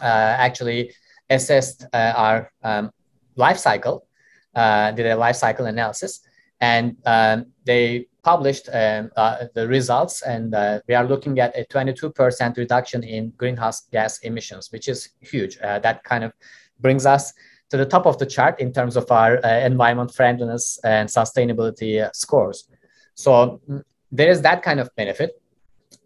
uh, 0.00 0.04
actually 0.04 0.92
assessed 1.30 1.86
uh, 1.92 2.12
our 2.16 2.52
um, 2.62 2.90
life 3.36 3.58
cycle, 3.58 4.06
uh, 4.54 4.90
did 4.92 5.06
a 5.06 5.16
life 5.16 5.36
cycle 5.36 5.66
analysis, 5.66 6.20
and 6.60 6.96
um, 7.06 7.46
they 7.64 8.06
published 8.22 8.68
um, 8.72 9.10
uh, 9.16 9.46
the 9.54 9.66
results, 9.66 10.22
and 10.22 10.54
uh, 10.54 10.80
we 10.88 10.94
are 10.94 11.06
looking 11.06 11.40
at 11.40 11.56
a 11.56 11.64
22% 11.64 12.56
reduction 12.56 13.02
in 13.02 13.30
greenhouse 13.36 13.82
gas 13.92 14.18
emissions, 14.20 14.70
which 14.70 14.88
is 14.88 15.10
huge. 15.20 15.58
Uh, 15.58 15.78
that 15.80 16.04
kind 16.04 16.24
of 16.24 16.32
brings 16.80 17.04
us 17.04 17.32
to 17.70 17.76
the 17.76 17.86
top 17.86 18.06
of 18.06 18.18
the 18.18 18.26
chart 18.26 18.60
in 18.60 18.72
terms 18.72 18.96
of 18.96 19.10
our 19.10 19.44
uh, 19.44 19.60
environment 19.60 20.14
friendliness 20.14 20.78
and 20.84 21.08
sustainability 21.08 22.02
uh, 22.02 22.10
scores. 22.12 22.68
So 23.14 23.60
mm, 23.68 23.82
there 24.10 24.30
is 24.30 24.42
that 24.42 24.62
kind 24.62 24.78
of 24.78 24.88
benefit. 24.96 25.40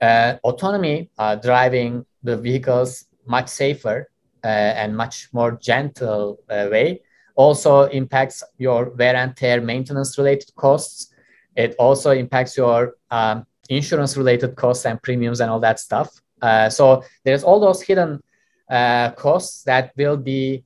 Uh, 0.00 0.34
autonomy, 0.44 1.10
driving 1.42 2.04
the 2.22 2.36
vehicles 2.36 3.06
much 3.26 3.48
safer 3.48 4.08
and 4.42 4.96
much 4.96 5.28
more 5.32 5.58
gentle 5.60 6.38
way, 6.48 7.00
also 7.34 7.84
impacts 7.84 8.42
your 8.58 8.90
wear 8.90 9.16
and 9.16 9.36
tear 9.36 9.60
maintenance 9.60 10.16
related 10.18 10.54
costs 10.54 11.12
it 11.56 11.74
also 11.78 12.10
impacts 12.10 12.56
your 12.56 12.94
um, 13.10 13.46
insurance 13.68 14.16
related 14.16 14.54
costs 14.56 14.86
and 14.86 15.02
premiums 15.02 15.40
and 15.40 15.50
all 15.50 15.60
that 15.60 15.80
stuff. 15.80 16.20
Uh, 16.42 16.68
so 16.68 17.02
there's 17.24 17.42
all 17.42 17.58
those 17.58 17.82
hidden 17.82 18.22
uh, 18.70 19.10
costs 19.12 19.62
that 19.64 19.92
will 19.96 20.16
be 20.16 20.64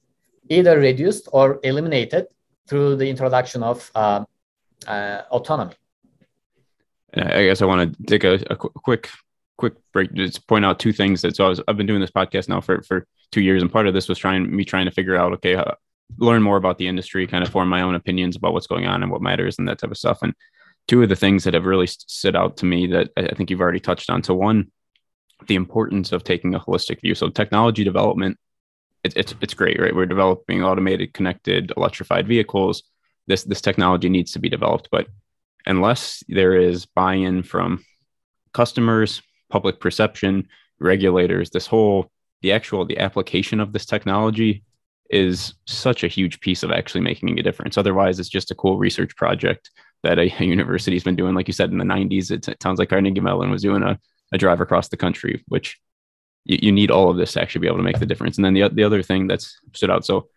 either 0.48 0.78
reduced 0.78 1.28
or 1.32 1.60
eliminated 1.62 2.26
through 2.66 2.96
the 2.96 3.08
introduction 3.08 3.62
of 3.62 3.90
uh, 3.94 4.24
uh 4.86 5.22
autonomy. 5.30 5.74
I 7.14 7.44
guess 7.44 7.60
I 7.60 7.66
want 7.66 7.96
to 7.96 8.02
take 8.04 8.24
a, 8.24 8.34
a 8.50 8.56
quick 8.56 9.10
quick 9.56 9.74
break 9.92 10.12
just 10.14 10.46
point 10.46 10.64
out 10.64 10.78
two 10.78 10.92
things 10.92 11.20
that 11.20 11.36
so 11.36 11.44
I 11.44 11.48
was, 11.48 11.60
I've 11.68 11.76
been 11.76 11.86
doing 11.86 12.00
this 12.00 12.10
podcast 12.10 12.48
now 12.48 12.60
for 12.60 12.82
for 12.82 13.06
two 13.30 13.42
years 13.42 13.60
and 13.62 13.70
part 13.70 13.86
of 13.86 13.92
this 13.92 14.08
was 14.08 14.18
trying 14.18 14.54
me 14.54 14.64
trying 14.64 14.86
to 14.86 14.90
figure 14.90 15.16
out 15.16 15.32
okay 15.34 15.54
uh, 15.54 15.72
learn 16.18 16.42
more 16.42 16.56
about 16.56 16.78
the 16.78 16.88
industry 16.88 17.26
kind 17.26 17.44
of 17.44 17.50
form 17.50 17.68
my 17.68 17.82
own 17.82 17.94
opinions 17.94 18.36
about 18.36 18.54
what's 18.54 18.66
going 18.66 18.86
on 18.86 19.02
and 19.02 19.12
what 19.12 19.20
matters 19.20 19.58
and 19.58 19.68
that 19.68 19.78
type 19.78 19.90
of 19.90 19.98
stuff 19.98 20.20
and 20.22 20.32
two 20.90 21.04
of 21.04 21.08
the 21.08 21.14
things 21.14 21.44
that 21.44 21.54
have 21.54 21.66
really 21.66 21.86
stood 21.86 22.34
out 22.34 22.56
to 22.56 22.66
me 22.66 22.88
that 22.88 23.10
I 23.16 23.32
think 23.36 23.48
you've 23.48 23.60
already 23.60 23.78
touched 23.78 24.10
on. 24.10 24.24
So 24.24 24.34
one, 24.34 24.72
the 25.46 25.54
importance 25.54 26.10
of 26.10 26.24
taking 26.24 26.56
a 26.56 26.58
holistic 26.58 27.00
view. 27.00 27.14
So 27.14 27.28
technology 27.28 27.84
development, 27.84 28.38
it, 29.04 29.12
it's 29.16 29.32
it's 29.40 29.54
great, 29.54 29.80
right? 29.80 29.94
We're 29.94 30.06
developing 30.06 30.64
automated, 30.64 31.14
connected, 31.14 31.72
electrified 31.76 32.26
vehicles. 32.26 32.82
This 33.28 33.44
this 33.44 33.60
technology 33.60 34.08
needs 34.08 34.32
to 34.32 34.40
be 34.40 34.48
developed, 34.48 34.88
but 34.90 35.06
unless 35.64 36.24
there 36.28 36.56
is 36.56 36.86
buy-in 36.86 37.44
from 37.44 37.84
customers, 38.52 39.22
public 39.48 39.78
perception, 39.78 40.48
regulators, 40.80 41.50
this 41.50 41.68
whole 41.68 42.10
the 42.42 42.50
actual 42.50 42.84
the 42.84 42.98
application 42.98 43.60
of 43.60 43.72
this 43.72 43.86
technology 43.86 44.64
is 45.08 45.54
such 45.66 46.02
a 46.02 46.08
huge 46.08 46.40
piece 46.40 46.64
of 46.64 46.72
actually 46.72 47.02
making 47.02 47.38
a 47.38 47.44
difference. 47.44 47.78
Otherwise, 47.78 48.18
it's 48.18 48.28
just 48.28 48.50
a 48.50 48.56
cool 48.56 48.76
research 48.76 49.14
project 49.14 49.70
that 50.02 50.18
a, 50.40 50.44
university's 50.44 51.04
been 51.04 51.16
doing. 51.16 51.34
Like 51.34 51.48
you 51.48 51.54
said, 51.54 51.70
in 51.70 51.78
the 51.78 51.84
90s, 51.84 52.30
it, 52.30 52.48
it 52.48 52.62
sounds 52.62 52.78
like 52.78 52.90
Carnegie 52.90 53.20
Mellon 53.20 53.50
was 53.50 53.62
doing 53.62 53.82
a, 53.82 53.98
a 54.32 54.38
drive 54.38 54.60
across 54.60 54.88
the 54.88 54.96
country, 54.96 55.42
which 55.48 55.78
you, 56.44 56.58
you 56.62 56.72
need 56.72 56.90
all 56.90 57.10
of 57.10 57.16
this 57.16 57.32
to 57.32 57.42
actually 57.42 57.60
be 57.60 57.66
able 57.66 57.78
to 57.78 57.82
make 57.82 57.98
the 57.98 58.06
difference. 58.06 58.36
And 58.36 58.44
then 58.44 58.54
the, 58.54 58.68
the 58.68 58.84
other 58.84 59.02
thing 59.02 59.26
that's 59.26 59.58
stood 59.72 59.90
out. 59.90 60.04
So 60.04 60.28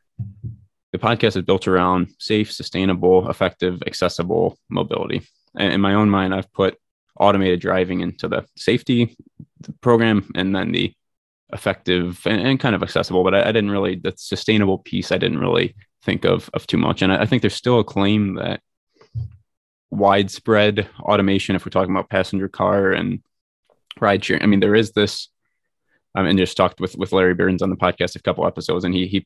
the 0.92 1.00
podcast 1.00 1.36
is 1.38 1.44
built 1.44 1.68
around 1.68 2.14
safe, 2.20 2.52
sustainable, 2.52 3.30
effective, 3.30 3.82
accessible 3.86 4.58
mobility. 4.70 5.22
And 5.58 5.74
in 5.74 5.82
my 5.82 5.94
own 5.94 6.10
mind, 6.10 6.34
I've 6.34 6.52
put 6.54 6.78
automated 7.20 7.60
driving 7.60 8.02
into 8.02 8.28
the 8.28 8.46
safety 8.58 9.16
program 9.82 10.32
and 10.36 10.56
then 10.56 10.72
the 10.72 10.94
effective 11.52 12.22
and, 12.26 12.42
and 12.42 12.60
kind 12.60 12.76
of 12.76 12.82
accessible, 12.82 13.24
but 13.24 13.36
I, 13.36 13.50
I, 13.50 13.52
didn't 13.52 13.70
really, 13.70 13.96
the 13.96 14.14
sustainable 14.18 14.80
piece, 14.80 15.12
I 15.12 15.18
didn't 15.18 15.40
really 15.40 15.76
think 16.04 16.26
of 16.26 16.50
of 16.54 16.68
too 16.68 16.78
much. 16.78 17.02
And 17.02 17.14
I, 17.14 17.22
I 17.22 17.26
think 17.26 17.42
there's 17.42 17.54
still 17.54 17.80
a 17.80 17.84
claim 17.84 18.36
that 18.36 18.62
widespread 19.94 20.90
automation, 21.00 21.56
if 21.56 21.66
we're 21.66 21.70
talking 21.70 21.94
about 21.94 22.10
passenger 22.10 22.48
car 22.48 22.92
and 22.92 23.22
ride 24.00 24.24
share, 24.24 24.42
I 24.42 24.46
mean, 24.46 24.60
there 24.60 24.76
is 24.76 24.92
this. 24.92 25.30
Um, 26.16 26.26
I 26.26 26.28
mean, 26.28 26.38
just 26.38 26.58
talked 26.58 26.80
with 26.80 26.96
with 26.98 27.12
Larry 27.12 27.34
Burns 27.34 27.62
on 27.62 27.70
the 27.70 27.76
podcast 27.76 28.16
a 28.16 28.22
couple 28.22 28.46
episodes, 28.46 28.86
and 28.86 28.94
he 28.94 29.08
he 29.08 29.26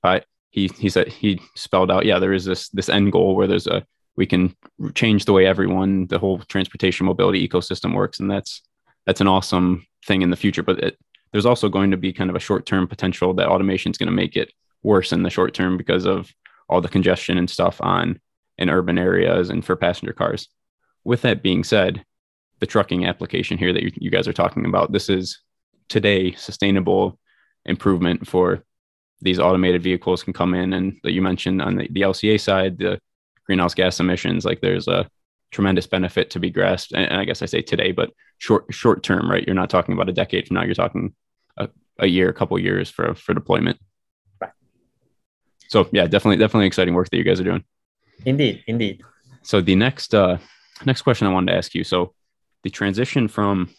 he 0.51 0.67
he 0.67 0.89
said 0.89 1.07
he 1.09 1.41
spelled 1.55 1.91
out, 1.91 2.05
yeah, 2.05 2.19
there 2.19 2.33
is 2.33 2.45
this 2.45 2.69
this 2.69 2.89
end 2.89 3.11
goal 3.11 3.35
where 3.35 3.47
there's 3.47 3.67
a 3.67 3.85
we 4.15 4.25
can 4.25 4.55
change 4.95 5.25
the 5.25 5.33
way 5.33 5.45
everyone, 5.45 6.07
the 6.07 6.19
whole 6.19 6.39
transportation 6.39 7.05
mobility 7.05 7.47
ecosystem 7.47 7.93
works, 7.93 8.19
and 8.19 8.29
that's 8.29 8.61
that's 9.05 9.21
an 9.21 9.27
awesome 9.27 9.85
thing 10.05 10.21
in 10.21 10.29
the 10.29 10.35
future. 10.35 10.63
But 10.63 10.79
it, 10.79 10.97
there's 11.31 11.45
also 11.45 11.69
going 11.69 11.91
to 11.91 11.97
be 11.97 12.13
kind 12.13 12.29
of 12.29 12.35
a 12.35 12.41
short 12.41 12.65
term 12.65 12.87
potential 12.87 13.33
that 13.35 13.47
automation 13.47 13.91
is 13.91 13.97
going 13.97 14.07
to 14.07 14.13
make 14.13 14.35
it 14.35 14.51
worse 14.83 15.11
in 15.11 15.23
the 15.23 15.29
short 15.29 15.53
term 15.53 15.77
because 15.77 16.05
of 16.05 16.33
all 16.69 16.81
the 16.81 16.89
congestion 16.89 17.37
and 17.37 17.49
stuff 17.49 17.79
on 17.81 18.19
in 18.57 18.69
urban 18.69 18.97
areas 18.97 19.49
and 19.49 19.63
for 19.63 19.75
passenger 19.75 20.13
cars. 20.13 20.49
With 21.07 21.21
that 21.21 21.41
being 21.41 21.63
said, 21.63 22.03
the 22.59 22.65
trucking 22.65 23.05
application 23.05 23.57
here 23.57 23.71
that 23.71 23.81
you, 23.81 23.91
you 23.95 24.11
guys 24.11 24.27
are 24.27 24.33
talking 24.33 24.65
about, 24.65 24.91
this 24.91 25.07
is 25.07 25.39
today 25.87 26.33
sustainable 26.33 27.17
improvement 27.63 28.27
for 28.27 28.65
these 29.21 29.39
automated 29.39 29.81
vehicles 29.81 30.21
can 30.21 30.33
come 30.33 30.53
in 30.53 30.73
and 30.73 30.97
that 31.03 31.13
you 31.13 31.21
mentioned 31.21 31.61
on 31.61 31.77
the, 31.77 31.87
the 31.91 32.01
LCA 32.01 32.37
side, 32.37 32.77
the 32.77 32.99
greenhouse 33.45 33.73
gas 33.73 34.01
emissions, 34.01 34.43
like 34.43 34.59
there's 34.59 34.89
a 34.89 35.09
tremendous 35.51 35.87
benefit 35.87 36.29
to 36.31 36.41
be 36.41 36.49
grasped. 36.49 36.91
And, 36.91 37.09
and 37.09 37.17
I 37.21 37.23
guess 37.23 37.41
I 37.41 37.45
say 37.45 37.61
today, 37.61 37.93
but 37.93 38.11
short 38.39 38.65
short 38.69 39.01
term, 39.01 39.31
right? 39.31 39.45
You're 39.47 39.55
not 39.55 39.69
talking 39.69 39.93
about 39.93 40.09
a 40.09 40.13
decade 40.13 40.45
from 40.45 40.55
now. 40.55 40.63
You're 40.63 40.75
talking 40.75 41.15
a, 41.55 41.69
a 41.99 42.07
year, 42.07 42.27
a 42.27 42.33
couple 42.33 42.59
years 42.59 42.89
for 42.89 43.15
for 43.15 43.33
deployment. 43.33 43.79
Right. 44.41 44.51
So 45.69 45.87
yeah, 45.93 46.05
definitely 46.05 46.35
definitely 46.35 46.67
exciting 46.67 46.95
work 46.95 47.09
that 47.11 47.17
you 47.17 47.23
guys 47.23 47.39
are 47.39 47.45
doing. 47.45 47.63
Indeed, 48.25 48.65
indeed. 48.67 49.03
So 49.43 49.61
the 49.61 49.75
next 49.75 50.13
uh 50.13 50.39
next 50.85 51.01
question 51.01 51.27
I 51.27 51.33
wanted 51.33 51.51
to 51.51 51.57
ask 51.57 51.73
you. 51.73 51.83
So 51.83 52.13
the 52.63 52.69
transition 52.69 53.27
from 53.27 53.69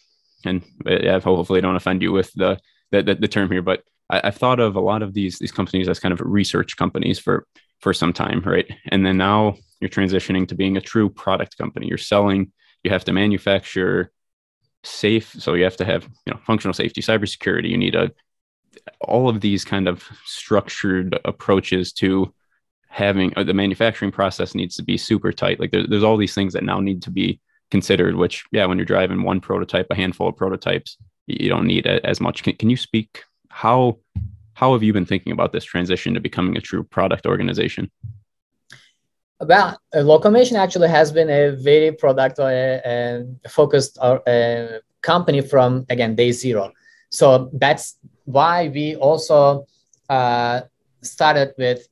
and 0.45 0.63
yeah, 0.85 1.19
hopefully 1.19 1.59
I 1.59 1.61
don't 1.61 1.75
offend 1.75 2.01
you 2.01 2.11
with 2.11 2.31
the 2.33 2.59
the, 2.91 3.03
the, 3.03 3.15
the 3.15 3.27
term 3.27 3.51
here, 3.51 3.61
but 3.61 3.83
I, 4.09 4.21
have 4.23 4.37
thought 4.37 4.59
of 4.59 4.75
a 4.75 4.81
lot 4.81 5.03
of 5.03 5.13
these 5.13 5.37
these 5.39 5.51
companies 5.51 5.87
as 5.87 5.99
kind 5.99 6.13
of 6.13 6.21
research 6.23 6.77
companies 6.77 7.19
for 7.19 7.45
for 7.79 7.93
some 7.93 8.13
time, 8.13 8.41
right? 8.45 8.69
And 8.87 9.05
then 9.05 9.17
now 9.17 9.55
you're 9.79 9.89
transitioning 9.89 10.47
to 10.47 10.55
being 10.55 10.77
a 10.77 10.81
true 10.81 11.09
product 11.09 11.57
company. 11.57 11.87
You're 11.87 11.97
selling. 11.97 12.51
You 12.83 12.91
have 12.91 13.05
to 13.05 13.13
manufacture 13.13 14.11
safe, 14.83 15.35
so 15.37 15.53
you 15.53 15.63
have 15.65 15.77
to 15.77 15.85
have 15.85 16.03
you 16.25 16.33
know 16.33 16.39
functional 16.45 16.73
safety, 16.73 17.01
cybersecurity. 17.01 17.69
You 17.69 17.77
need 17.77 17.95
a 17.95 18.11
all 19.01 19.27
of 19.27 19.41
these 19.41 19.65
kind 19.65 19.87
of 19.87 20.07
structured 20.25 21.19
approaches 21.25 21.91
to 21.93 22.33
having 22.89 23.31
uh, 23.35 23.43
the 23.43 23.53
manufacturing 23.53 24.11
process 24.11 24.53
needs 24.53 24.75
to 24.75 24.83
be 24.83 24.97
super 24.97 25.31
tight. 25.31 25.59
Like 25.59 25.71
there, 25.71 25.87
there's 25.87 26.03
all 26.03 26.17
these 26.17 26.35
things 26.35 26.53
that 26.53 26.63
now 26.63 26.79
need 26.79 27.01
to 27.03 27.11
be 27.11 27.39
considered. 27.71 28.15
Which 28.15 28.45
yeah, 28.51 28.65
when 28.65 28.77
you're 28.77 28.85
driving 28.85 29.23
one 29.23 29.39
prototype, 29.39 29.87
a 29.89 29.95
handful 29.95 30.27
of 30.29 30.35
prototypes, 30.35 30.97
you 31.27 31.49
don't 31.49 31.67
need 31.67 31.87
as 31.87 32.19
much. 32.19 32.43
Can, 32.43 32.55
can 32.55 32.69
you 32.69 32.77
speak 32.77 33.23
how 33.49 33.99
how 34.53 34.73
have 34.73 34.83
you 34.83 34.93
been 34.93 35.05
thinking 35.05 35.31
about 35.31 35.53
this 35.53 35.63
transition 35.63 36.13
to 36.13 36.19
becoming 36.19 36.57
a 36.57 36.61
true 36.61 36.83
product 36.83 37.25
organization? 37.25 37.89
Well, 39.39 39.79
uh, 39.93 39.99
Locomation 39.99 40.57
actually 40.57 40.89
has 40.89 41.13
been 41.13 41.29
a 41.29 41.51
very 41.51 41.93
product 41.93 42.39
uh, 42.39 42.43
uh, 42.43 43.21
focused 43.47 43.97
uh, 44.01 44.79
company 45.01 45.41
from 45.41 45.85
again 45.89 46.15
day 46.15 46.31
zero. 46.31 46.73
So 47.09 47.49
that's 47.53 47.97
why 48.25 48.67
we 48.67 48.95
also 48.97 49.65
uh, 50.09 50.61
started 51.01 51.53
with 51.57 51.87
uh, 51.87 51.88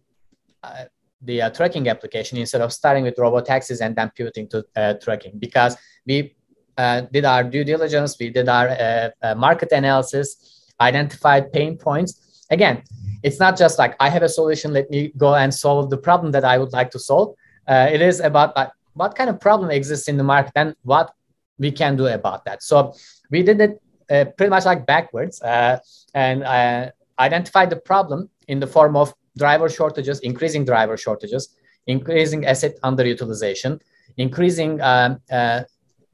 the 1.21 1.41
uh, 1.41 1.49
tracking 1.49 1.87
application 1.89 2.37
instead 2.37 2.61
of 2.61 2.71
starting 2.71 3.03
with 3.03 3.17
robot 3.17 3.45
taxis 3.45 3.81
and 3.81 3.95
then 3.95 4.11
pivoting 4.15 4.47
to 4.47 4.63
uh, 4.75 4.93
tracking 5.01 5.33
because 5.39 5.75
we 6.05 6.35
uh, 6.77 7.01
did 7.11 7.25
our 7.25 7.43
due 7.43 7.63
diligence, 7.63 8.17
we 8.19 8.29
did 8.29 8.47
our 8.47 8.69
uh, 8.69 9.35
market 9.35 9.71
analysis, 9.71 10.71
identified 10.79 11.51
pain 11.51 11.75
points. 11.77 12.45
Again, 12.51 12.83
it's 13.23 13.39
not 13.39 13.57
just 13.57 13.79
like 13.79 13.95
I 13.99 14.09
have 14.09 14.21
a 14.21 14.29
solution, 14.29 14.73
let 14.73 14.89
me 14.91 15.11
go 15.17 15.33
and 15.33 15.51
solve 15.53 15.89
the 15.89 15.97
problem 15.97 16.31
that 16.33 16.45
I 16.45 16.57
would 16.57 16.73
like 16.73 16.91
to 16.91 16.99
solve. 16.99 17.35
Uh, 17.67 17.89
it 17.91 18.01
is 18.01 18.19
about 18.19 18.55
what 18.93 19.15
kind 19.15 19.29
of 19.29 19.39
problem 19.39 19.71
exists 19.71 20.07
in 20.07 20.17
the 20.17 20.23
market 20.23 20.53
and 20.55 20.75
what 20.83 21.13
we 21.57 21.71
can 21.71 21.95
do 21.95 22.07
about 22.07 22.45
that. 22.45 22.61
So 22.61 22.93
we 23.31 23.41
did 23.43 23.59
it 23.59 23.81
uh, 24.09 24.25
pretty 24.37 24.49
much 24.49 24.65
like 24.65 24.85
backwards 24.85 25.41
uh, 25.41 25.79
and 26.13 26.43
uh, 26.43 26.91
identified 27.19 27.69
the 27.69 27.75
problem 27.75 28.29
in 28.47 28.59
the 28.59 28.67
form 28.67 28.95
of 28.95 29.13
driver 29.37 29.69
shortages, 29.69 30.19
increasing 30.19 30.65
driver 30.65 30.97
shortages, 30.97 31.55
increasing 31.85 32.45
asset 32.45 32.75
underutilization, 32.83 33.79
increasing 34.17 34.81
um, 34.81 35.19
uh, 35.31 35.63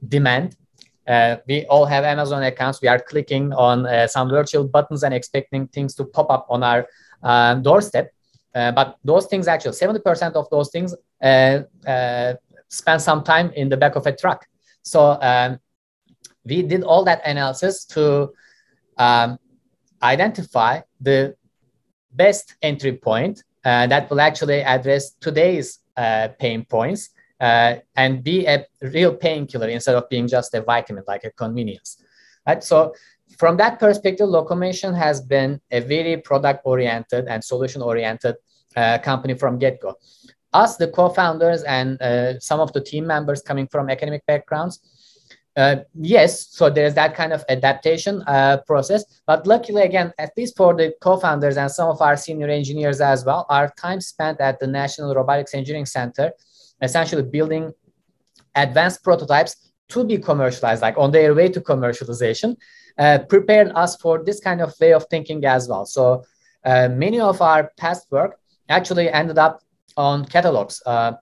demand 0.08 0.56
uh, 1.08 1.38
we 1.48 1.66
all 1.66 1.86
have 1.86 2.04
Amazon 2.04 2.44
accounts. 2.44 2.82
We 2.82 2.88
are 2.88 3.00
clicking 3.00 3.52
on 3.54 3.86
uh, 3.86 4.08
some 4.08 4.30
virtual 4.30 4.68
buttons 4.68 5.04
and 5.04 5.14
expecting 5.14 5.68
things 5.68 5.96
to 5.96 6.06
pop 6.06 6.30
up 6.30 6.48
on 6.50 6.64
our 6.64 6.88
um, 7.22 7.62
doorstep. 7.62 8.12
Uh, 8.56 8.72
but 8.72 8.98
those 9.04 9.26
things 9.26 9.48
actually, 9.48 9.72
70% 9.72 10.34
of 10.34 10.50
those 10.50 10.70
things 10.70 10.96
uh, 11.22 11.60
uh, 11.88 12.34
spend 12.70 13.02
some 13.02 13.24
time 13.24 13.52
in 13.56 13.68
the 13.68 13.78
back 13.78 13.96
of 13.96 14.06
a 14.06 14.16
truck. 14.16 14.46
So 14.84 15.18
um, 15.22 15.60
we 16.46 16.62
did 16.62 16.84
all 16.84 17.04
that 17.06 17.22
analysis 17.26 17.86
to 17.86 18.32
um, 18.98 19.40
identify 20.02 20.82
the 21.02 21.36
best 22.16 22.56
entry 22.62 22.94
point 22.94 23.44
uh, 23.66 23.88
that 23.88 24.10
will 24.10 24.22
actually 24.22 24.62
address 24.62 25.12
today's 25.12 25.80
pain 26.40 26.66
points 26.66 27.10
uh, 27.40 27.76
and 27.96 28.24
be 28.24 28.46
a 28.46 28.66
real 28.82 29.14
painkiller 29.14 29.68
instead 29.68 29.96
of 29.96 30.08
being 30.10 30.28
just 30.28 30.54
a 30.54 30.62
vitamin, 30.62 31.04
like 31.08 31.24
a 31.24 31.32
convenience. 31.32 32.02
Right? 32.48 32.64
So 32.64 32.94
from 33.38 33.58
that 33.58 33.80
perspective, 33.80 34.28
Locomation 34.28 34.96
has 34.96 35.20
been 35.22 35.60
a 35.72 35.80
very 35.82 36.18
product-oriented 36.18 37.28
and 37.28 37.44
solution-oriented 37.44 38.36
uh, 38.76 38.98
company 39.00 39.34
from 39.34 39.60
get-go. 39.60 39.96
Us, 40.54 40.78
the 40.78 40.88
co-founders 40.88 41.64
and 41.64 42.02
uh, 42.02 42.40
some 42.40 42.60
of 42.60 42.72
the 42.74 42.82
team 42.82 43.08
members 43.08 43.42
coming 43.42 43.68
from 43.68 43.90
academic 43.90 44.26
backgrounds, 44.26 44.80
uh, 45.56 45.78
yes, 45.94 46.48
so 46.50 46.70
there's 46.70 46.96
that 46.96 47.16
kind 47.16 47.32
of 47.32 47.44
adaptation 47.48 48.24
uh, 48.24 48.58
process. 48.66 49.06
But 49.28 49.46
luckily, 49.46 49.84
again, 49.84 50.12
at 50.18 50.32
least 50.36 50.58
for 50.58 50.74
the 50.74 50.94
co-founders 51.00 51.58
and 51.58 51.70
some 51.70 51.90
of 51.90 52.02
our 52.02 52.18
senior 52.18 52.48
engineers 52.48 53.02
as 53.02 53.24
well, 53.24 53.46
our 53.50 53.72
time 53.78 54.02
spent 54.02 54.42
at 54.42 54.60
the 54.60 54.68
National 54.68 55.14
Robotics 55.14 55.54
Engineering 55.54 55.86
Center 55.86 56.32
essentially 56.82 57.24
building 57.24 57.72
advanced 58.56 59.04
prototypes 59.04 59.72
to 59.90 60.04
be 60.04 60.18
commercialized, 60.18 60.82
like 60.82 60.98
on 60.98 61.12
their 61.12 61.36
way 61.36 61.50
to 61.50 61.62
commercialization, 61.62 62.56
uh, 62.98 63.20
prepared 63.30 63.72
us 63.76 63.96
for 63.98 64.24
this 64.24 64.40
kind 64.40 64.60
of 64.60 64.74
way 64.82 64.92
of 64.94 65.06
thinking 65.10 65.46
as 65.46 65.68
well. 65.68 65.86
So 65.86 66.24
uh, 66.66 66.90
many 66.90 67.20
of 67.20 67.42
our 67.42 67.72
past 67.78 68.08
work 68.12 68.40
actually 68.70 69.10
ended 69.12 69.38
up 69.38 69.62
on 69.98 70.26
catalogs. 70.26 70.82
Uh, 70.86 71.14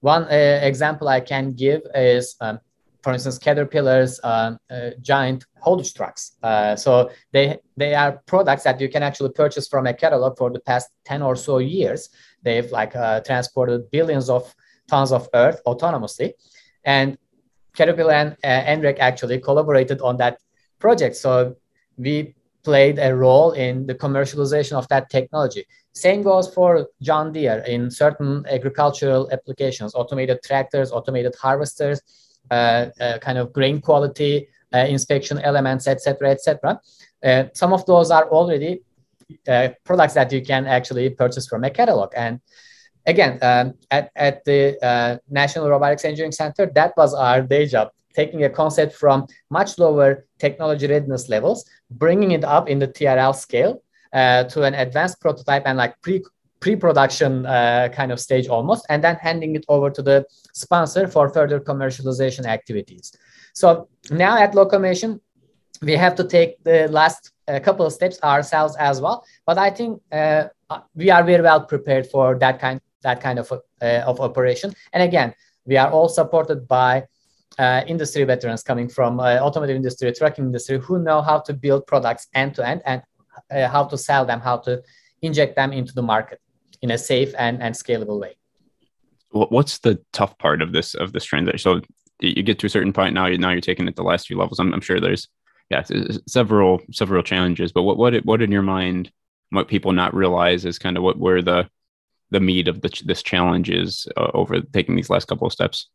one 0.00 0.28
example 0.28 1.08
I 1.08 1.20
can 1.20 1.52
give 1.52 1.82
is, 1.94 2.36
um, 2.40 2.60
for 3.02 3.12
instance, 3.12 3.38
Caterpillar's 3.38 4.20
um, 4.22 4.58
uh, 4.70 4.90
giant 5.00 5.44
haulage 5.58 5.94
trucks. 5.94 6.32
Uh, 6.42 6.76
so 6.76 7.10
they 7.32 7.58
they 7.76 7.94
are 7.94 8.22
products 8.26 8.64
that 8.64 8.80
you 8.80 8.88
can 8.88 9.02
actually 9.02 9.30
purchase 9.30 9.68
from 9.68 9.86
a 9.86 9.94
catalog 9.94 10.36
for 10.36 10.50
the 10.50 10.60
past 10.60 10.90
10 11.04 11.22
or 11.22 11.36
so 11.36 11.58
years. 11.58 12.10
They've 12.42 12.70
like 12.70 12.92
transported 13.24 13.90
billions 13.90 14.28
of 14.28 14.54
tons 14.88 15.12
of 15.12 15.28
earth 15.34 15.60
autonomously. 15.66 16.32
And 16.84 17.16
Caterpillar 17.74 18.36
and 18.42 18.84
uh, 18.84 18.92
actually 18.98 19.38
collaborated 19.38 20.00
on 20.00 20.16
that 20.18 20.38
project. 20.78 21.16
So 21.16 21.56
we 21.96 22.34
played 22.62 22.98
a 22.98 23.14
role 23.14 23.52
in 23.52 23.86
the 23.86 23.94
commercialization 23.94 24.72
of 24.72 24.86
that 24.88 25.08
technology. 25.08 25.64
Same 25.92 26.22
goes 26.22 26.52
for 26.52 26.88
John 27.00 27.32
Deere 27.32 27.60
in 27.66 27.90
certain 27.90 28.44
agricultural 28.50 29.30
applications, 29.32 29.94
automated 29.94 30.40
tractors, 30.44 30.92
automated 30.92 31.34
harvesters, 31.40 32.00
uh, 32.00 32.02
uh, 32.02 32.29
kind 32.48 33.38
of 33.38 33.52
grain 33.52 33.80
quality 33.80 34.48
uh, 34.72 34.78
inspection 34.78 35.38
elements, 35.38 35.86
etc., 35.86 36.30
etc. 36.30 36.80
Uh, 37.22 37.44
some 37.54 37.72
of 37.72 37.84
those 37.86 38.10
are 38.10 38.28
already 38.28 38.82
uh, 39.48 39.68
products 39.84 40.14
that 40.14 40.32
you 40.32 40.42
can 40.42 40.66
actually 40.66 41.10
purchase 41.10 41.46
from 41.46 41.64
a 41.64 41.70
catalog. 41.70 42.12
And 42.16 42.40
again, 43.06 43.38
um, 43.42 43.74
at, 43.90 44.10
at 44.16 44.44
the 44.44 44.78
uh, 44.84 45.18
National 45.28 45.68
Robotics 45.68 46.04
Engineering 46.04 46.32
Center, 46.32 46.70
that 46.74 46.96
was 46.96 47.14
our 47.14 47.42
day 47.42 47.66
job, 47.66 47.90
taking 48.14 48.44
a 48.44 48.50
concept 48.50 48.94
from 48.94 49.26
much 49.50 49.78
lower 49.78 50.26
technology 50.38 50.86
readiness 50.86 51.28
levels, 51.28 51.68
bringing 51.90 52.32
it 52.32 52.44
up 52.44 52.68
in 52.68 52.78
the 52.78 52.88
TRL 52.88 53.34
scale 53.34 53.82
uh, 54.12 54.44
to 54.44 54.62
an 54.62 54.74
advanced 54.74 55.20
prototype 55.20 55.62
and 55.66 55.78
like 55.78 56.00
pre 56.02 56.22
pre-production 56.60 57.46
uh, 57.46 57.88
kind 57.92 58.12
of 58.12 58.20
stage 58.20 58.46
almost, 58.48 58.86
and 58.88 59.02
then 59.02 59.16
handing 59.16 59.56
it 59.56 59.64
over 59.68 59.90
to 59.90 60.02
the 60.02 60.24
sponsor 60.52 61.08
for 61.08 61.28
further 61.28 61.58
commercialization 61.58 62.44
activities. 62.44 63.12
So 63.54 63.88
now 64.10 64.38
at 64.38 64.52
Locomation, 64.52 65.20
we 65.82 65.94
have 65.96 66.14
to 66.16 66.24
take 66.24 66.62
the 66.62 66.88
last 66.88 67.32
uh, 67.48 67.58
couple 67.60 67.86
of 67.86 67.92
steps 67.92 68.18
ourselves 68.22 68.76
as 68.78 69.00
well. 69.00 69.24
But 69.46 69.58
I 69.58 69.70
think 69.70 70.02
uh, 70.12 70.48
we 70.94 71.10
are 71.10 71.24
very 71.24 71.42
well 71.42 71.64
prepared 71.64 72.06
for 72.06 72.38
that 72.38 72.60
kind 72.60 72.80
that 73.02 73.20
kind 73.22 73.38
of, 73.38 73.50
uh, 73.50 74.02
of 74.06 74.20
operation. 74.20 74.74
And 74.92 75.02
again, 75.02 75.34
we 75.64 75.78
are 75.78 75.90
all 75.90 76.08
supported 76.08 76.68
by 76.68 77.04
uh, 77.58 77.82
industry 77.86 78.24
veterans 78.24 78.62
coming 78.62 78.90
from 78.90 79.20
uh, 79.20 79.38
automotive 79.38 79.76
industry, 79.76 80.12
trucking 80.12 80.44
industry, 80.44 80.78
who 80.78 80.98
know 80.98 81.22
how 81.22 81.38
to 81.40 81.54
build 81.54 81.86
products 81.86 82.28
end 82.34 82.54
to 82.56 82.66
end 82.66 82.82
and 82.84 83.02
uh, 83.50 83.68
how 83.68 83.84
to 83.84 83.96
sell 83.96 84.26
them, 84.26 84.38
how 84.40 84.58
to 84.58 84.82
inject 85.22 85.56
them 85.56 85.72
into 85.72 85.94
the 85.94 86.02
market 86.02 86.40
in 86.82 86.90
a 86.90 86.98
safe 86.98 87.34
and, 87.38 87.62
and 87.62 87.74
scalable 87.74 88.20
way. 88.20 88.34
What's 89.32 89.78
the 89.78 90.00
tough 90.12 90.36
part 90.38 90.60
of 90.60 90.72
this 90.72 90.94
of 90.94 91.12
this 91.12 91.24
transition? 91.24 91.58
So 91.58 91.80
you 92.20 92.42
get 92.42 92.58
to 92.60 92.66
a 92.66 92.70
certain 92.70 92.92
point 92.92 93.14
now. 93.14 93.26
You 93.26 93.38
now 93.38 93.50
you're 93.50 93.60
taking 93.60 93.86
it 93.86 93.94
the 93.94 94.02
last 94.02 94.26
few 94.26 94.36
levels. 94.36 94.58
I'm, 94.58 94.74
I'm 94.74 94.80
sure 94.80 95.00
there's 95.00 95.28
yeah 95.70 95.84
several 96.26 96.80
several 96.90 97.22
challenges. 97.22 97.70
But 97.70 97.82
what 97.82 97.96
what 97.96 98.14
what 98.24 98.42
in 98.42 98.50
your 98.50 98.62
mind? 98.62 99.12
What 99.50 99.68
people 99.68 99.92
not 99.92 100.14
realize 100.14 100.64
is 100.64 100.78
kind 100.78 100.96
of 100.96 101.02
what 101.02 101.18
where 101.18 101.42
the 101.42 101.68
the 102.30 102.40
meat 102.40 102.68
of 102.68 102.80
the, 102.80 103.02
this 103.04 103.22
challenge 103.22 103.70
is 103.70 104.06
uh, 104.16 104.30
over 104.34 104.60
taking 104.60 104.96
these 104.96 105.10
last 105.10 105.26
couple 105.26 105.46
of 105.46 105.52
steps. 105.52 105.88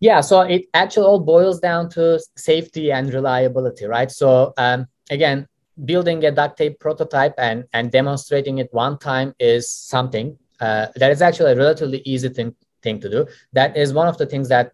Yeah, 0.00 0.20
so 0.20 0.42
it 0.42 0.66
actually 0.74 1.06
all 1.06 1.20
boils 1.20 1.58
down 1.58 1.88
to 1.90 2.20
safety 2.36 2.92
and 2.92 3.12
reliability, 3.12 3.86
right? 3.86 4.10
So 4.10 4.52
um, 4.58 4.86
again, 5.10 5.48
building 5.84 6.24
a 6.24 6.30
duct 6.30 6.56
tape 6.56 6.78
prototype 6.80 7.34
and, 7.38 7.64
and 7.72 7.90
demonstrating 7.90 8.58
it 8.58 8.68
one 8.72 8.98
time 8.98 9.34
is 9.38 9.70
something 9.70 10.38
uh, 10.60 10.86
that 10.96 11.10
is 11.10 11.20
actually 11.20 11.52
a 11.52 11.56
relatively 11.56 12.02
easy 12.04 12.28
thing, 12.28 12.54
thing 12.82 13.00
to 13.00 13.10
do. 13.10 13.26
That 13.52 13.76
is 13.76 13.92
one 13.92 14.08
of 14.08 14.16
the 14.16 14.26
things 14.26 14.48
that 14.48 14.72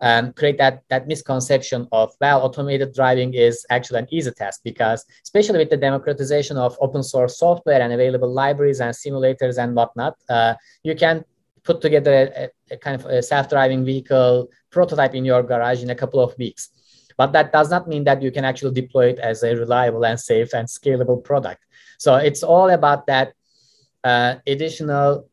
um, 0.00 0.32
create 0.32 0.58
that, 0.58 0.82
that 0.90 1.06
misconception 1.06 1.88
of, 1.92 2.12
well, 2.20 2.42
automated 2.42 2.94
driving 2.94 3.34
is 3.34 3.64
actually 3.70 4.00
an 4.00 4.08
easy 4.10 4.30
task 4.30 4.60
because 4.64 5.04
especially 5.22 5.58
with 5.58 5.70
the 5.70 5.76
democratization 5.76 6.56
of 6.56 6.76
open 6.80 7.02
source 7.02 7.38
software 7.38 7.80
and 7.80 7.92
available 7.92 8.30
libraries 8.30 8.80
and 8.80 8.94
simulators 8.94 9.62
and 9.62 9.74
whatnot, 9.74 10.16
uh, 10.28 10.54
you 10.82 10.94
can 10.94 11.24
put 11.62 11.80
together 11.80 12.30
a, 12.36 12.74
a 12.74 12.76
kind 12.76 13.00
of 13.00 13.06
a 13.06 13.22
self-driving 13.22 13.84
vehicle 13.84 14.48
prototype 14.70 15.14
in 15.14 15.24
your 15.24 15.42
garage 15.42 15.82
in 15.82 15.90
a 15.90 15.94
couple 15.94 16.20
of 16.20 16.36
weeks. 16.38 16.68
But 17.16 17.32
that 17.32 17.52
does 17.52 17.70
not 17.70 17.88
mean 17.88 18.04
that 18.04 18.22
you 18.22 18.30
can 18.30 18.44
actually 18.44 18.74
deploy 18.74 19.08
it 19.08 19.18
as 19.18 19.42
a 19.42 19.54
reliable 19.54 20.04
and 20.04 20.18
safe 20.18 20.52
and 20.52 20.66
scalable 20.66 21.22
product. 21.22 21.64
So 21.98 22.16
it's 22.16 22.42
all 22.42 22.70
about 22.70 23.06
that 23.06 23.34
uh, 24.02 24.36
additional 24.46 25.28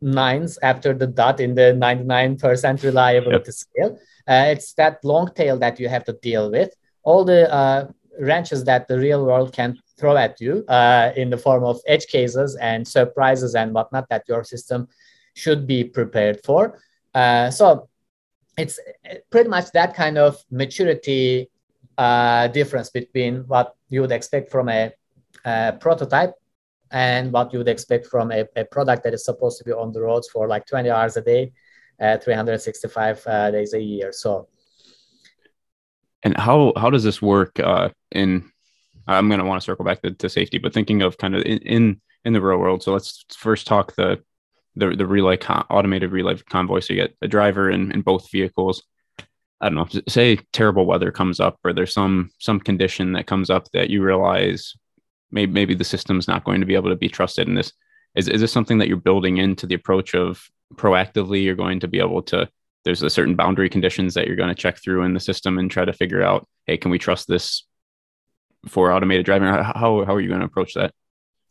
nines 0.00 0.58
after 0.62 0.92
the 0.94 1.06
dot 1.06 1.40
in 1.40 1.54
the 1.54 1.76
99% 1.80 2.82
reliability 2.82 3.44
yep. 3.46 3.54
scale. 3.54 3.98
Uh, 4.28 4.46
it's 4.48 4.72
that 4.74 5.04
long 5.04 5.30
tail 5.34 5.58
that 5.58 5.78
you 5.78 5.88
have 5.88 6.04
to 6.04 6.12
deal 6.14 6.50
with. 6.50 6.70
All 7.02 7.24
the 7.24 7.52
uh, 7.52 7.88
wrenches 8.20 8.64
that 8.64 8.88
the 8.88 8.98
real 8.98 9.24
world 9.24 9.52
can 9.52 9.78
throw 9.98 10.16
at 10.16 10.40
you 10.40 10.64
uh, 10.68 11.12
in 11.16 11.30
the 11.30 11.38
form 11.38 11.64
of 11.64 11.80
edge 11.86 12.06
cases 12.06 12.56
and 12.56 12.86
surprises 12.86 13.54
and 13.54 13.72
whatnot 13.72 14.08
that 14.08 14.24
your 14.28 14.44
system 14.44 14.88
should 15.34 15.66
be 15.66 15.84
prepared 15.84 16.40
for. 16.44 16.78
Uh, 17.14 17.50
so 17.50 17.88
it's 18.56 18.80
pretty 19.30 19.48
much 19.48 19.70
that 19.72 19.94
kind 19.94 20.18
of 20.18 20.42
maturity 20.50 21.50
uh, 21.98 22.48
difference 22.48 22.90
between 22.90 23.40
what 23.46 23.74
you 23.88 24.00
would 24.00 24.12
expect 24.12 24.50
from 24.50 24.68
a, 24.68 24.92
a, 25.44 25.72
prototype 25.80 26.34
and 26.90 27.32
what 27.32 27.52
you 27.52 27.58
would 27.58 27.68
expect 27.68 28.06
from 28.06 28.30
a, 28.32 28.44
a, 28.56 28.64
product 28.64 29.02
that 29.04 29.14
is 29.14 29.24
supposed 29.24 29.58
to 29.58 29.64
be 29.64 29.72
on 29.72 29.92
the 29.92 30.00
roads 30.00 30.28
for 30.28 30.46
like 30.46 30.66
20 30.66 30.90
hours 30.90 31.16
a 31.16 31.22
day, 31.22 31.52
uh, 32.00 32.18
365 32.18 33.26
uh, 33.26 33.50
days 33.50 33.74
a 33.74 33.80
year. 33.80 34.12
So, 34.12 34.48
and 36.22 36.36
how 36.36 36.72
how 36.76 36.90
does 36.90 37.04
this 37.04 37.22
work 37.22 37.58
uh, 37.60 37.90
in? 38.10 38.50
I'm 39.08 39.28
going 39.28 39.38
to 39.38 39.46
want 39.46 39.60
to 39.60 39.64
circle 39.64 39.84
back 39.84 40.02
to, 40.02 40.10
to, 40.10 40.28
safety, 40.28 40.58
but 40.58 40.74
thinking 40.74 41.00
of 41.02 41.16
kind 41.16 41.36
of 41.36 41.42
in, 41.42 41.58
in 41.58 42.00
in 42.24 42.32
the 42.32 42.40
real 42.40 42.58
world. 42.58 42.82
So 42.82 42.92
let's 42.92 43.24
first 43.30 43.66
talk 43.66 43.94
the 43.94 44.20
the 44.76 44.94
the 44.94 45.06
relay 45.06 45.36
con- 45.36 45.66
automated 45.70 46.12
relay 46.12 46.36
convoy. 46.36 46.80
So 46.80 46.92
you 46.92 47.00
get 47.00 47.16
a 47.22 47.28
driver 47.28 47.70
in, 47.70 47.92
in 47.92 48.02
both 48.02 48.30
vehicles. 48.30 48.82
I 49.60 49.70
don't 49.70 49.76
know. 49.76 50.02
Say 50.06 50.38
terrible 50.52 50.84
weather 50.84 51.10
comes 51.10 51.40
up, 51.40 51.58
or 51.64 51.72
there's 51.72 51.94
some 51.94 52.30
some 52.38 52.60
condition 52.60 53.12
that 53.12 53.26
comes 53.26 53.50
up 53.50 53.70
that 53.72 53.90
you 53.90 54.02
realize 54.02 54.74
maybe 55.30 55.52
maybe 55.52 55.74
the 55.74 55.84
system's 55.84 56.28
not 56.28 56.44
going 56.44 56.60
to 56.60 56.66
be 56.66 56.74
able 56.74 56.90
to 56.90 56.96
be 56.96 57.08
trusted. 57.08 57.48
In 57.48 57.54
this, 57.54 57.72
is 58.14 58.28
is 58.28 58.40
this 58.40 58.52
something 58.52 58.78
that 58.78 58.88
you're 58.88 58.98
building 58.98 59.38
into 59.38 59.66
the 59.66 59.74
approach 59.74 60.14
of 60.14 60.42
proactively? 60.74 61.42
You're 61.42 61.54
going 61.54 61.80
to 61.80 61.88
be 61.88 61.98
able 61.98 62.22
to. 62.24 62.48
There's 62.84 63.02
a 63.02 63.10
certain 63.10 63.34
boundary 63.34 63.68
conditions 63.68 64.14
that 64.14 64.26
you're 64.26 64.36
going 64.36 64.54
to 64.54 64.54
check 64.54 64.76
through 64.78 65.02
in 65.02 65.14
the 65.14 65.20
system 65.20 65.58
and 65.58 65.68
try 65.68 65.84
to 65.84 65.92
figure 65.92 66.22
out, 66.22 66.46
hey, 66.66 66.76
can 66.76 66.92
we 66.92 66.98
trust 66.98 67.26
this 67.26 67.66
for 68.68 68.92
automated 68.92 69.24
driving? 69.24 69.48
How 69.48 70.04
how 70.04 70.14
are 70.14 70.20
you 70.20 70.28
going 70.28 70.40
to 70.40 70.46
approach 70.46 70.74
that? 70.74 70.92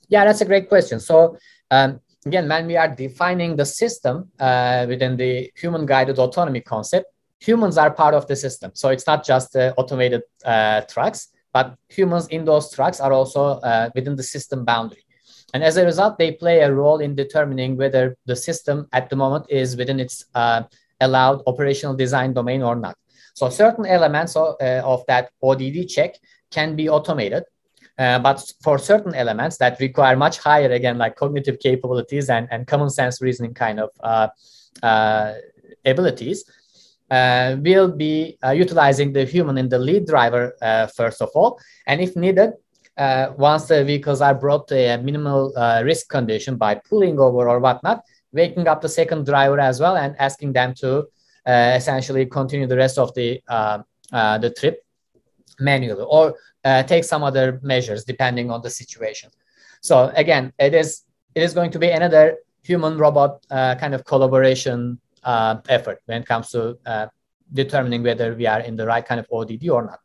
Yeah, 0.07 0.25
that's 0.25 0.41
a 0.41 0.45
great 0.45 0.69
question. 0.69 0.99
So 0.99 1.37
um, 1.71 1.99
again, 2.25 2.49
when 2.49 2.65
we 2.67 2.75
are 2.75 2.87
defining 2.87 3.55
the 3.55 3.65
system 3.65 4.29
uh, 4.39 4.85
within 4.87 5.15
the 5.15 5.51
human 5.55 5.85
guided 5.85 6.17
autonomy 6.17 6.61
concept, 6.61 7.05
humans 7.39 7.77
are 7.77 7.91
part 7.91 8.13
of 8.13 8.27
the 8.27 8.35
system. 8.35 8.71
So 8.73 8.89
it's 8.89 9.05
not 9.05 9.25
just 9.25 9.53
the 9.53 9.73
automated 9.75 10.23
uh, 10.43 10.81
trucks, 10.81 11.27
but 11.53 11.75
humans 11.89 12.27
in 12.27 12.43
those 12.45 12.71
trucks 12.73 12.99
are 12.99 13.13
also 13.13 13.59
uh, 13.59 13.89
within 13.95 14.15
the 14.15 14.23
system 14.23 14.65
boundary. 14.65 15.05
And 15.53 15.63
as 15.63 15.77
a 15.77 15.85
result, 15.85 16.17
they 16.17 16.31
play 16.31 16.61
a 16.61 16.73
role 16.73 16.99
in 16.99 17.15
determining 17.15 17.77
whether 17.77 18.17
the 18.25 18.35
system 18.35 18.87
at 18.91 19.09
the 19.09 19.15
moment 19.15 19.45
is 19.49 19.77
within 19.77 19.99
its 19.99 20.25
uh, 20.33 20.63
allowed 20.99 21.43
operational 21.47 21.95
design 21.95 22.33
domain 22.33 22.61
or 22.61 22.75
not. 22.75 22.97
So 23.35 23.49
certain 23.49 23.85
elements 23.85 24.35
of, 24.35 24.55
uh, 24.61 24.81
of 24.83 25.05
that 25.07 25.29
ODD 25.43 25.87
check 25.87 26.15
can 26.51 26.75
be 26.75 26.89
automated 26.89 27.43
uh, 27.97 28.19
but 28.19 28.51
for 28.61 28.77
certain 28.77 29.15
elements 29.15 29.57
that 29.57 29.79
require 29.79 30.15
much 30.15 30.37
higher, 30.39 30.71
again, 30.71 30.97
like 30.97 31.15
cognitive 31.15 31.59
capabilities 31.59 32.29
and, 32.29 32.47
and 32.51 32.67
common 32.67 32.89
sense 32.89 33.21
reasoning 33.21 33.53
kind 33.53 33.79
of 33.79 33.89
uh, 34.01 34.27
uh, 34.83 35.33
abilities, 35.85 36.43
uh, 37.09 37.55
we'll 37.59 37.91
be 37.91 38.37
uh, 38.43 38.51
utilizing 38.51 39.13
the 39.13 39.23
human 39.23 39.57
in 39.57 39.69
the 39.69 39.79
lead 39.79 40.05
driver 40.05 40.53
first 40.95 41.21
of 41.21 41.29
all. 41.35 41.59
And 41.87 42.01
if 42.01 42.15
needed, 42.15 42.53
once 42.97 43.65
the 43.65 43.85
vehicles 43.85 44.21
are 44.21 44.35
brought 44.35 44.67
to 44.69 44.75
a 44.75 44.97
minimal 44.97 45.53
risk 45.83 46.09
condition 46.09 46.57
by 46.57 46.75
pulling 46.75 47.17
over 47.19 47.47
or 47.47 47.59
whatnot, 47.59 48.03
waking 48.33 48.67
up 48.67 48.81
the 48.81 48.89
second 48.89 49.25
driver 49.25 49.59
as 49.59 49.79
well 49.79 49.95
and 49.95 50.15
asking 50.19 50.51
them 50.51 50.73
to 50.73 51.05
essentially 51.47 52.25
continue 52.25 52.67
the 52.67 52.75
rest 52.75 52.97
of 52.97 53.13
the 53.13 53.41
the 54.11 54.53
trip 54.57 54.81
manually 55.59 56.03
or 56.09 56.35
uh, 56.65 56.83
take 56.83 57.03
some 57.03 57.23
other 57.23 57.59
measures 57.63 58.03
depending 58.03 58.51
on 58.51 58.61
the 58.61 58.69
situation. 58.69 59.29
So 59.81 60.11
again, 60.15 60.51
it 60.59 60.73
is 60.73 61.03
it 61.35 61.43
is 61.43 61.53
going 61.53 61.71
to 61.71 61.79
be 61.79 61.89
another 61.89 62.37
human 62.63 62.97
robot 62.97 63.45
uh, 63.51 63.75
kind 63.75 63.93
of 63.93 64.03
collaboration 64.03 64.99
uh, 65.23 65.57
effort 65.69 66.01
when 66.07 66.23
it 66.23 66.27
comes 66.27 66.49
to 66.51 66.77
uh, 66.85 67.07
determining 67.53 68.01
whether 68.03 68.33
we 68.33 68.47
are 68.47 68.61
in 68.61 68.75
the 68.75 68.85
right 68.85 69.05
kind 69.05 69.19
of 69.19 69.27
ODD 69.31 69.69
or 69.69 69.83
not. 69.83 69.99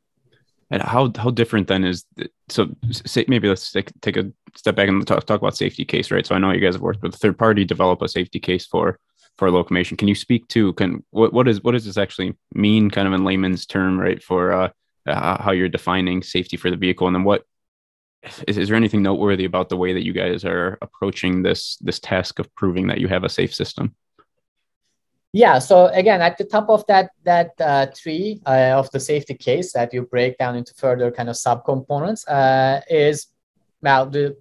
And 0.71 0.83
how 0.83 1.11
how 1.17 1.31
different 1.31 1.67
then 1.67 1.85
is 1.85 2.05
the, 2.17 2.29
so 2.49 2.69
say, 2.91 3.25
maybe 3.27 3.49
let's 3.49 3.73
take, 3.73 3.91
take 4.03 4.17
a 4.17 4.31
step 4.55 4.77
back 4.77 4.89
and 4.89 5.05
talk, 5.07 5.25
talk 5.25 5.41
about 5.41 5.57
safety 5.57 5.85
case, 5.85 6.11
right? 6.11 6.27
So 6.27 6.35
I 6.35 6.39
know 6.39 6.53
you 6.53 6.61
guys 6.61 6.75
have 6.75 6.83
worked 6.83 7.03
with 7.03 7.15
a 7.15 7.19
third 7.19 7.39
party 7.39 7.65
develop 7.65 8.03
a 8.03 8.09
safety 8.09 8.39
case 8.39 8.67
for 8.67 8.99
for 9.37 9.49
Locomation. 9.49 9.97
Can 9.97 10.09
you 10.09 10.15
speak 10.15 10.47
to 10.49 10.73
can 10.75 11.03
what 11.11 11.33
what 11.33 11.49
is 11.49 11.63
what 11.63 11.73
does 11.73 11.87
this 11.87 11.97
actually 11.97 12.37
mean, 12.55 12.91
kind 12.91 13.09
of 13.09 13.15
in 13.15 13.25
layman's 13.25 13.67
term, 13.67 13.99
right? 13.99 14.23
For 14.23 14.53
uh, 14.53 14.69
uh, 15.07 15.43
how 15.43 15.53
you're 15.53 15.69
defining 15.69 16.23
safety 16.23 16.57
for 16.57 16.71
the 16.71 16.77
vehicle, 16.77 17.07
and 17.07 17.17
then 17.17 17.25
what 17.25 17.45
is, 18.47 18.59
is 18.59 18.69
there 18.69 18.77
anything 18.77 19.03
noteworthy 19.03 19.45
about 19.45 19.69
the 19.69 19.77
way 19.77 19.93
that 19.93 20.05
you 20.05 20.13
guys 20.13 20.45
are 20.45 20.79
approaching 20.83 21.43
this 21.43 21.77
this 21.77 21.99
task 21.99 22.39
of 22.39 22.55
proving 22.55 22.87
that 22.89 22.99
you 22.99 23.09
have 23.09 23.25
a 23.25 23.29
safe 23.29 23.55
system? 23.55 23.95
Yeah. 25.33 25.61
So 25.61 25.87
again, 25.87 26.21
at 26.23 26.39
the 26.39 26.45
top 26.45 26.69
of 26.69 26.85
that 26.89 27.11
that 27.25 27.53
uh, 27.61 27.87
tree 27.95 28.41
uh, 28.47 28.75
of 28.77 28.91
the 28.91 29.01
safety 29.01 29.35
case 29.35 29.73
that 29.73 29.95
you 29.95 30.03
break 30.03 30.39
down 30.39 30.57
into 30.57 30.75
further 30.75 31.11
kind 31.11 31.29
of 31.29 31.37
subcomponents 31.37 32.29
uh, 32.29 32.81
is 32.91 33.29
well 33.81 34.07
the 34.07 34.37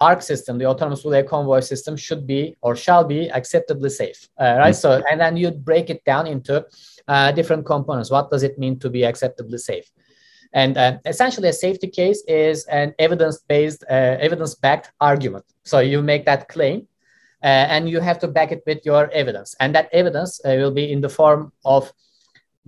ARC 0.00 0.20
system, 0.20 0.58
the 0.58 0.66
autonomous 0.66 1.04
relay 1.04 1.22
convoy 1.22 1.60
system, 1.60 1.96
should 1.96 2.26
be 2.26 2.56
or 2.60 2.74
shall 2.74 3.04
be 3.04 3.30
acceptably 3.30 3.88
safe, 3.88 4.28
uh, 4.40 4.56
right? 4.58 4.74
Mm-hmm. 4.74 4.98
So 4.98 5.02
and 5.08 5.20
then 5.20 5.36
you 5.36 5.52
break 5.52 5.90
it 5.90 6.04
down 6.04 6.26
into 6.26 6.66
uh, 7.06 7.30
different 7.32 7.64
components. 7.64 8.10
What 8.10 8.28
does 8.28 8.42
it 8.42 8.58
mean 8.58 8.80
to 8.80 8.90
be 8.90 9.04
acceptably 9.04 9.58
safe? 9.58 9.90
And 10.54 10.76
uh, 10.76 10.98
essentially, 11.06 11.48
a 11.48 11.52
safety 11.52 11.88
case 11.88 12.22
is 12.28 12.66
an 12.66 12.94
evidence-based, 12.98 13.84
uh, 13.88 14.16
evidence-backed 14.20 14.92
argument. 15.00 15.44
So 15.64 15.78
you 15.78 16.02
make 16.02 16.26
that 16.26 16.48
claim, 16.48 16.86
uh, 17.42 17.46
and 17.46 17.88
you 17.88 18.00
have 18.00 18.18
to 18.20 18.28
back 18.28 18.52
it 18.52 18.62
with 18.66 18.84
your 18.84 19.10
evidence. 19.12 19.56
And 19.60 19.74
that 19.74 19.88
evidence 19.92 20.40
uh, 20.44 20.56
will 20.58 20.70
be 20.70 20.92
in 20.92 21.00
the 21.00 21.08
form 21.08 21.52
of 21.64 21.90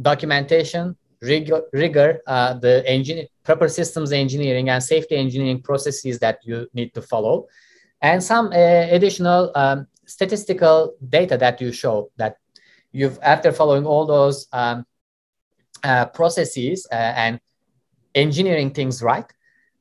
documentation, 0.01 0.97
rigor, 1.20 1.62
rigor 1.72 2.20
uh, 2.26 2.55
the 2.55 2.89
engine, 2.91 3.26
proper 3.45 3.68
systems 3.68 4.12
engineering 4.12 4.70
and 4.70 4.82
safety 4.82 5.16
engineering 5.16 5.61
processes 5.61 6.18
that 6.20 6.39
you 6.43 6.66
need 6.72 6.95
to 6.95 7.03
follow, 7.03 7.47
and 8.01 8.22
some 8.22 8.47
uh, 8.47 8.87
additional 8.91 9.53
um, 9.55 9.87
statistical 10.07 10.95
data 11.09 11.37
that 11.37 11.61
you 11.61 11.70
show 11.72 12.11
that 12.16 12.37
you've 12.93 13.18
after 13.22 13.53
following 13.53 13.85
all 13.87 14.07
those 14.07 14.49
um, 14.53 14.87
processes 16.14 16.87
and 16.91 17.41
engineering 18.15 18.71
things 18.71 19.03
right, 19.03 19.27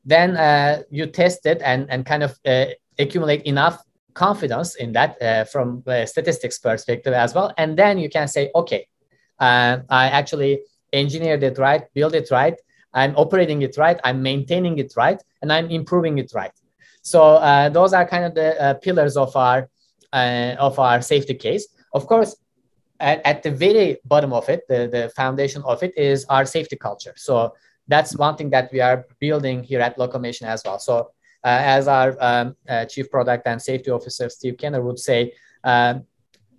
then 0.06 0.36
uh, 0.38 0.84
you 0.90 1.08
test 1.08 1.46
it 1.46 1.62
and, 1.64 1.88
and 1.90 2.06
kind 2.06 2.24
of 2.24 2.38
uh, 2.46 2.66
accumulate 3.00 3.44
enough 3.44 3.84
confidence 4.14 4.76
in 4.76 4.92
that 4.94 5.22
uh, 5.22 5.44
from 5.46 5.84
statistics 6.06 6.60
perspective 6.60 7.14
as 7.14 7.34
well. 7.34 7.54
And 7.58 7.78
then 7.78 7.98
you 7.98 8.10
can 8.10 8.28
say, 8.28 8.52
okay, 8.54 8.88
uh, 9.40 9.80
I 9.90 10.08
actually 10.10 10.62
engineered 10.92 11.44
it 11.44 11.58
right, 11.58 11.84
build 11.94 12.14
it 12.14 12.30
right, 12.30 12.56
I'm 12.94 13.16
operating 13.16 13.64
it 13.64 13.78
right, 13.78 14.00
I'm 14.04 14.22
maintaining 14.22 14.78
it 14.78 14.94
right, 14.96 15.22
and 15.42 15.52
I'm 15.52 15.70
improving 15.72 16.20
it 16.20 16.32
right. 16.36 16.52
So 17.02 17.36
uh, 17.36 17.70
those 17.70 17.94
are 17.94 18.08
kind 18.08 18.26
of 18.26 18.36
the 18.36 18.62
uh, 18.62 18.74
pillars 18.76 19.18
of 19.18 19.36
our 19.36 19.70
of 20.14 20.78
our 20.78 21.02
safety 21.02 21.34
case. 21.34 21.68
Of 21.92 22.06
course, 22.06 22.36
at, 23.00 23.22
at 23.26 23.42
the 23.42 23.50
very 23.50 23.98
bottom 24.06 24.32
of 24.32 24.48
it, 24.48 24.62
the, 24.68 24.88
the 24.88 25.12
foundation 25.16 25.64
of 25.66 25.82
it 25.82 25.98
is 25.98 26.26
our 26.26 26.46
safety 26.46 26.76
culture. 26.76 27.14
So 27.16 27.54
that's 27.88 28.16
one 28.16 28.36
thing 28.36 28.50
that 28.52 28.72
we 28.72 28.80
are 28.80 29.06
building 29.20 29.64
here 29.64 29.82
at 29.82 29.98
Locomation 29.98 30.44
as 30.44 30.62
well. 30.66 30.80
So 30.80 31.12
uh, 31.44 31.60
as 31.78 31.88
our 31.88 32.16
um, 32.20 32.56
uh, 32.68 32.86
chief 32.86 33.10
product 33.10 33.48
and 33.48 33.62
safety 33.62 33.92
officer 33.92 34.30
Steve 34.30 34.58
Kenner 34.58 34.82
would 34.82 35.00
say, 35.00 35.34
um, 35.64 36.04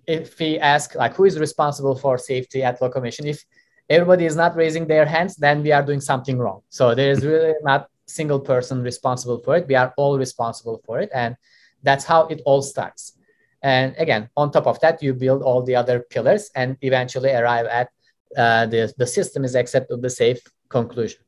if 0.07 0.37
we 0.39 0.59
ask 0.59 0.93
like 0.93 1.15
who 1.15 1.25
is 1.25 1.39
responsible 1.39 1.95
for 1.95 2.17
safety 2.17 2.63
at 2.63 2.79
Locomation, 2.79 3.25
if 3.25 3.43
everybody 3.89 4.25
is 4.25 4.35
not 4.35 4.55
raising 4.55 4.85
their 4.87 5.05
hands, 5.05 5.35
then 5.35 5.63
we 5.63 5.71
are 5.71 5.83
doing 5.83 6.01
something 6.01 6.37
wrong. 6.37 6.61
So 6.69 6.93
there 6.93 7.11
is 7.11 7.25
really 7.25 7.53
not 7.63 7.89
single 8.05 8.39
person 8.39 8.83
responsible 8.83 9.39
for 9.39 9.57
it. 9.57 9.67
We 9.67 9.75
are 9.75 9.93
all 9.97 10.19
responsible 10.19 10.81
for 10.85 10.99
it, 10.99 11.09
and 11.13 11.35
that's 11.81 12.05
how 12.05 12.27
it 12.27 12.41
all 12.45 12.61
starts. 12.61 13.17
And 13.63 13.95
again, 13.97 14.29
on 14.37 14.51
top 14.51 14.67
of 14.67 14.79
that, 14.81 15.01
you 15.01 15.15
build 15.15 15.41
all 15.41 15.63
the 15.63 15.75
other 15.75 16.01
pillars 16.01 16.51
and 16.55 16.77
eventually 16.81 17.31
arrive 17.31 17.65
at 17.65 17.89
uh, 18.37 18.67
the, 18.67 18.93
the 18.97 19.07
system 19.07 19.43
is 19.43 19.55
acceptably 19.55 20.09
safe 20.09 20.39
conclusion. 20.69 21.19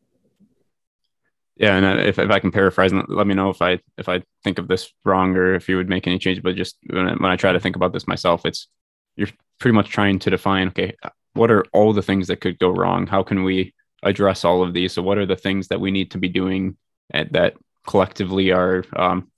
Yeah, 1.56 1.76
and 1.76 2.00
if, 2.02 2.20
if 2.20 2.30
I 2.30 2.40
can 2.40 2.52
paraphrase, 2.52 2.94
let 2.94 3.26
me 3.26 3.34
know 3.34 3.50
if 3.50 3.62
I 3.64 3.80
if 3.98 4.08
I 4.08 4.22
think 4.44 4.60
of 4.60 4.68
this 4.68 4.94
wrong 5.04 5.36
or 5.36 5.56
if 5.56 5.68
you 5.68 5.78
would 5.78 5.90
make 5.90 6.06
any 6.06 6.20
change. 6.20 6.44
But 6.44 6.56
just 6.56 6.78
when 6.88 7.08
I, 7.08 7.14
when 7.14 7.32
I 7.32 7.36
try 7.36 7.52
to 7.52 7.60
think 7.60 7.76
about 7.76 7.94
this 7.94 8.08
myself, 8.08 8.46
it's 8.46 8.68
you're 9.16 9.30
pretty 9.60 9.74
much 9.74 9.90
trying 9.90 10.20
to 10.20 10.30
define 10.30 10.68
okay, 10.68 10.96
what 11.34 11.50
are 11.50 11.66
all 11.74 11.94
the 11.94 12.02
things 12.02 12.28
that 12.28 12.42
could 12.42 12.60
go 12.60 12.70
wrong? 12.70 13.08
How 13.08 13.24
can 13.24 13.44
we 13.44 13.74
address 14.04 14.46
all 14.46 14.62
of 14.62 14.74
these? 14.74 14.94
So, 14.94 15.02
what 15.02 15.18
are 15.18 15.26
the 15.26 15.36
things 15.36 15.70
that 15.70 15.82
we 15.82 15.92
need 15.92 16.12
to 16.12 16.18
be 16.18 16.30
doing 16.30 16.78
at, 17.14 17.34
that 17.34 17.56
collectively 17.88 18.52
are 18.52 18.84
um, 18.96 19.32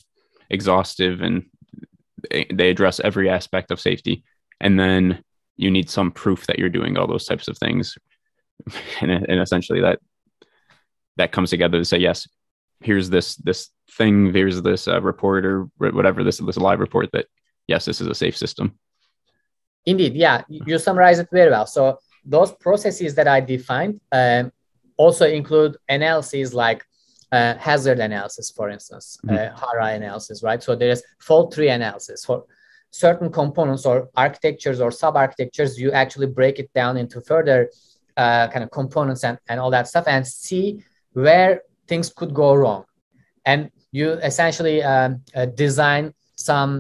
exhaustive 0.50 1.22
and 1.22 1.46
they 2.30 2.70
address 2.70 3.00
every 3.00 3.30
aspect 3.30 3.72
of 3.72 3.80
safety? 3.80 4.24
And 4.60 4.78
then 4.78 5.24
you 5.56 5.72
need 5.72 5.90
some 5.90 6.12
proof 6.12 6.48
that 6.48 6.60
you're 6.60 6.70
doing 6.70 6.98
all 6.98 7.08
those 7.08 7.26
types 7.26 7.48
of 7.48 7.58
things, 7.58 7.98
and, 9.02 9.12
and 9.12 9.42
essentially 9.42 9.82
that 9.82 10.00
that 11.18 11.32
comes 11.32 11.50
together 11.50 11.78
to 11.78 11.86
say 11.86 11.98
yes 11.98 12.28
here's 12.82 13.10
this 13.10 13.36
this 13.36 13.70
thing 13.92 14.34
here's 14.34 14.62
this 14.62 14.88
uh, 14.88 15.02
report 15.02 15.46
or 15.46 15.70
whatever 15.78 16.24
this 16.24 16.38
this 16.38 16.58
live 16.58 16.80
report 16.80 17.10
that 17.12 17.26
yes 17.68 17.86
this 17.86 18.02
is 18.02 18.08
a 18.08 18.16
safe 18.16 18.38
system. 18.38 18.78
Indeed. 19.86 20.16
Yeah. 20.16 20.44
You 20.50 20.78
summarize 20.78 21.20
it 21.20 21.30
very 21.32 21.50
well. 21.50 21.66
So 21.66 22.00
those 22.26 22.52
processes 22.52 23.16
that 23.16 23.28
i 23.28 23.40
defined 23.40 24.00
um, 24.12 24.52
also 24.98 25.26
include 25.26 25.78
analyses 25.88 26.54
like 26.54 26.84
uh, 27.32 27.56
hazard 27.56 28.00
analysis 28.00 28.52
for 28.52 28.70
instance 28.70 29.18
mm-hmm. 29.26 29.36
uh, 29.36 29.58
HARA 29.58 29.94
analysis 29.94 30.44
right? 30.44 30.62
So 30.62 30.76
there 30.76 30.90
is 30.90 31.04
fault 31.20 31.54
tree 31.54 31.70
analysis. 31.70 32.26
For 32.26 32.46
certain 32.92 33.32
components 33.32 33.86
or 33.86 34.10
architectures 34.16 34.82
or 34.82 34.92
sub 34.92 35.16
architectures 35.16 35.80
you 35.80 35.92
actually 35.92 36.26
break 36.26 36.58
it 36.60 36.74
down 36.74 36.98
into 36.98 37.22
further 37.22 37.70
uh, 38.20 38.48
kind 38.52 38.64
of 38.66 38.70
components 38.72 39.24
and, 39.24 39.38
and 39.50 39.60
all 39.62 39.72
that 39.72 39.88
stuff 39.88 40.06
and 40.08 40.28
see 40.28 40.84
where 41.14 41.62
things 41.88 42.08
could 42.18 42.34
go 42.34 42.54
wrong. 42.54 42.84
And 43.46 43.72
you 43.92 44.08
essentially 44.32 44.84
um, 44.84 45.22
uh, 45.36 45.46
design 45.66 46.14
some 46.36 46.72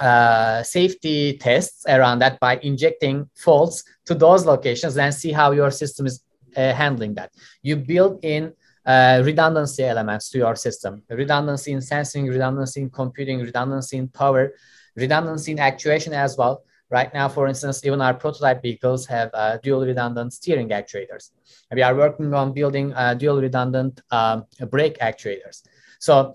uh, 0.00 0.62
safety 0.62 1.38
tests 1.38 1.84
around 1.88 2.18
that 2.20 2.40
by 2.40 2.58
injecting 2.70 3.28
faults 3.34 3.84
to 4.06 4.14
those 4.14 4.44
locations 4.46 4.96
and 4.96 5.14
see 5.14 5.32
how 5.32 5.52
your 5.52 5.70
system 5.70 6.06
is 6.06 6.22
uh, 6.56 6.72
handling 6.72 7.14
that. 7.14 7.30
You 7.62 7.76
build 7.76 8.24
in 8.24 8.52
uh, 8.86 9.22
redundancy 9.24 9.84
elements 9.84 10.30
to 10.30 10.38
your 10.38 10.56
system, 10.56 11.02
redundancy 11.10 11.72
in 11.72 11.82
sensing, 11.82 12.26
redundancy 12.26 12.80
in 12.82 12.90
computing, 12.90 13.40
redundancy 13.40 13.96
in 13.96 14.08
power, 14.08 14.52
redundancy 14.94 15.52
in 15.52 15.58
actuation 15.58 16.12
as 16.12 16.36
well. 16.36 16.62
Right 16.88 17.12
now, 17.12 17.28
for 17.28 17.48
instance, 17.48 17.84
even 17.84 18.00
our 18.00 18.14
prototype 18.14 18.62
vehicles 18.62 19.06
have 19.06 19.30
uh, 19.34 19.58
dual 19.62 19.84
redundant 19.84 20.32
steering 20.32 20.68
actuators. 20.68 21.30
We 21.72 21.82
are 21.82 21.94
working 21.94 22.32
on 22.32 22.52
building 22.52 22.92
uh, 22.94 23.14
dual 23.14 23.40
redundant 23.40 24.00
um, 24.12 24.44
brake 24.70 24.98
actuators. 24.98 25.62
So 25.98 26.34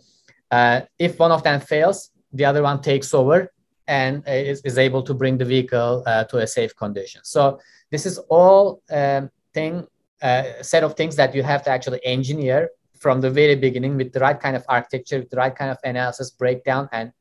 uh, 0.52 0.82
if 1.00 1.20
one 1.20 1.32
of 1.32 1.44
them 1.44 1.62
fails, 1.62 2.12
the 2.34 2.46
other 2.46 2.64
one 2.64 2.82
takes 2.82 3.14
over 3.14 3.52
and 3.88 4.24
is, 4.28 4.62
is 4.62 4.78
able 4.78 5.04
to 5.04 5.14
bring 5.14 5.38
the 5.38 5.46
vehicle 5.46 6.04
uh, 6.06 6.26
to 6.26 6.38
a 6.40 6.48
safe 6.48 6.76
condition. 6.76 7.22
So 7.24 7.60
this 7.90 8.06
is 8.06 8.18
all 8.30 8.82
um, 8.92 9.30
thing 9.54 9.88
uh, 10.22 10.62
set 10.62 10.84
of 10.84 10.96
things 10.96 11.16
that 11.16 11.34
you 11.34 11.44
have 11.44 11.64
to 11.64 11.70
actually 11.70 12.00
engineer 12.06 12.70
from 13.00 13.22
the 13.22 13.30
very 13.30 13.56
beginning 13.56 13.98
with 13.98 14.14
the 14.14 14.20
right 14.20 14.40
kind 14.40 14.56
of 14.56 14.64
architecture, 14.70 15.20
with 15.20 15.30
the 15.30 15.38
right 15.38 15.56
kind 15.56 15.72
of 15.72 15.78
analysis 15.84 16.30
breakdown, 16.30 16.88
and 16.92 17.12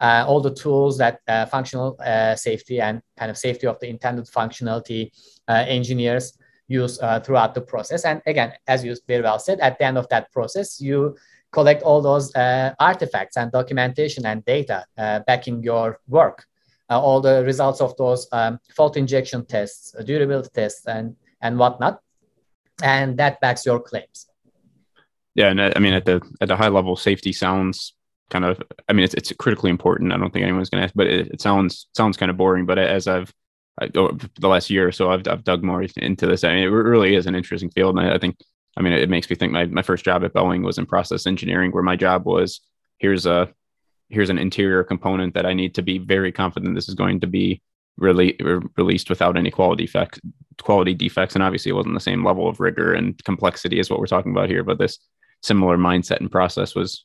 uh, 0.00 0.24
all 0.26 0.40
the 0.40 0.54
tools 0.54 0.98
that 0.98 1.20
uh, 1.28 1.46
functional 1.46 1.96
uh, 2.04 2.34
safety 2.34 2.80
and 2.80 3.02
kind 3.18 3.30
of 3.30 3.36
safety 3.36 3.66
of 3.66 3.78
the 3.80 3.88
intended 3.88 4.26
functionality 4.26 5.10
uh, 5.48 5.64
engineers 5.68 6.36
use 6.68 6.98
uh, 7.00 7.20
throughout 7.20 7.54
the 7.54 7.60
process. 7.60 8.04
And 8.04 8.22
again, 8.26 8.52
as 8.66 8.84
you 8.84 8.96
very 9.06 9.22
well 9.22 9.38
said, 9.38 9.60
at 9.60 9.78
the 9.78 9.84
end 9.84 9.98
of 9.98 10.08
that 10.08 10.32
process, 10.32 10.80
you 10.80 11.16
collect 11.52 11.82
all 11.82 12.00
those 12.00 12.34
uh, 12.34 12.74
artifacts 12.78 13.36
and 13.36 13.50
documentation 13.52 14.24
and 14.24 14.44
data 14.44 14.84
backing 15.26 15.62
your 15.62 15.98
work. 16.08 16.46
all 16.88 17.20
the 17.20 17.44
results 17.44 17.80
of 17.80 17.96
those 17.96 18.26
um, 18.32 18.58
fault 18.76 18.96
injection 18.96 19.46
tests, 19.46 19.94
durability 20.04 20.50
tests, 20.52 20.86
and 20.86 21.14
and 21.40 21.56
whatnot, 21.56 22.00
and 22.82 23.16
that 23.16 23.40
backs 23.40 23.64
your 23.64 23.80
claims. 23.80 24.26
Yeah, 25.34 25.50
and 25.50 25.60
I 25.60 25.78
mean 25.78 25.94
at 25.94 26.04
the 26.04 26.20
at 26.40 26.48
the 26.48 26.56
high 26.56 26.72
level, 26.78 26.96
safety 26.96 27.32
sounds 27.32 27.94
kind 28.30 28.44
of 28.44 28.62
i 28.88 28.92
mean 28.92 29.04
it's, 29.04 29.14
it's 29.14 29.32
critically 29.32 29.70
important. 29.70 30.12
I 30.12 30.16
don't 30.16 30.32
think 30.32 30.44
anyone's 30.44 30.70
going 30.70 30.80
to 30.80 30.84
ask 30.84 30.94
but 30.94 31.06
it, 31.06 31.28
it, 31.28 31.40
sounds 31.40 31.88
sounds 31.94 32.16
kind 32.16 32.30
of 32.30 32.36
boring 32.36 32.66
but 32.66 32.78
as 32.78 33.06
i've 33.06 33.32
I, 33.80 33.88
oh, 33.94 34.16
the 34.38 34.48
last 34.48 34.68
year 34.68 34.88
or 34.88 34.92
so 34.92 35.10
I've, 35.10 35.26
I've 35.26 35.44
dug 35.44 35.62
more 35.62 35.82
into 35.82 36.26
this. 36.26 36.44
I 36.44 36.54
mean 36.54 36.64
it 36.64 36.66
really 36.66 37.14
is 37.14 37.26
an 37.26 37.34
interesting 37.34 37.70
field 37.70 37.98
and 37.98 38.08
i, 38.08 38.14
I 38.14 38.18
think 38.18 38.36
i 38.76 38.82
mean 38.82 38.92
it, 38.92 39.02
it, 39.02 39.10
makes 39.10 39.28
me 39.28 39.36
think 39.36 39.52
my, 39.52 39.66
my 39.66 39.82
first 39.82 40.04
job 40.04 40.24
at 40.24 40.32
boeing 40.32 40.64
was 40.64 40.78
in 40.78 40.86
process 40.86 41.26
engineering 41.26 41.72
where 41.72 41.82
my 41.82 41.96
job 41.96 42.24
was 42.24 42.60
here's 42.98 43.26
a 43.26 43.52
here's 44.08 44.30
an 44.30 44.38
interior 44.38 44.84
component 44.84 45.34
that 45.34 45.46
i 45.46 45.52
need 45.52 45.74
to 45.74 45.82
be 45.82 45.98
very 45.98 46.32
confident 46.32 46.74
this 46.74 46.88
is 46.88 46.94
going 46.94 47.20
to 47.20 47.26
be 47.26 47.60
really 47.96 48.36
re- 48.40 48.60
released 48.76 49.10
without 49.10 49.36
any 49.36 49.50
quality 49.50 49.84
defects 49.84 50.20
quality 50.60 50.94
defects 50.94 51.34
and 51.34 51.42
obviously 51.42 51.70
it 51.70 51.74
wasn't 51.74 51.94
the 51.94 52.00
same 52.00 52.24
level 52.24 52.48
of 52.48 52.60
rigor 52.60 52.92
and 52.92 53.22
complexity 53.24 53.80
as 53.80 53.90
what 53.90 53.98
we're 53.98 54.06
talking 54.06 54.32
about 54.32 54.48
here 54.48 54.62
but 54.62 54.78
this 54.78 54.98
similar 55.42 55.76
mindset 55.76 56.20
and 56.20 56.30
process 56.30 56.74
was 56.74 57.04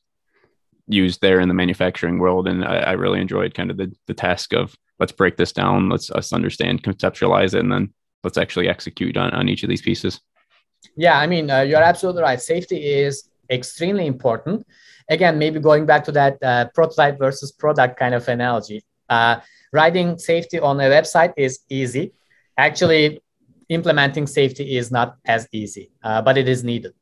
used 0.88 1.20
there 1.20 1.40
in 1.40 1.48
the 1.48 1.54
manufacturing 1.54 2.18
world. 2.18 2.48
And 2.48 2.64
I, 2.64 2.78
I, 2.78 2.92
really 2.92 3.20
enjoyed 3.20 3.54
kind 3.54 3.70
of 3.70 3.76
the, 3.76 3.92
the 4.06 4.14
task 4.14 4.52
of 4.52 4.76
let's 4.98 5.12
break 5.12 5.36
this 5.36 5.52
down, 5.52 5.88
let's 5.88 6.10
us 6.10 6.32
understand, 6.32 6.82
conceptualize 6.82 7.54
it, 7.54 7.60
and 7.60 7.72
then 7.72 7.92
let's 8.22 8.38
actually 8.38 8.68
execute 8.68 9.16
on, 9.16 9.30
on 9.32 9.48
each 9.48 9.62
of 9.62 9.68
these 9.68 9.82
pieces. 9.82 10.20
Yeah, 10.96 11.18
I 11.18 11.26
mean, 11.26 11.50
uh, 11.50 11.60
you're 11.62 11.82
absolutely 11.82 12.22
right. 12.22 12.40
Safety 12.40 12.76
is 12.76 13.28
extremely 13.50 14.06
important. 14.06 14.66
Again, 15.08 15.38
maybe 15.38 15.60
going 15.60 15.86
back 15.86 16.04
to 16.04 16.12
that 16.12 16.42
uh, 16.42 16.68
prototype 16.74 17.18
versus 17.18 17.52
product 17.52 17.98
kind 17.98 18.14
of 18.14 18.26
analogy. 18.28 18.84
Uh, 19.08 19.40
writing 19.72 20.18
safety 20.18 20.58
on 20.58 20.80
a 20.80 20.84
website 20.84 21.32
is 21.36 21.60
easy. 21.68 22.12
Actually, 22.56 23.20
implementing 23.68 24.26
safety 24.26 24.76
is 24.76 24.90
not 24.90 25.16
as 25.24 25.48
easy, 25.52 25.90
uh, 26.02 26.22
but 26.22 26.38
it 26.38 26.48
is 26.48 26.64
needed. 26.64 26.92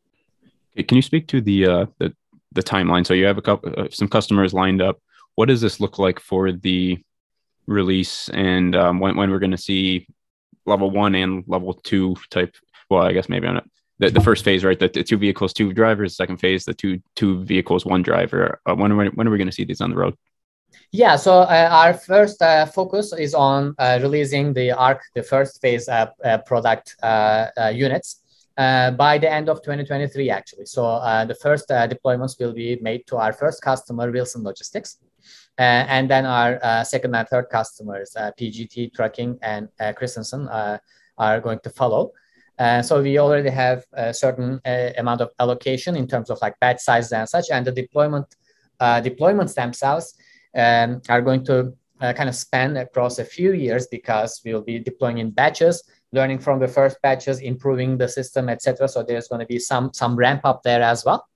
Can 0.89 0.97
you 0.97 1.03
speak 1.03 1.29
to 1.29 1.41
the 1.41 1.67
uh, 1.67 1.87
the 1.99 2.13
the 2.55 2.63
timeline. 2.63 3.07
So 3.07 3.15
you 3.15 3.27
have 3.27 3.39
a 3.39 3.43
couple 3.43 3.73
uh, 3.77 3.89
some 3.91 4.09
customers 4.09 4.55
lined 4.55 4.81
up. 4.81 5.01
What 5.35 5.47
does 5.47 5.61
this 5.61 5.81
look 5.81 5.99
like 5.99 6.21
for 6.21 6.53
the 6.53 7.03
release 7.67 8.29
and 8.29 8.75
um, 8.77 9.01
when 9.01 9.17
when 9.17 9.31
we're 9.31 9.39
going 9.39 9.51
to 9.51 9.59
see 9.59 10.07
level 10.67 10.91
one 10.91 11.15
and 11.15 11.45
level 11.47 11.75
two 11.75 12.17
type? 12.31 12.55
Well, 12.89 13.03
I 13.03 13.13
guess 13.13 13.29
maybe 13.29 13.47
it. 13.47 13.65
The, 13.99 14.11
the 14.11 14.21
first 14.21 14.45
phase, 14.45 14.65
right? 14.65 14.79
The, 14.79 14.89
the 14.89 15.05
two 15.05 15.17
vehicles, 15.17 15.53
two 15.53 15.73
drivers. 15.73 16.17
Second 16.17 16.39
phase, 16.39 16.65
the 16.65 16.75
two 16.75 17.01
two 17.15 17.45
vehicles, 17.45 17.87
one 17.87 18.03
driver. 18.03 18.61
Uh, 18.67 18.75
when 18.75 18.93
are 18.93 19.07
when 19.11 19.27
are 19.27 19.31
we 19.31 19.39
going 19.39 19.49
to 19.49 19.53
see 19.53 19.65
these 19.65 19.81
on 19.81 19.91
the 19.91 19.97
road? 19.97 20.15
Yeah, 20.91 21.17
so 21.17 21.41
uh, 21.41 21.69
our 21.71 21.95
first 21.95 22.43
uh, 22.43 22.67
focus 22.67 23.13
is 23.13 23.35
on 23.35 23.75
uh, 23.79 23.99
releasing 24.03 24.53
the 24.53 24.73
ARC, 24.73 25.03
the 25.15 25.23
first 25.23 25.61
phase 25.61 25.89
uh, 25.89 26.07
uh, 26.25 26.39
product 26.39 26.97
uh, 27.03 27.73
units 27.75 28.21
uh, 28.57 28.91
by 28.93 29.19
the 29.19 29.31
end 29.31 29.49
of 29.49 29.63
2023, 29.63 30.31
actually. 30.31 30.67
So 30.67 30.85
uh, 30.85 31.25
the 31.25 31.35
first 31.35 31.71
uh, 31.71 31.89
deployments 31.89 32.39
will 32.39 32.53
be 32.53 32.79
made 32.81 33.07
to 33.09 33.17
our 33.17 33.33
first 33.33 33.63
customer, 33.63 34.11
Wilson 34.11 34.43
Logistics. 34.43 34.99
Uh, 35.59 35.87
and 35.89 36.11
then 36.11 36.27
our 36.27 36.59
uh, 36.63 36.83
second 36.83 37.15
and 37.15 37.29
third 37.29 37.49
customers, 37.49 38.15
uh, 38.17 38.33
PGT 38.39 38.93
Trucking 38.93 39.39
and 39.43 39.69
Christensen, 39.97 40.49
are 41.17 41.41
going 41.41 41.61
to 41.61 41.71
follow. 41.71 42.13
so 42.83 43.01
we 43.01 43.19
already 43.19 43.51
have 43.51 43.85
a 43.93 44.13
certain 44.13 44.61
amount 44.99 45.21
of 45.21 45.31
allocation 45.39 45.97
in 45.97 46.07
terms 46.09 46.31
of 46.31 46.39
like 46.43 46.59
batch 46.61 46.81
sizes 46.81 47.13
and 47.13 47.29
such, 47.29 47.47
and 47.53 47.65
the 47.65 47.73
deployment 47.73 48.27
deployments 48.81 49.55
themselves 49.55 50.15
um, 50.57 51.01
are 51.09 51.23
going 51.23 51.45
to 51.45 51.73
kind 52.01 52.29
of 52.29 52.35
span 52.35 52.77
across 52.77 53.19
a 53.21 53.25
few 53.25 53.53
years 53.53 53.87
because 53.87 54.43
we'll 54.45 54.63
be 54.63 54.79
deploying 54.81 55.19
in 55.19 55.31
batches, 55.31 55.85
learning 56.15 56.39
from 56.39 56.61
the 56.61 56.69
first 56.69 56.97
batches, 57.03 57.41
improving 57.41 57.99
the 57.99 58.09
system, 58.09 58.49
etc. 58.49 58.89
So 58.89 59.03
there's 59.03 59.29
going 59.29 59.41
to 59.41 59.47
be 59.47 59.59
some 59.59 59.93
some 59.93 60.17
ramp 60.17 60.43
up 60.45 60.63
there 60.63 60.83
as 60.83 61.05
well. 61.05 61.27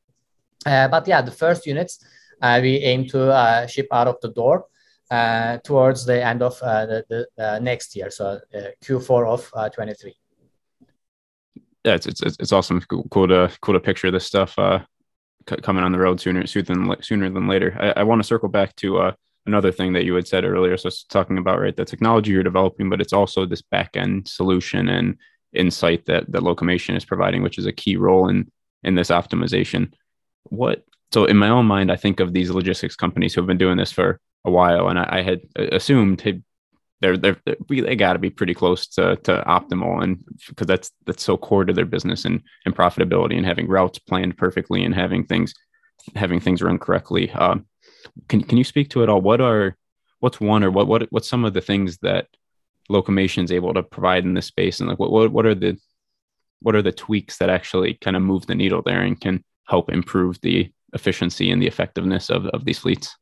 Uh, 0.64 0.88
but 0.88 1.06
yeah, 1.06 1.20
the 1.20 1.30
first 1.30 1.66
units 1.66 2.04
uh, 2.40 2.60
we 2.62 2.76
aim 2.78 3.06
to 3.08 3.30
uh, 3.30 3.66
ship 3.66 3.88
out 3.92 4.08
of 4.08 4.16
the 4.22 4.28
door 4.28 4.66
uh, 5.10 5.58
towards 5.58 6.04
the 6.04 6.24
end 6.24 6.42
of 6.42 6.60
uh, 6.62 6.86
the, 6.86 7.26
the 7.36 7.58
next 7.60 7.96
year, 7.96 8.10
so 8.10 8.40
Q4 8.84 9.26
of 9.26 9.72
23. 9.74 10.14
Yeah, 11.84 11.94
it's, 11.94 12.06
it's 12.06 12.20
it's 12.20 12.52
awesome. 12.52 12.82
Cool 13.10 13.28
to 13.28 13.50
cool 13.62 13.74
to 13.74 13.80
picture 13.80 14.10
this 14.10 14.26
stuff 14.26 14.56
coming 15.62 15.84
on 15.84 15.92
the 15.92 15.98
road 15.98 16.20
sooner 16.20 16.46
sooner 16.46 16.64
than 16.64 17.02
sooner 17.02 17.30
than 17.30 17.48
later. 17.48 17.76
I, 17.80 18.00
I 18.00 18.02
want 18.02 18.20
to 18.20 18.26
circle 18.26 18.48
back 18.48 18.76
to 18.76 19.12
another 19.48 19.72
thing 19.72 19.92
that 19.94 20.04
you 20.04 20.14
had 20.14 20.28
said 20.28 20.44
earlier. 20.44 20.76
So 20.76 20.90
talking 21.08 21.38
about 21.38 21.60
right 21.60 21.76
the 21.76 21.84
technology 21.84 22.30
you're 22.32 22.42
developing, 22.42 22.88
but 22.88 23.00
it's 23.00 23.12
also 23.12 23.46
this 23.46 23.62
back 23.62 23.96
end 23.96 24.28
solution 24.28 24.88
and 24.88 25.16
insight 25.52 26.06
that 26.06 26.30
that 26.30 26.42
Locomation 26.42 26.96
is 26.96 27.04
providing, 27.04 27.42
which 27.42 27.58
is 27.58 27.66
a 27.66 27.72
key 27.72 27.96
role 27.96 28.28
in 28.28 28.50
in 28.84 28.94
this 28.94 29.10
optimization. 29.10 29.92
What 30.44 30.84
so 31.12 31.24
in 31.24 31.36
my 31.36 31.48
own 31.48 31.66
mind, 31.66 31.90
I 31.90 31.96
think 31.96 32.20
of 32.20 32.32
these 32.32 32.50
logistics 32.50 32.96
companies 32.96 33.34
who 33.34 33.40
have 33.40 33.48
been 33.48 33.58
doing 33.58 33.78
this 33.78 33.92
for 33.92 34.20
a 34.44 34.50
while, 34.50 34.88
and 34.88 34.98
I, 34.98 35.08
I 35.18 35.22
had 35.22 35.40
assumed 35.56 36.20
hey, 36.20 36.42
they're 37.00 37.16
they're, 37.16 37.40
they're 37.44 37.56
they 37.68 37.96
got 37.96 38.12
to 38.12 38.18
be 38.18 38.30
pretty 38.30 38.54
close 38.54 38.86
to 38.88 39.16
to 39.24 39.42
optimal, 39.46 40.02
and 40.02 40.24
because 40.48 40.66
that's 40.66 40.90
that's 41.06 41.22
so 41.22 41.36
core 41.36 41.64
to 41.64 41.72
their 41.72 41.86
business 41.86 42.24
and 42.24 42.42
and 42.66 42.76
profitability, 42.76 43.36
and 43.36 43.46
having 43.46 43.68
routes 43.68 43.98
planned 43.98 44.36
perfectly, 44.36 44.84
and 44.84 44.94
having 44.94 45.24
things 45.24 45.54
having 46.14 46.40
things 46.40 46.62
run 46.62 46.78
correctly. 46.78 47.30
Um, 47.32 47.66
can 48.28 48.42
can 48.42 48.58
you 48.58 48.64
speak 48.64 48.90
to 48.90 49.02
it 49.02 49.08
all? 49.08 49.20
What 49.20 49.40
are 49.40 49.76
what's 50.20 50.40
one 50.40 50.64
or 50.64 50.70
what 50.70 50.86
what 50.86 51.06
what's 51.10 51.28
some 51.28 51.44
of 51.44 51.54
the 51.54 51.60
things 51.60 51.98
that 51.98 52.26
Locomation 52.90 53.44
is 53.44 53.52
able 53.52 53.74
to 53.74 53.82
provide 53.82 54.24
in 54.24 54.34
this 54.34 54.46
space, 54.46 54.80
and 54.80 54.88
like 54.88 54.98
what 54.98 55.10
what 55.10 55.30
what 55.30 55.46
are 55.46 55.54
the 55.54 55.78
what 56.60 56.74
are 56.74 56.82
the 56.82 56.92
tweaks 56.92 57.38
that 57.38 57.50
actually 57.50 57.94
kind 57.94 58.16
of 58.16 58.22
move 58.22 58.46
the 58.46 58.54
needle 58.54 58.82
there 58.82 59.02
and 59.02 59.20
can 59.20 59.44
help 59.68 59.90
improve 59.90 60.40
the 60.40 60.70
efficiency 60.92 61.50
and 61.50 61.62
the 61.62 61.66
effectiveness 61.66 62.30
of, 62.30 62.46
of 62.46 62.64
these 62.64 62.78
fleets? 62.78 63.16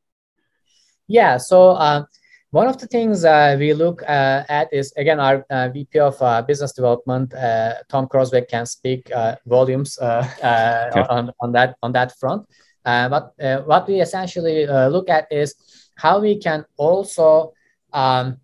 Yeah, 1.08 1.36
so 1.36 1.70
uh, 1.70 2.04
one 2.50 2.68
of 2.68 2.78
the 2.78 2.86
things 2.86 3.24
uh, 3.24 3.56
we 3.58 3.74
look 3.74 4.02
uh, 4.02 4.44
at 4.48 4.72
is 4.72 4.92
again 4.96 5.20
our 5.20 5.44
uh, 5.50 5.68
VP 5.68 5.98
of 5.98 6.20
uh, 6.22 6.42
Business 6.42 6.72
Development, 6.72 7.32
uh, 7.34 7.74
Tom 7.88 8.06
Crosbeck, 8.06 8.48
can 8.48 8.66
speak 8.66 9.10
volumes 9.46 9.98
okay. 10.00 11.04
on, 11.10 11.32
on 11.40 11.52
that 11.52 11.76
on 11.82 11.92
that 11.92 12.16
front. 12.18 12.46
But 12.86 13.34
what 13.66 13.88
we 13.88 14.00
essentially 14.00 14.66
look 14.66 15.10
at 15.10 15.26
is 15.30 15.54
how 15.96 16.20
we 16.20 16.38
can 16.38 16.64
also 16.76 17.52
um, 17.92 18.38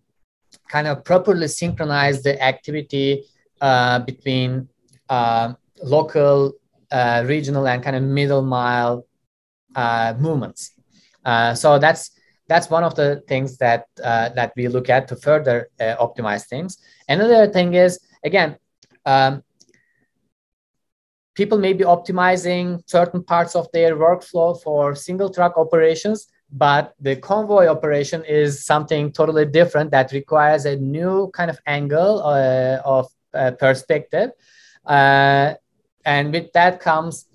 kind 0.69 0.87
of 0.87 1.05
properly 1.05 1.49
synchronize 1.49 2.23
the 2.23 2.35
activity 2.43 3.25
between 4.07 4.69
local, 5.83 6.53
regional, 7.25 7.67
and 7.69 7.83
kind 7.83 7.97
of 7.97 8.03
middle 8.03 8.43
mile 8.43 9.07
uh, 9.75 10.15
movements. 10.19 10.73
Uh, 11.25 11.55
so 11.55 11.79
that's 11.79 12.11
that's 12.49 12.69
one 12.69 12.85
of 12.85 12.95
the 12.95 13.23
things 13.29 13.57
that 13.59 13.87
uh, 14.03 14.29
that 14.31 14.53
we 14.57 14.69
look 14.69 14.91
at 14.91 15.09
to 15.09 15.17
further 15.17 15.69
uh, 15.81 15.97
optimize 15.97 16.47
things. 16.47 16.79
Another 17.09 17.47
thing 17.47 17.75
is 17.75 18.01
again, 18.25 18.57
um, 19.07 19.43
people 21.35 21.59
may 21.59 21.73
be 21.73 21.85
optimizing 21.85 22.83
certain 22.87 23.23
parts 23.23 23.55
of 23.55 23.67
their 23.73 23.97
workflow 23.97 24.61
for 24.63 24.95
single 24.95 25.31
truck 25.31 25.57
operations, 25.57 26.29
but 26.51 26.95
the 27.01 27.17
convoy 27.17 27.67
operation 27.67 28.23
is 28.25 28.65
something 28.65 29.11
totally 29.13 29.47
different 29.47 29.91
that 29.91 30.13
requires 30.13 30.67
a 30.67 30.77
new 30.77 31.31
kind 31.33 31.51
of 31.51 31.59
angle 31.67 32.23
uh, 32.23 32.81
of 32.85 33.07
uh, 33.35 33.51
perspective. 33.53 34.31
and 34.87 36.33
with 36.33 36.53
that 36.53 36.81
comes 36.81 37.27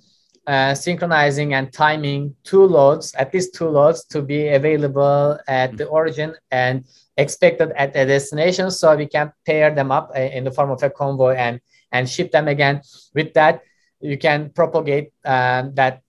uh, 0.48 0.74
synchronizing 0.74 1.54
and 1.54 1.74
timing 1.74 2.34
two 2.44 2.64
loads, 2.64 3.14
at 3.16 3.34
least 3.34 3.54
two 3.54 3.68
loads, 3.68 4.06
to 4.06 4.22
be 4.22 4.48
available 4.48 5.38
at 5.48 5.76
the 5.76 5.86
origin 5.86 6.34
and 6.52 6.86
expected 7.18 7.72
at 7.76 7.94
the 7.94 8.06
destination, 8.06 8.72
so 8.72 8.96
we 8.96 9.08
can 9.08 9.32
pair 9.46 9.74
them 9.76 9.92
up 9.92 10.10
uh, 10.16 10.20
in 10.20 10.46
the 10.46 10.52
form 10.52 10.72
of 10.72 10.82
a 10.84 10.90
convoy 10.90 11.34
and 11.36 11.60
and 11.92 12.10
ship 12.10 12.32
them 12.32 12.48
again. 12.48 12.82
With 13.14 13.34
that, 13.34 13.62
you 14.00 14.18
can 14.18 14.50
propagate 14.52 15.12
um, 15.26 15.74
that 15.76 16.02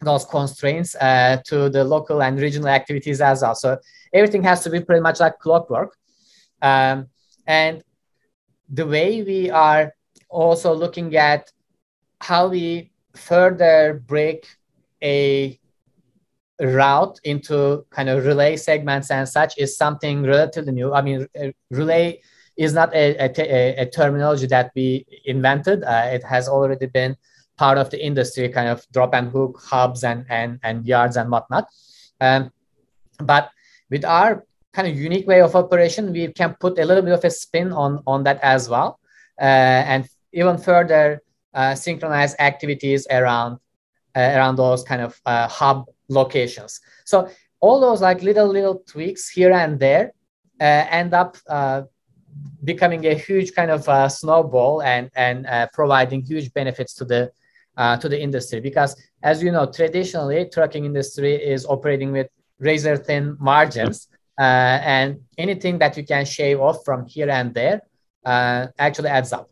those 0.00 0.24
constraints 0.24 0.94
uh, 0.96 1.38
to 1.44 1.68
the 1.68 1.84
local 1.84 2.22
and 2.22 2.40
regional 2.40 2.68
activities 2.68 3.20
as 3.20 3.42
well. 3.42 3.54
So 3.54 3.78
everything 4.12 4.42
has 4.44 4.62
to 4.64 4.70
be 4.70 4.80
pretty 4.80 5.02
much 5.02 5.20
like 5.20 5.38
clockwork. 5.38 5.96
Um, 6.62 7.08
and 7.46 7.82
the 8.68 8.86
way 8.86 9.22
we 9.22 9.50
are 9.50 9.92
also 10.28 10.72
looking 10.72 11.16
at 11.16 11.52
how 12.20 12.48
we 12.48 12.92
further 13.14 14.02
break 14.06 14.46
a 15.02 15.58
route 16.60 17.18
into 17.24 17.84
kind 17.90 18.08
of 18.08 18.24
relay 18.24 18.56
segments 18.56 19.10
and 19.10 19.28
such 19.28 19.56
is 19.58 19.76
something 19.76 20.22
relatively 20.22 20.72
new. 20.72 20.92
I 20.92 21.02
mean, 21.02 21.26
relay 21.70 22.20
is 22.60 22.74
not 22.74 22.94
a, 22.94 23.16
a, 23.18 23.82
a 23.84 23.86
terminology 23.86 24.46
that 24.46 24.70
we 24.76 25.06
invented. 25.24 25.82
Uh, 25.82 26.10
it 26.12 26.22
has 26.22 26.46
already 26.46 26.84
been 26.84 27.16
part 27.56 27.78
of 27.78 27.88
the 27.88 28.04
industry, 28.04 28.50
kind 28.50 28.68
of 28.68 28.86
drop 28.92 29.14
and 29.14 29.30
hook 29.30 29.58
hubs 29.64 30.04
and, 30.04 30.26
and, 30.28 30.60
and 30.62 30.86
yards 30.86 31.16
and 31.16 31.30
whatnot. 31.30 31.66
Um, 32.20 32.52
but 33.18 33.50
with 33.90 34.04
our 34.04 34.44
kind 34.74 34.86
of 34.86 34.94
unique 34.94 35.26
way 35.26 35.40
of 35.40 35.56
operation, 35.56 36.12
we 36.12 36.28
can 36.28 36.54
put 36.60 36.78
a 36.78 36.84
little 36.84 37.02
bit 37.02 37.14
of 37.14 37.24
a 37.24 37.30
spin 37.30 37.72
on, 37.72 38.02
on 38.06 38.24
that 38.24 38.38
as 38.42 38.68
well. 38.68 39.00
Uh, 39.40 39.82
and 39.92 40.06
even 40.34 40.58
further 40.58 41.22
uh, 41.54 41.74
synchronize 41.74 42.36
activities 42.38 43.06
around 43.10 43.58
uh, 44.16 44.32
around 44.36 44.56
those 44.56 44.82
kind 44.82 45.00
of 45.00 45.18
uh, 45.24 45.48
hub 45.48 45.86
locations. 46.08 46.80
So 47.04 47.30
all 47.60 47.80
those 47.80 48.02
like 48.02 48.22
little 48.22 48.48
little 48.48 48.82
tweaks 48.86 49.30
here 49.30 49.52
and 49.52 49.78
there 49.78 50.12
uh, 50.60 50.84
end 50.90 51.14
up 51.14 51.36
becoming 52.64 53.06
a 53.06 53.14
huge 53.14 53.54
kind 53.54 53.70
of 53.70 53.88
uh, 53.88 54.08
snowball 54.08 54.82
and 54.82 55.10
and 55.16 55.46
providing 55.72 56.22
huge 56.22 56.52
benefits 56.52 56.94
to 56.94 57.04
the 57.04 57.30
to 58.00 58.08
the 58.08 58.20
industry. 58.20 58.60
Because 58.60 58.94
as 59.22 59.42
you 59.42 59.52
know 59.52 59.66
traditionally 59.66 60.48
trucking 60.52 60.84
industry 60.84 61.34
is 61.34 61.66
operating 61.66 62.12
with 62.12 62.28
razor 62.58 62.96
thin 62.96 63.36
margins 63.40 64.08
and 64.38 65.20
anything 65.38 65.78
that 65.78 65.96
you 65.96 66.04
can 66.04 66.24
shave 66.24 66.60
off 66.60 66.84
from 66.84 67.06
here 67.06 67.30
and 67.30 67.54
there 67.54 67.82
actually 68.78 69.08
adds 69.08 69.32
up. 69.32 69.50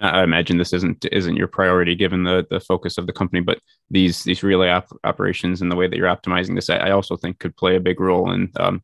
I 0.00 0.22
imagine 0.22 0.58
this 0.58 0.72
isn't 0.72 1.06
isn't 1.10 1.36
your 1.36 1.48
priority 1.48 1.94
given 1.94 2.22
the 2.22 2.46
the 2.50 2.60
focus 2.60 2.98
of 2.98 3.06
the 3.06 3.12
company, 3.12 3.40
but 3.40 3.60
these 3.90 4.24
these 4.24 4.42
relay 4.42 4.68
op- 4.68 4.98
operations 5.04 5.62
and 5.62 5.72
the 5.72 5.76
way 5.76 5.86
that 5.88 5.96
you're 5.96 6.14
optimizing 6.14 6.54
this, 6.54 6.68
I, 6.68 6.76
I 6.76 6.90
also 6.90 7.16
think 7.16 7.38
could 7.38 7.56
play 7.56 7.76
a 7.76 7.80
big 7.80 7.98
role 7.98 8.32
in 8.32 8.50
um, 8.56 8.82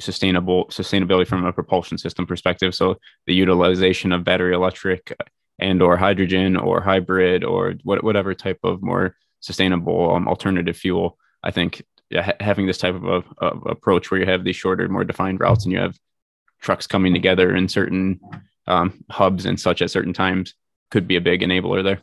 sustainable 0.00 0.66
sustainability 0.66 1.26
from 1.26 1.44
a 1.44 1.52
propulsion 1.52 1.98
system 1.98 2.26
perspective. 2.26 2.74
So 2.74 2.96
the 3.26 3.34
utilization 3.34 4.12
of 4.12 4.24
battery 4.24 4.54
electric 4.54 5.16
and 5.58 5.82
or 5.82 5.96
hydrogen 5.96 6.56
or 6.56 6.80
hybrid 6.80 7.44
or 7.44 7.74
what, 7.84 8.02
whatever 8.02 8.34
type 8.34 8.58
of 8.64 8.82
more 8.82 9.14
sustainable 9.40 10.14
um, 10.14 10.26
alternative 10.26 10.76
fuel. 10.76 11.18
I 11.42 11.50
think 11.50 11.82
ha- 12.12 12.34
having 12.40 12.66
this 12.66 12.78
type 12.78 12.94
of, 12.94 13.04
of, 13.04 13.24
of 13.38 13.66
approach 13.66 14.10
where 14.10 14.20
you 14.20 14.26
have 14.26 14.44
these 14.44 14.56
shorter, 14.56 14.88
more 14.88 15.04
defined 15.04 15.40
routes 15.40 15.64
and 15.64 15.72
you 15.72 15.78
have 15.78 15.98
trucks 16.60 16.86
coming 16.86 17.12
together 17.12 17.54
in 17.54 17.68
certain 17.68 18.20
um, 18.66 19.04
hubs 19.10 19.46
and 19.46 19.58
such 19.58 19.82
at 19.82 19.90
certain 19.90 20.12
times 20.12 20.54
could 20.90 21.06
be 21.06 21.16
a 21.16 21.20
big 21.20 21.40
enabler 21.40 21.82
there. 21.82 22.02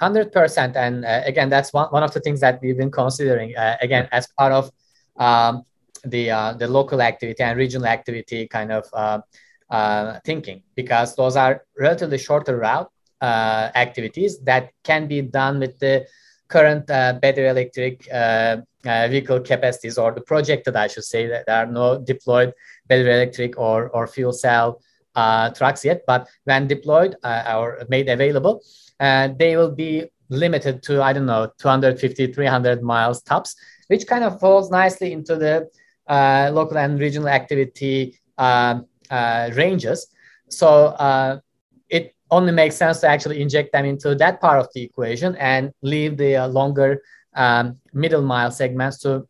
100% 0.00 0.76
and 0.76 1.04
uh, 1.04 1.20
again 1.26 1.50
that's 1.50 1.74
one, 1.74 1.88
one 1.88 2.02
of 2.02 2.12
the 2.14 2.20
things 2.20 2.40
that 2.40 2.58
we've 2.62 2.78
been 2.78 2.90
considering 2.90 3.54
uh, 3.54 3.76
again 3.82 4.08
as 4.12 4.26
part 4.38 4.50
of 4.50 4.70
um, 5.16 5.62
the 6.04 6.30
uh, 6.30 6.52
the 6.54 6.66
local 6.66 7.02
activity 7.02 7.42
and 7.42 7.58
regional 7.58 7.86
activity 7.86 8.46
kind 8.46 8.72
of 8.72 8.84
uh, 8.92 9.20
uh, 9.70 10.20
thinking. 10.24 10.62
Because 10.74 11.14
those 11.16 11.36
are 11.36 11.64
relatively 11.78 12.18
shorter 12.18 12.58
route 12.58 12.90
uh, 13.20 13.70
activities 13.74 14.40
that 14.40 14.70
can 14.84 15.06
be 15.06 15.22
done 15.22 15.60
with 15.60 15.78
the 15.78 16.06
current 16.48 16.86
battery 16.88 17.46
electric 17.48 18.02
vehicle 18.84 19.40
capacities 19.40 19.96
or 19.98 20.10
the 20.10 20.20
projected 20.20 20.74
I 20.74 20.88
should 20.88 21.04
say 21.04 21.28
that 21.28 21.46
there 21.46 21.56
are 21.56 21.66
no 21.66 22.00
deployed 22.00 22.52
battery 22.88 23.12
electric 23.12 23.56
or, 23.56 23.88
or 23.90 24.08
fuel 24.08 24.32
cell 24.32 24.80
uh, 25.14 25.50
trucks 25.50 25.84
yet, 25.84 26.02
but 26.06 26.28
when 26.44 26.66
deployed 26.66 27.16
uh, 27.22 27.54
or 27.56 27.82
made 27.88 28.08
available, 28.08 28.62
uh, 29.00 29.28
they 29.38 29.56
will 29.56 29.70
be 29.70 30.04
limited 30.28 30.82
to, 30.84 31.02
I 31.02 31.12
don't 31.12 31.26
know, 31.26 31.50
250, 31.58 32.32
300 32.32 32.82
miles 32.82 33.22
tops, 33.22 33.56
which 33.88 34.06
kind 34.06 34.24
of 34.24 34.38
falls 34.38 34.70
nicely 34.70 35.12
into 35.12 35.36
the 35.36 35.56
uh, 35.56 35.64
local 36.52 36.78
and 36.78 36.98
regional 36.98 37.28
activity 37.28 38.18
um, 38.38 38.86
uh, 39.10 39.50
ranges. 39.54 40.06
So 40.48 40.68
uh, 40.98 41.40
it 41.88 42.14
only 42.30 42.52
makes 42.52 42.76
sense 42.76 43.00
to 43.00 43.08
actually 43.08 43.40
inject 43.40 43.72
them 43.72 43.84
into 43.84 44.14
that 44.16 44.40
part 44.40 44.58
of 44.60 44.68
the 44.74 44.82
equation 44.82 45.36
and 45.36 45.72
leave 45.82 46.16
the 46.16 46.46
longer 46.48 47.02
um, 47.34 47.78
middle 47.92 48.22
mile 48.22 48.50
segments 48.50 48.98
to 49.00 49.26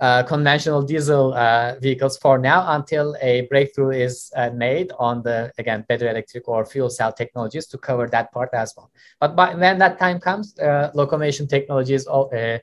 uh, 0.00 0.22
conventional 0.22 0.80
diesel 0.80 1.34
uh, 1.34 1.74
vehicles 1.80 2.16
for 2.16 2.38
now 2.38 2.74
until 2.74 3.14
a 3.20 3.42
breakthrough 3.50 3.90
is 3.90 4.32
uh, 4.34 4.48
made 4.50 4.90
on 4.98 5.22
the 5.22 5.52
again 5.58 5.84
battery 5.88 6.08
electric 6.08 6.48
or 6.48 6.64
fuel 6.64 6.88
cell 6.88 7.12
technologies 7.12 7.66
to 7.66 7.76
cover 7.76 8.06
that 8.08 8.32
part 8.32 8.48
as 8.54 8.72
well. 8.76 8.90
But 9.20 9.36
by, 9.36 9.54
when 9.54 9.78
that 9.78 9.98
time 9.98 10.18
comes, 10.18 10.58
uh, 10.58 10.90
Locomation 10.94 11.46
technologies 11.48 12.06
all, 12.06 12.30
uh, 12.34 12.58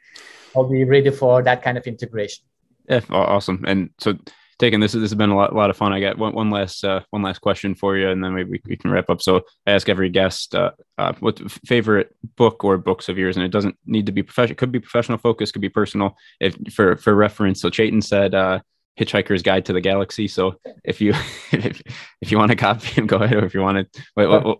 will 0.56 0.68
be 0.68 0.84
ready 0.84 1.12
for 1.12 1.44
that 1.44 1.62
kind 1.62 1.78
of 1.78 1.86
integration. 1.86 2.47
Yeah, 2.88 3.02
awesome. 3.10 3.66
And 3.68 3.90
so 4.00 4.18
taking 4.60 4.80
this. 4.80 4.94
This 4.94 5.02
has 5.02 5.16
been 5.16 5.30
a 5.30 5.36
lot, 5.36 5.52
a 5.52 5.56
lot 5.56 5.70
of 5.70 5.78
fun. 5.78 5.94
I 5.94 6.00
got 6.00 6.18
one, 6.18 6.34
one 6.34 6.50
last 6.50 6.84
uh, 6.84 7.02
one 7.12 7.22
last 7.22 7.40
question 7.40 7.76
for 7.76 7.98
you, 7.98 8.10
and 8.10 8.24
then 8.24 8.34
maybe 8.34 8.52
we, 8.52 8.62
we 8.66 8.78
can 8.78 8.92
wrap 8.92 9.10
up. 9.10 9.22
So 9.22 9.44
I 9.66 9.72
ask 9.72 9.90
every 9.90 10.10
guest 10.10 10.56
uh, 10.56 10.72
uh, 10.98 11.14
what 11.20 11.40
favorite 11.66 12.16
book 12.36 12.64
or 12.64 12.78
books 12.78 13.10
of 13.10 13.18
yours, 13.18 13.38
and 13.38 13.46
it 13.46 13.52
doesn't 13.52 13.78
need 13.86 14.08
to 14.08 14.12
be 14.12 14.24
professional. 14.24 14.54
It 14.54 14.58
could 14.58 14.72
be 14.72 14.80
professional 14.80 15.18
focus, 15.18 15.52
could 15.52 15.62
be 15.62 15.70
personal. 15.70 16.18
If 16.40 16.56
for 16.74 16.98
for 16.98 17.14
reference, 17.14 17.62
so 17.62 17.70
Çetin 17.70 18.04
said. 18.04 18.34
Uh, 18.34 18.60
Hitchhiker's 19.00 19.44
Guide 19.44 19.64
to 19.66 19.74
the 19.74 19.80
Galaxy. 19.80 20.28
So 20.28 20.56
if 20.84 21.00
you 21.02 21.12
if, 21.52 21.84
if 22.20 22.32
you 22.32 22.40
want 22.40 22.50
to 22.50 22.56
copy 22.56 22.88
him, 22.88 23.06
go 23.06 23.18
ahead. 23.18 23.38
Or 23.38 23.46
if 23.46 23.54
you 23.54 23.62
want 23.62 23.94
to, 23.94 24.04
wait, 24.16 24.26
what, 24.26 24.44
what, 24.44 24.58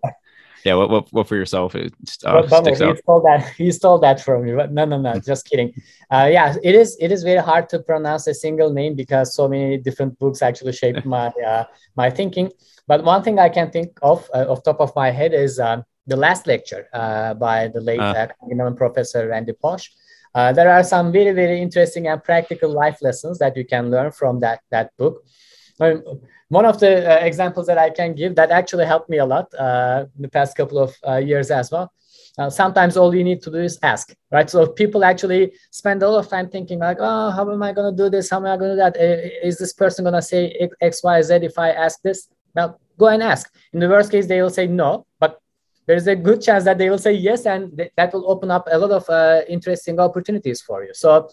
yeah, 0.64 0.74
what, 0.74 0.90
what, 0.90 1.12
what 1.12 1.28
for 1.28 1.36
yourself? 1.36 1.74
It 1.74 1.92
uh, 2.24 2.46
sticks 2.46 2.80
he 2.80 2.96
stole 2.96 3.20
that. 3.22 3.52
You 3.58 3.72
stole 3.72 3.98
that 3.98 4.20
from 4.20 4.44
me. 4.44 4.54
But 4.54 4.72
no, 4.72 4.84
no, 4.84 4.98
no. 4.98 5.18
Just 5.26 5.48
kidding. 5.48 5.72
Uh, 6.10 6.28
yeah, 6.30 6.54
it 6.62 6.74
is. 6.74 6.96
It 7.00 7.12
is 7.12 7.22
very 7.22 7.40
hard 7.40 7.68
to 7.70 7.78
pronounce 7.80 8.26
a 8.26 8.34
single 8.34 8.70
name 8.72 8.94
because 8.94 9.34
so 9.34 9.48
many 9.48 9.78
different 9.78 10.18
books 10.18 10.42
actually 10.42 10.72
shaped 10.72 11.04
my 11.04 11.28
uh, 11.46 11.64
my 11.96 12.10
thinking. 12.10 12.50
But 12.86 13.04
one 13.04 13.22
thing 13.22 13.38
I 13.38 13.48
can 13.48 13.70
think 13.70 13.98
of 14.02 14.28
uh, 14.34 14.46
off 14.48 14.62
top 14.62 14.80
of 14.80 14.94
my 14.96 15.10
head 15.10 15.34
is 15.34 15.60
um, 15.60 15.84
the 16.06 16.16
last 16.16 16.46
lecture 16.46 16.88
uh, 16.92 17.34
by 17.34 17.68
the 17.68 17.80
late 17.80 18.00
uh. 18.00 18.28
uh 18.40 18.70
professor 18.72 19.28
Randy 19.28 19.52
Pausch. 19.52 19.88
Uh, 20.34 20.52
there 20.52 20.70
are 20.70 20.82
some 20.82 21.12
very 21.12 21.32
very 21.32 21.60
interesting 21.60 22.06
and 22.08 22.22
practical 22.22 22.70
life 22.70 22.98
lessons 23.02 23.38
that 23.38 23.56
you 23.56 23.64
can 23.64 23.90
learn 23.90 24.10
from 24.10 24.40
that 24.40 24.60
that 24.70 24.96
book. 24.96 25.24
One 25.78 26.64
of 26.64 26.80
the 26.80 26.92
uh, 27.10 27.24
examples 27.24 27.66
that 27.66 27.78
I 27.78 27.90
can 27.90 28.14
give 28.14 28.34
that 28.36 28.50
actually 28.50 28.86
helped 28.86 29.10
me 29.10 29.18
a 29.18 29.26
lot 29.26 29.52
uh, 29.54 30.06
in 30.16 30.22
the 30.22 30.28
past 30.28 30.56
couple 30.56 30.78
of 30.78 30.96
uh, 31.06 31.16
years 31.16 31.50
as 31.50 31.70
well. 31.70 31.92
Uh, 32.38 32.48
sometimes 32.48 32.96
all 32.96 33.12
you 33.14 33.24
need 33.24 33.42
to 33.42 33.50
do 33.50 33.58
is 33.58 33.78
ask, 33.82 34.14
right? 34.30 34.48
So 34.48 34.66
people 34.66 35.04
actually 35.04 35.52
spend 35.72 36.02
a 36.02 36.08
lot 36.08 36.18
of 36.20 36.28
time 36.28 36.48
thinking 36.48 36.78
like, 36.78 36.98
oh, 37.00 37.30
how 37.30 37.50
am 37.50 37.62
I 37.62 37.72
going 37.72 37.94
to 37.94 38.02
do 38.02 38.08
this? 38.08 38.30
How 38.30 38.36
am 38.36 38.46
I 38.46 38.56
going 38.56 38.70
to 38.70 38.76
do 38.76 38.82
that? 38.84 38.96
Is 39.44 39.58
this 39.58 39.72
person 39.72 40.04
going 40.04 40.14
to 40.14 40.22
say 40.22 40.68
X, 40.80 41.02
Y, 41.02 41.22
Z 41.22 41.34
if 41.42 41.58
I 41.58 41.70
ask 41.70 42.00
this? 42.02 42.28
Well, 42.54 42.80
go 42.96 43.08
and 43.08 43.22
ask. 43.22 43.52
In 43.72 43.80
the 43.80 43.88
worst 43.88 44.10
case, 44.12 44.26
they 44.26 44.40
will 44.40 44.50
say 44.50 44.68
no, 44.68 45.04
but 45.18 45.40
there's 45.86 46.06
a 46.06 46.14
good 46.14 46.40
chance 46.40 46.64
that 46.64 46.78
they 46.78 46.90
will 46.90 46.98
say 46.98 47.12
yes, 47.12 47.44
and 47.44 47.76
th- 47.76 47.92
that 47.96 48.12
will 48.12 48.30
open 48.30 48.50
up 48.50 48.68
a 48.70 48.78
lot 48.78 48.92
of 48.92 49.08
uh, 49.10 49.40
interesting 49.48 49.98
opportunities 49.98 50.60
for 50.60 50.84
you. 50.84 50.94
So 50.94 51.30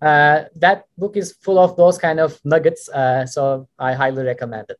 uh, 0.00 0.44
that 0.56 0.84
book 0.96 1.16
is 1.16 1.36
full 1.40 1.58
of 1.58 1.76
those 1.76 1.98
kind 1.98 2.20
of 2.20 2.38
nuggets. 2.44 2.88
Uh, 2.88 3.26
so 3.26 3.68
I 3.78 3.94
highly 3.94 4.24
recommend 4.24 4.70
it. 4.70 4.78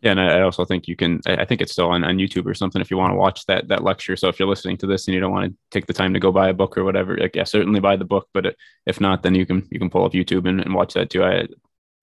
Yeah, 0.00 0.12
and 0.12 0.20
I 0.20 0.42
also 0.42 0.64
think 0.64 0.86
you 0.86 0.94
can. 0.94 1.20
I 1.26 1.44
think 1.44 1.60
it's 1.60 1.72
still 1.72 1.90
on, 1.90 2.04
on 2.04 2.18
YouTube 2.18 2.46
or 2.46 2.54
something 2.54 2.80
if 2.80 2.88
you 2.88 2.96
want 2.96 3.12
to 3.12 3.16
watch 3.16 3.44
that 3.46 3.66
that 3.66 3.82
lecture. 3.82 4.14
So 4.14 4.28
if 4.28 4.38
you're 4.38 4.48
listening 4.48 4.76
to 4.78 4.86
this 4.86 5.08
and 5.08 5.14
you 5.14 5.20
don't 5.20 5.32
want 5.32 5.50
to 5.50 5.58
take 5.72 5.86
the 5.86 5.92
time 5.92 6.14
to 6.14 6.20
go 6.20 6.30
buy 6.30 6.50
a 6.50 6.54
book 6.54 6.78
or 6.78 6.84
whatever, 6.84 7.16
like, 7.16 7.34
yeah, 7.34 7.42
certainly 7.42 7.80
buy 7.80 7.96
the 7.96 8.04
book. 8.04 8.28
But 8.32 8.54
if 8.86 9.00
not, 9.00 9.24
then 9.24 9.34
you 9.34 9.44
can 9.44 9.66
you 9.72 9.80
can 9.80 9.90
pull 9.90 10.04
up 10.04 10.12
YouTube 10.12 10.48
and, 10.48 10.60
and 10.60 10.72
watch 10.72 10.94
that 10.94 11.10
too. 11.10 11.24
I 11.24 11.48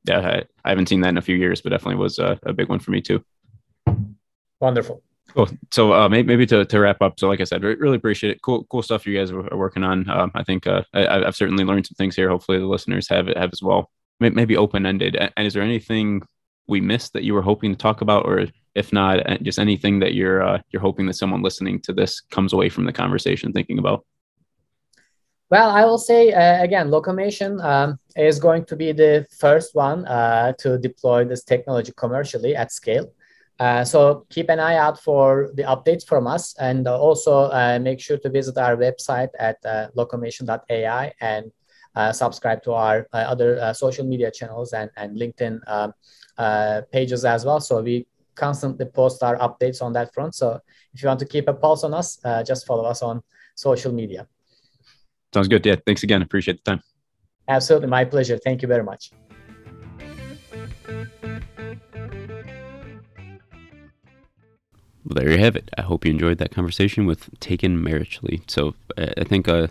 yeah, 0.04 0.20
I, 0.20 0.44
I, 0.66 0.70
haven't 0.70 0.90
seen 0.90 1.02
that 1.02 1.10
in 1.10 1.18
a 1.18 1.22
few 1.22 1.36
years, 1.36 1.62
but 1.62 1.70
definitely 1.70 1.96
was 1.96 2.20
a, 2.20 2.38
a 2.44 2.54
big 2.54 2.70
one 2.70 2.80
for 2.80 2.92
me 2.92 3.02
too. 3.02 3.24
Wonderful. 4.60 5.02
Cool. 5.36 5.50
So 5.72 5.94
uh, 5.94 6.08
maybe, 6.08 6.28
maybe 6.28 6.46
to, 6.48 6.64
to 6.64 6.80
wrap 6.80 7.02
up. 7.02 7.20
So 7.20 7.28
like 7.28 7.42
I 7.42 7.44
said, 7.44 7.62
really 7.62 7.98
appreciate 7.98 8.32
it. 8.32 8.42
Cool, 8.42 8.66
cool 8.70 8.82
stuff 8.82 9.06
you 9.06 9.18
guys 9.18 9.32
are 9.32 9.58
working 9.58 9.84
on. 9.84 10.10
Um, 10.10 10.32
I 10.34 10.44
think 10.44 10.66
uh, 10.66 10.84
I, 10.94 11.26
have 11.26 11.36
certainly 11.36 11.66
learned 11.66 11.86
some 11.86 11.96
things 11.96 12.16
here. 12.16 12.30
Hopefully 12.30 12.58
the 12.58 12.66
listeners 12.66 13.10
have 13.10 13.28
have 13.28 13.52
as 13.52 13.62
well. 13.62 13.92
Maybe 14.22 14.56
open 14.56 14.86
ended. 14.86 15.18
And 15.18 15.46
is 15.46 15.54
there 15.54 15.62
anything 15.62 16.22
we 16.68 16.80
missed 16.80 17.12
that 17.14 17.26
you 17.26 17.34
were 17.34 17.42
hoping 17.42 17.74
to 17.74 17.78
talk 17.78 18.00
about, 18.00 18.26
or 18.26 18.46
if 18.76 18.94
not, 18.94 19.20
just 19.42 19.60
anything 19.60 20.00
that 20.00 20.14
you're 20.14 20.42
uh, 20.42 20.62
you're 20.70 20.82
hoping 20.82 21.06
that 21.08 21.16
someone 21.16 21.42
listening 21.42 21.82
to 21.82 21.92
this 21.92 22.22
comes 22.22 22.54
away 22.54 22.70
from 22.70 22.86
the 22.86 22.94
conversation 22.94 23.52
thinking 23.52 23.78
about? 23.78 24.06
Well, 25.50 25.70
I 25.70 25.84
will 25.84 25.98
say 25.98 26.32
uh, 26.32 26.64
again, 26.64 26.88
Locomation 26.88 27.62
um, 27.62 28.00
is 28.16 28.40
going 28.40 28.64
to 28.66 28.76
be 28.78 28.94
the 28.94 29.28
first 29.38 29.76
one 29.76 30.06
uh, 30.06 30.54
to 30.60 30.78
deploy 30.78 31.26
this 31.26 31.44
technology 31.44 31.92
commercially 31.98 32.56
at 32.56 32.72
scale. 32.72 33.12
Uh, 33.60 33.86
so 33.86 34.26
keep 34.30 34.50
an 34.50 34.60
eye 34.60 34.76
out 34.76 35.02
for 35.02 35.52
the 35.54 35.64
updates 35.64 36.06
from 36.06 36.28
us 36.28 36.56
and 36.60 36.88
uh, 36.88 37.00
also 37.00 37.50
uh, 37.52 37.80
make 37.82 38.02
sure 38.02 38.18
to 38.18 38.30
visit 38.30 38.58
our 38.58 38.76
website 38.76 39.30
at 39.40 39.58
uh, 39.66 39.88
locomation.ai 39.96 41.14
and 41.22 41.52
uh, 41.96 42.12
subscribe 42.12 42.62
to 42.62 42.74
our 42.74 43.08
uh, 43.14 43.18
other 43.18 43.74
social 43.74 44.06
media 44.06 44.30
channels 44.30 44.74
and, 44.74 44.90
and 44.98 45.18
LinkedIn 45.18 45.60
um, 45.68 45.94
pages 46.92 47.24
as 47.24 47.46
well. 47.46 47.62
So 47.62 47.82
we 47.82 48.06
constantly 48.36 48.86
post 48.86 49.24
our 49.24 49.38
updates 49.38 49.82
on 49.82 49.94
that 49.94 50.14
front. 50.14 50.36
So 50.36 50.60
if 50.94 51.02
you 51.02 51.08
want 51.08 51.22
to 51.22 51.26
keep 51.26 51.48
a 51.48 51.54
pulse 51.54 51.86
on 51.86 51.94
us, 51.94 52.20
just 52.46 52.68
follow 52.68 52.84
us 52.84 53.02
on 53.02 53.24
social 53.56 53.94
media. 53.94 54.28
Sounds 55.34 55.48
good. 55.48 55.66
Yeah. 55.66 55.76
Thanks 55.86 56.04
again. 56.04 56.22
Appreciate 56.22 56.64
the 56.64 56.72
time. 56.72 56.84
Absolutely. 57.48 57.88
My 57.88 58.04
pleasure. 58.04 58.38
Thank 58.38 58.62
you 58.62 58.68
very 58.68 58.84
much. 58.84 59.12
Well, 65.06 65.16
there 65.16 65.32
you 65.32 65.38
have 65.38 65.56
it. 65.56 65.70
I 65.78 65.84
hope 65.84 66.04
you 66.04 66.12
enjoyed 66.12 66.40
that 66.40 66.52
conversation 66.52 67.06
with 67.06 67.30
Tekin 67.40 67.84
Meriçli. 67.84 68.42
So 68.50 68.74
I 68.98 69.24
think 69.24 69.48
uh, 69.48 69.68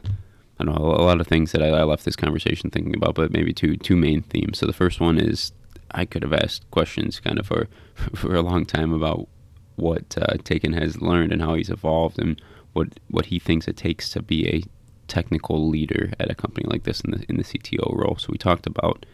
I 0.60 0.64
know 0.64 0.74
a 0.74 1.02
lot 1.02 1.20
of 1.20 1.26
things 1.26 1.50
that 1.52 1.62
I, 1.62 1.68
I, 1.68 1.82
left 1.82 2.04
this 2.04 2.14
conversation 2.14 2.70
thinking 2.70 2.94
about, 2.94 3.16
but 3.16 3.32
maybe 3.32 3.52
two 3.52 3.76
two 3.76 3.96
main 3.96 4.22
themes. 4.22 4.58
So 4.58 4.66
the 4.66 4.72
first 4.72 5.00
one 5.00 5.18
is 5.18 5.52
I 5.90 6.04
could 6.04 6.22
have 6.22 6.32
asked 6.32 6.70
questions 6.70 7.18
kind 7.18 7.38
of 7.38 7.46
for 7.46 7.66
for 8.14 8.34
a 8.36 8.42
long 8.42 8.64
time 8.64 8.92
about 8.92 9.28
what 9.76 10.16
uh, 10.16 10.36
Tekin 10.44 10.74
has 10.80 11.02
learned 11.02 11.32
and 11.32 11.42
how 11.42 11.54
he's 11.54 11.70
evolved 11.70 12.20
and 12.20 12.40
what 12.72 12.88
what 13.08 13.26
he 13.26 13.40
thinks 13.40 13.66
it 13.66 13.76
takes 13.76 14.10
to 14.10 14.22
be 14.22 14.48
a 14.48 14.62
technical 15.08 15.68
leader 15.68 16.12
at 16.20 16.30
a 16.30 16.34
company 16.34 16.66
like 16.68 16.84
this 16.84 17.00
in 17.00 17.10
the 17.10 17.24
in 17.28 17.36
the 17.38 17.44
CTO 17.44 17.92
role. 17.92 18.16
So 18.18 18.28
we 18.30 18.38
talked 18.38 18.68
about 18.68 19.04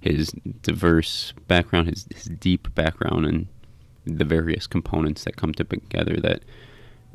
his 0.00 0.28
diverse 0.62 1.32
background, 1.48 1.88
his, 1.88 2.06
his 2.14 2.24
deep 2.24 2.74
background, 2.74 3.26
and 3.26 3.46
the 4.06 4.24
various 4.24 4.66
components 4.66 5.24
that 5.24 5.36
come 5.36 5.52
together 5.52 6.16
that 6.16 6.42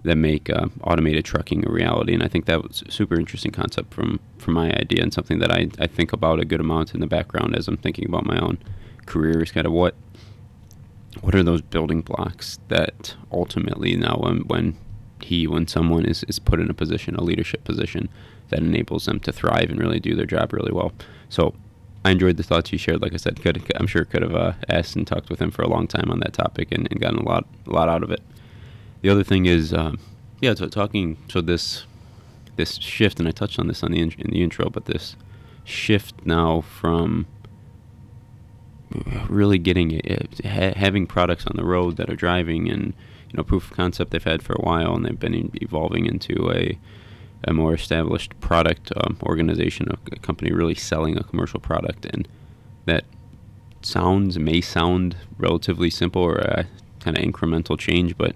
that 0.04 0.16
make 0.16 0.50
uh, 0.50 0.68
automated 0.84 1.24
trucking 1.26 1.68
a 1.68 1.72
reality. 1.72 2.14
And 2.14 2.24
I 2.24 2.28
think 2.28 2.46
that 2.46 2.64
was 2.64 2.84
a 2.88 2.92
super 2.92 3.20
interesting 3.20 3.52
concept 3.52 3.94
from 3.94 4.20
from 4.38 4.54
my 4.54 4.72
idea 4.74 5.04
and 5.04 5.14
something 5.14 5.40
that 5.40 5.52
I, 5.52 5.70
I 5.80 5.88
think 5.88 6.12
about 6.12 6.40
a 6.40 6.46
good 6.46 6.60
amount 6.60 6.94
in 6.94 7.00
the 7.00 7.08
background 7.08 7.56
as 7.56 7.68
I'm 7.68 7.78
thinking 7.78 8.06
about 8.06 8.26
my 8.26 8.40
own 8.40 8.58
career 9.06 9.42
is 9.42 9.52
kind 9.52 9.68
of 9.68 9.74
what 9.74 9.96
what 11.22 11.36
are 11.36 11.44
those 11.44 11.62
building 11.62 12.02
blocks 12.02 12.60
that 12.70 13.16
ultimately 13.32 13.96
now 13.96 14.18
when 14.18 14.40
when 14.48 14.78
he 15.22 15.46
when 15.46 15.68
someone 15.68 16.06
is, 16.06 16.24
is 16.24 16.40
put 16.40 16.60
in 16.60 16.70
a 16.70 16.74
position 16.74 17.16
a 17.16 17.22
leadership 17.22 17.64
position 17.64 18.10
that 18.50 18.60
enables 18.60 19.06
them 19.06 19.20
to 19.20 19.32
thrive 19.32 19.70
and 19.70 19.80
really 19.80 20.00
do 20.00 20.16
their 20.16 20.26
job 20.26 20.54
really 20.54 20.72
well 20.72 20.94
so 21.30 21.54
I 22.04 22.12
enjoyed 22.12 22.38
the 22.38 22.44
thoughts 22.44 22.72
you 22.72 22.78
shared. 22.78 23.02
Like 23.02 23.14
I 23.14 23.18
said, 23.18 23.42
could 23.42 23.64
I'm 23.76 23.88
sure 23.88 24.06
could 24.06 24.24
have 24.24 24.36
uh, 24.36 24.54
asked 24.68 24.96
and 24.96 25.06
talked 25.06 25.30
with 25.30 25.40
him 25.42 25.52
for 25.52 25.62
a 25.62 25.68
long 25.68 25.88
time 25.88 26.10
on 26.10 26.20
that 26.22 26.34
topic 26.34 26.70
and, 26.72 26.88
and 26.90 27.00
gotten 27.00 27.20
a 27.20 27.24
lot 27.24 27.48
a 27.68 27.72
lot 27.72 27.90
out 27.90 28.04
of 28.04 28.12
it. 28.12 28.22
The 29.02 29.10
other 29.10 29.24
thing 29.24 29.46
is, 29.46 29.74
um, 29.74 30.00
yeah, 30.40 30.54
so 30.54 30.68
talking 30.68 31.18
so 31.30 31.42
this 31.42 31.86
this 32.56 32.76
shift, 32.76 33.20
and 33.20 33.28
I 33.28 33.32
touched 33.32 33.60
on 33.60 33.68
this 33.68 33.84
on 33.84 33.92
the 33.92 34.00
in, 34.00 34.12
in 34.18 34.32
the 34.32 34.42
intro, 34.42 34.70
but 34.70 34.86
this 34.86 35.16
shift 35.64 36.26
now 36.26 36.62
from 36.62 37.28
really 39.30 39.58
getting 39.58 39.92
it, 39.92 40.42
ha- 40.44 40.74
having 40.76 41.08
products 41.08 41.46
on 41.46 41.54
the 41.56 41.64
road 41.64 41.98
that 41.98 42.10
are 42.10 42.16
driving 42.16 42.70
and 42.70 42.94
you 43.30 43.38
know 43.38 43.44
proof 43.44 43.72
of 43.72 43.78
concept 43.78 44.12
they've 44.12 44.24
had 44.24 44.42
for 44.42 44.54
a 44.54 44.62
while, 44.62 44.96
and 44.96 45.06
they've 45.06 45.20
been 45.20 45.52
evolving 45.62 46.06
into 46.06 46.52
a 46.52 46.78
a 47.46 47.54
more 47.54 47.74
established 47.74 48.40
product 48.40 48.92
um, 48.98 49.18
organization, 49.24 49.88
a, 49.90 49.98
a, 50.16 50.20
company 50.20 50.52
really 50.52 50.76
selling 50.76 51.18
a 51.18 51.24
commercial 51.24 51.60
product, 51.60 52.06
and 52.06 52.28
that 52.86 53.04
sounds 53.82 54.38
may 54.38 54.62
sound 54.62 55.16
relatively 55.38 55.90
simple 55.90 56.22
or 56.22 56.38
a 56.38 56.68
kind 57.00 57.18
of 57.18 57.24
incremental 57.24 57.78
change, 57.78 58.18
but 58.18 58.36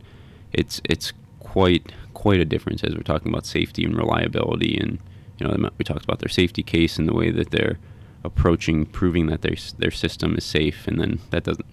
it's 0.53 0.81
it's 0.83 1.13
quite 1.39 1.91
quite 2.13 2.39
a 2.39 2.45
difference 2.45 2.83
as 2.83 2.95
we're 2.95 3.03
talking 3.03 3.31
about 3.31 3.45
safety 3.45 3.83
and 3.83 3.95
reliability, 3.95 4.77
and 4.77 4.99
you 5.39 5.47
know 5.47 5.69
we 5.77 5.83
talked 5.85 6.03
about 6.03 6.19
their 6.19 6.29
safety 6.29 6.63
case 6.63 6.97
and 6.97 7.07
the 7.07 7.13
way 7.13 7.29
that 7.29 7.51
they're 7.51 7.77
approaching 8.23 8.85
proving 8.85 9.27
that 9.27 9.41
their 9.41 9.55
their 9.77 9.91
system 9.91 10.35
is 10.35 10.43
safe, 10.43 10.87
and 10.87 10.99
then 10.99 11.19
that 11.29 11.43
doesn't 11.43 11.65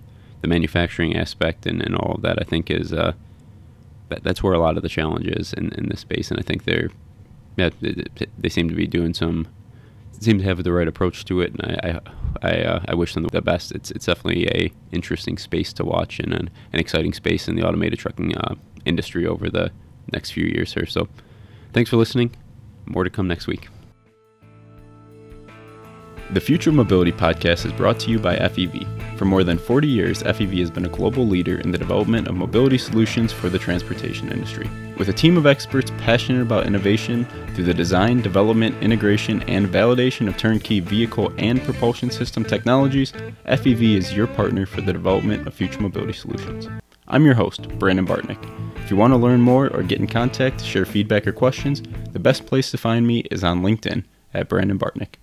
the 0.43 0.49
manufacturing 0.49 1.17
aspect 1.17 1.67
and, 1.67 1.81
and 1.81 1.95
all 1.95 2.17
of 2.17 2.23
that 2.23 2.37
I 2.41 2.45
think 2.45 2.69
is 2.69 2.93
uh, 2.93 3.13
that, 4.09 4.25
that's 4.25 4.43
where 4.43 4.53
a 4.53 4.59
lot 4.59 4.77
of 4.77 4.83
the 4.83 4.89
challenge 4.89 5.27
is 5.27 5.53
in, 5.53 5.73
in 5.73 5.89
this 5.89 6.01
space, 6.01 6.31
and 6.31 6.39
I 6.39 6.43
think 6.43 6.65
they're 6.65 6.91
yeah, 7.57 7.71
they, 8.39 8.49
seem 8.49 8.69
to 8.69 8.75
be 8.75 8.87
doing 8.87 9.15
some 9.15 9.47
seem 10.21 10.39
to 10.39 10.45
have 10.45 10.63
the 10.63 10.73
right 10.73 10.87
approach 10.89 11.25
to 11.25 11.41
it, 11.41 11.53
and 11.53 11.63
I 11.63 12.01
I, 12.43 12.49
I, 12.49 12.63
uh, 12.63 12.85
I, 12.89 12.95
wish 12.95 13.15
them 13.15 13.25
the 13.25 13.43
best. 13.43 13.73
It's 13.73 13.91
it's 13.91 14.07
definitely 14.07 14.47
a 14.49 14.73
interesting 14.93 15.37
space 15.37 15.73
to 15.75 15.85
watch 15.85 16.19
and 16.21 16.33
an, 16.33 16.51
an 16.73 16.81
exciting 16.81 17.13
space 17.13 17.49
in 17.49 17.57
the 17.57 17.67
automated 17.67 17.99
trucking 17.99 18.37
uh, 18.37 18.55
industry 18.85 19.27
over 19.27 19.51
the 19.51 19.71
next 20.13 20.31
few 20.31 20.45
years 20.45 20.73
here. 20.75 20.87
So, 20.87 21.09
thanks 21.73 21.91
for 21.91 21.97
listening. 21.97 22.35
More 22.87 23.05
to 23.05 23.11
come 23.11 23.29
next 23.29 23.47
week. 23.47 23.69
The 26.33 26.41
Future 26.41 26.73
Mobility 26.73 27.13
Podcast 27.13 27.67
is 27.67 27.73
brought 27.73 28.01
to 28.01 28.11
you 28.11 28.19
by 28.19 28.37
FEV. 28.37 29.19
For 29.19 29.27
more 29.27 29.45
than 29.45 29.59
40 29.59 29.87
years, 29.87 30.23
FEV 30.23 30.61
has 30.61 30.71
been 30.71 30.87
a 30.87 30.89
global 30.89 31.27
leader 31.27 31.61
in 31.61 31.73
the 31.73 31.77
development 31.77 32.27
of 32.27 32.35
mobility 32.35 32.79
solutions 32.79 33.33
for 33.33 33.51
the 33.51 33.59
transportation 33.59 34.33
industry. 34.33 34.71
With 35.03 35.09
a 35.09 35.13
team 35.13 35.37
of 35.37 35.47
experts 35.47 35.91
passionate 35.99 36.43
about 36.43 36.65
innovation 36.65 37.25
through 37.55 37.65
the 37.65 37.75
design, 37.75 38.23
development, 38.23 38.81
integration, 38.81 39.43
and 39.49 39.67
validation 39.67 40.29
of 40.29 40.37
turnkey 40.37 40.79
vehicle 40.79 41.33
and 41.39 41.61
propulsion 41.65 42.09
system 42.09 42.45
technologies, 42.45 43.11
FEV 43.49 43.97
is 43.97 44.15
your 44.15 44.29
partner 44.29 44.65
for 44.65 44.81
the 44.81 44.93
development 44.93 45.49
of 45.49 45.55
future 45.55 45.81
mobility 45.81 46.13
solutions. 46.13 46.69
I'm 47.09 47.25
your 47.25 47.35
host, 47.35 47.69
Brandon 47.81 48.07
Bartneck. 48.07 48.39
If 48.77 48.93
you 48.93 48.97
want 48.97 49.13
to 49.13 49.17
learn 49.17 49.41
more 49.41 49.67
or 49.71 49.83
get 49.83 49.99
in 49.99 50.07
contact, 50.07 50.63
share 50.63 50.85
feedback 50.85 51.27
or 51.27 51.33
questions, 51.33 51.83
the 52.13 52.21
best 52.21 52.47
place 52.47 52.71
to 52.71 52.79
find 52.79 53.05
me 53.05 53.25
is 53.29 53.43
on 53.43 53.63
LinkedIn 53.63 54.05
at 54.33 54.49
Brandon 54.49 54.79
Bartneck. 54.79 55.15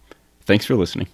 Thanks 0.42 0.66
for 0.66 0.76
listening. 0.76 1.08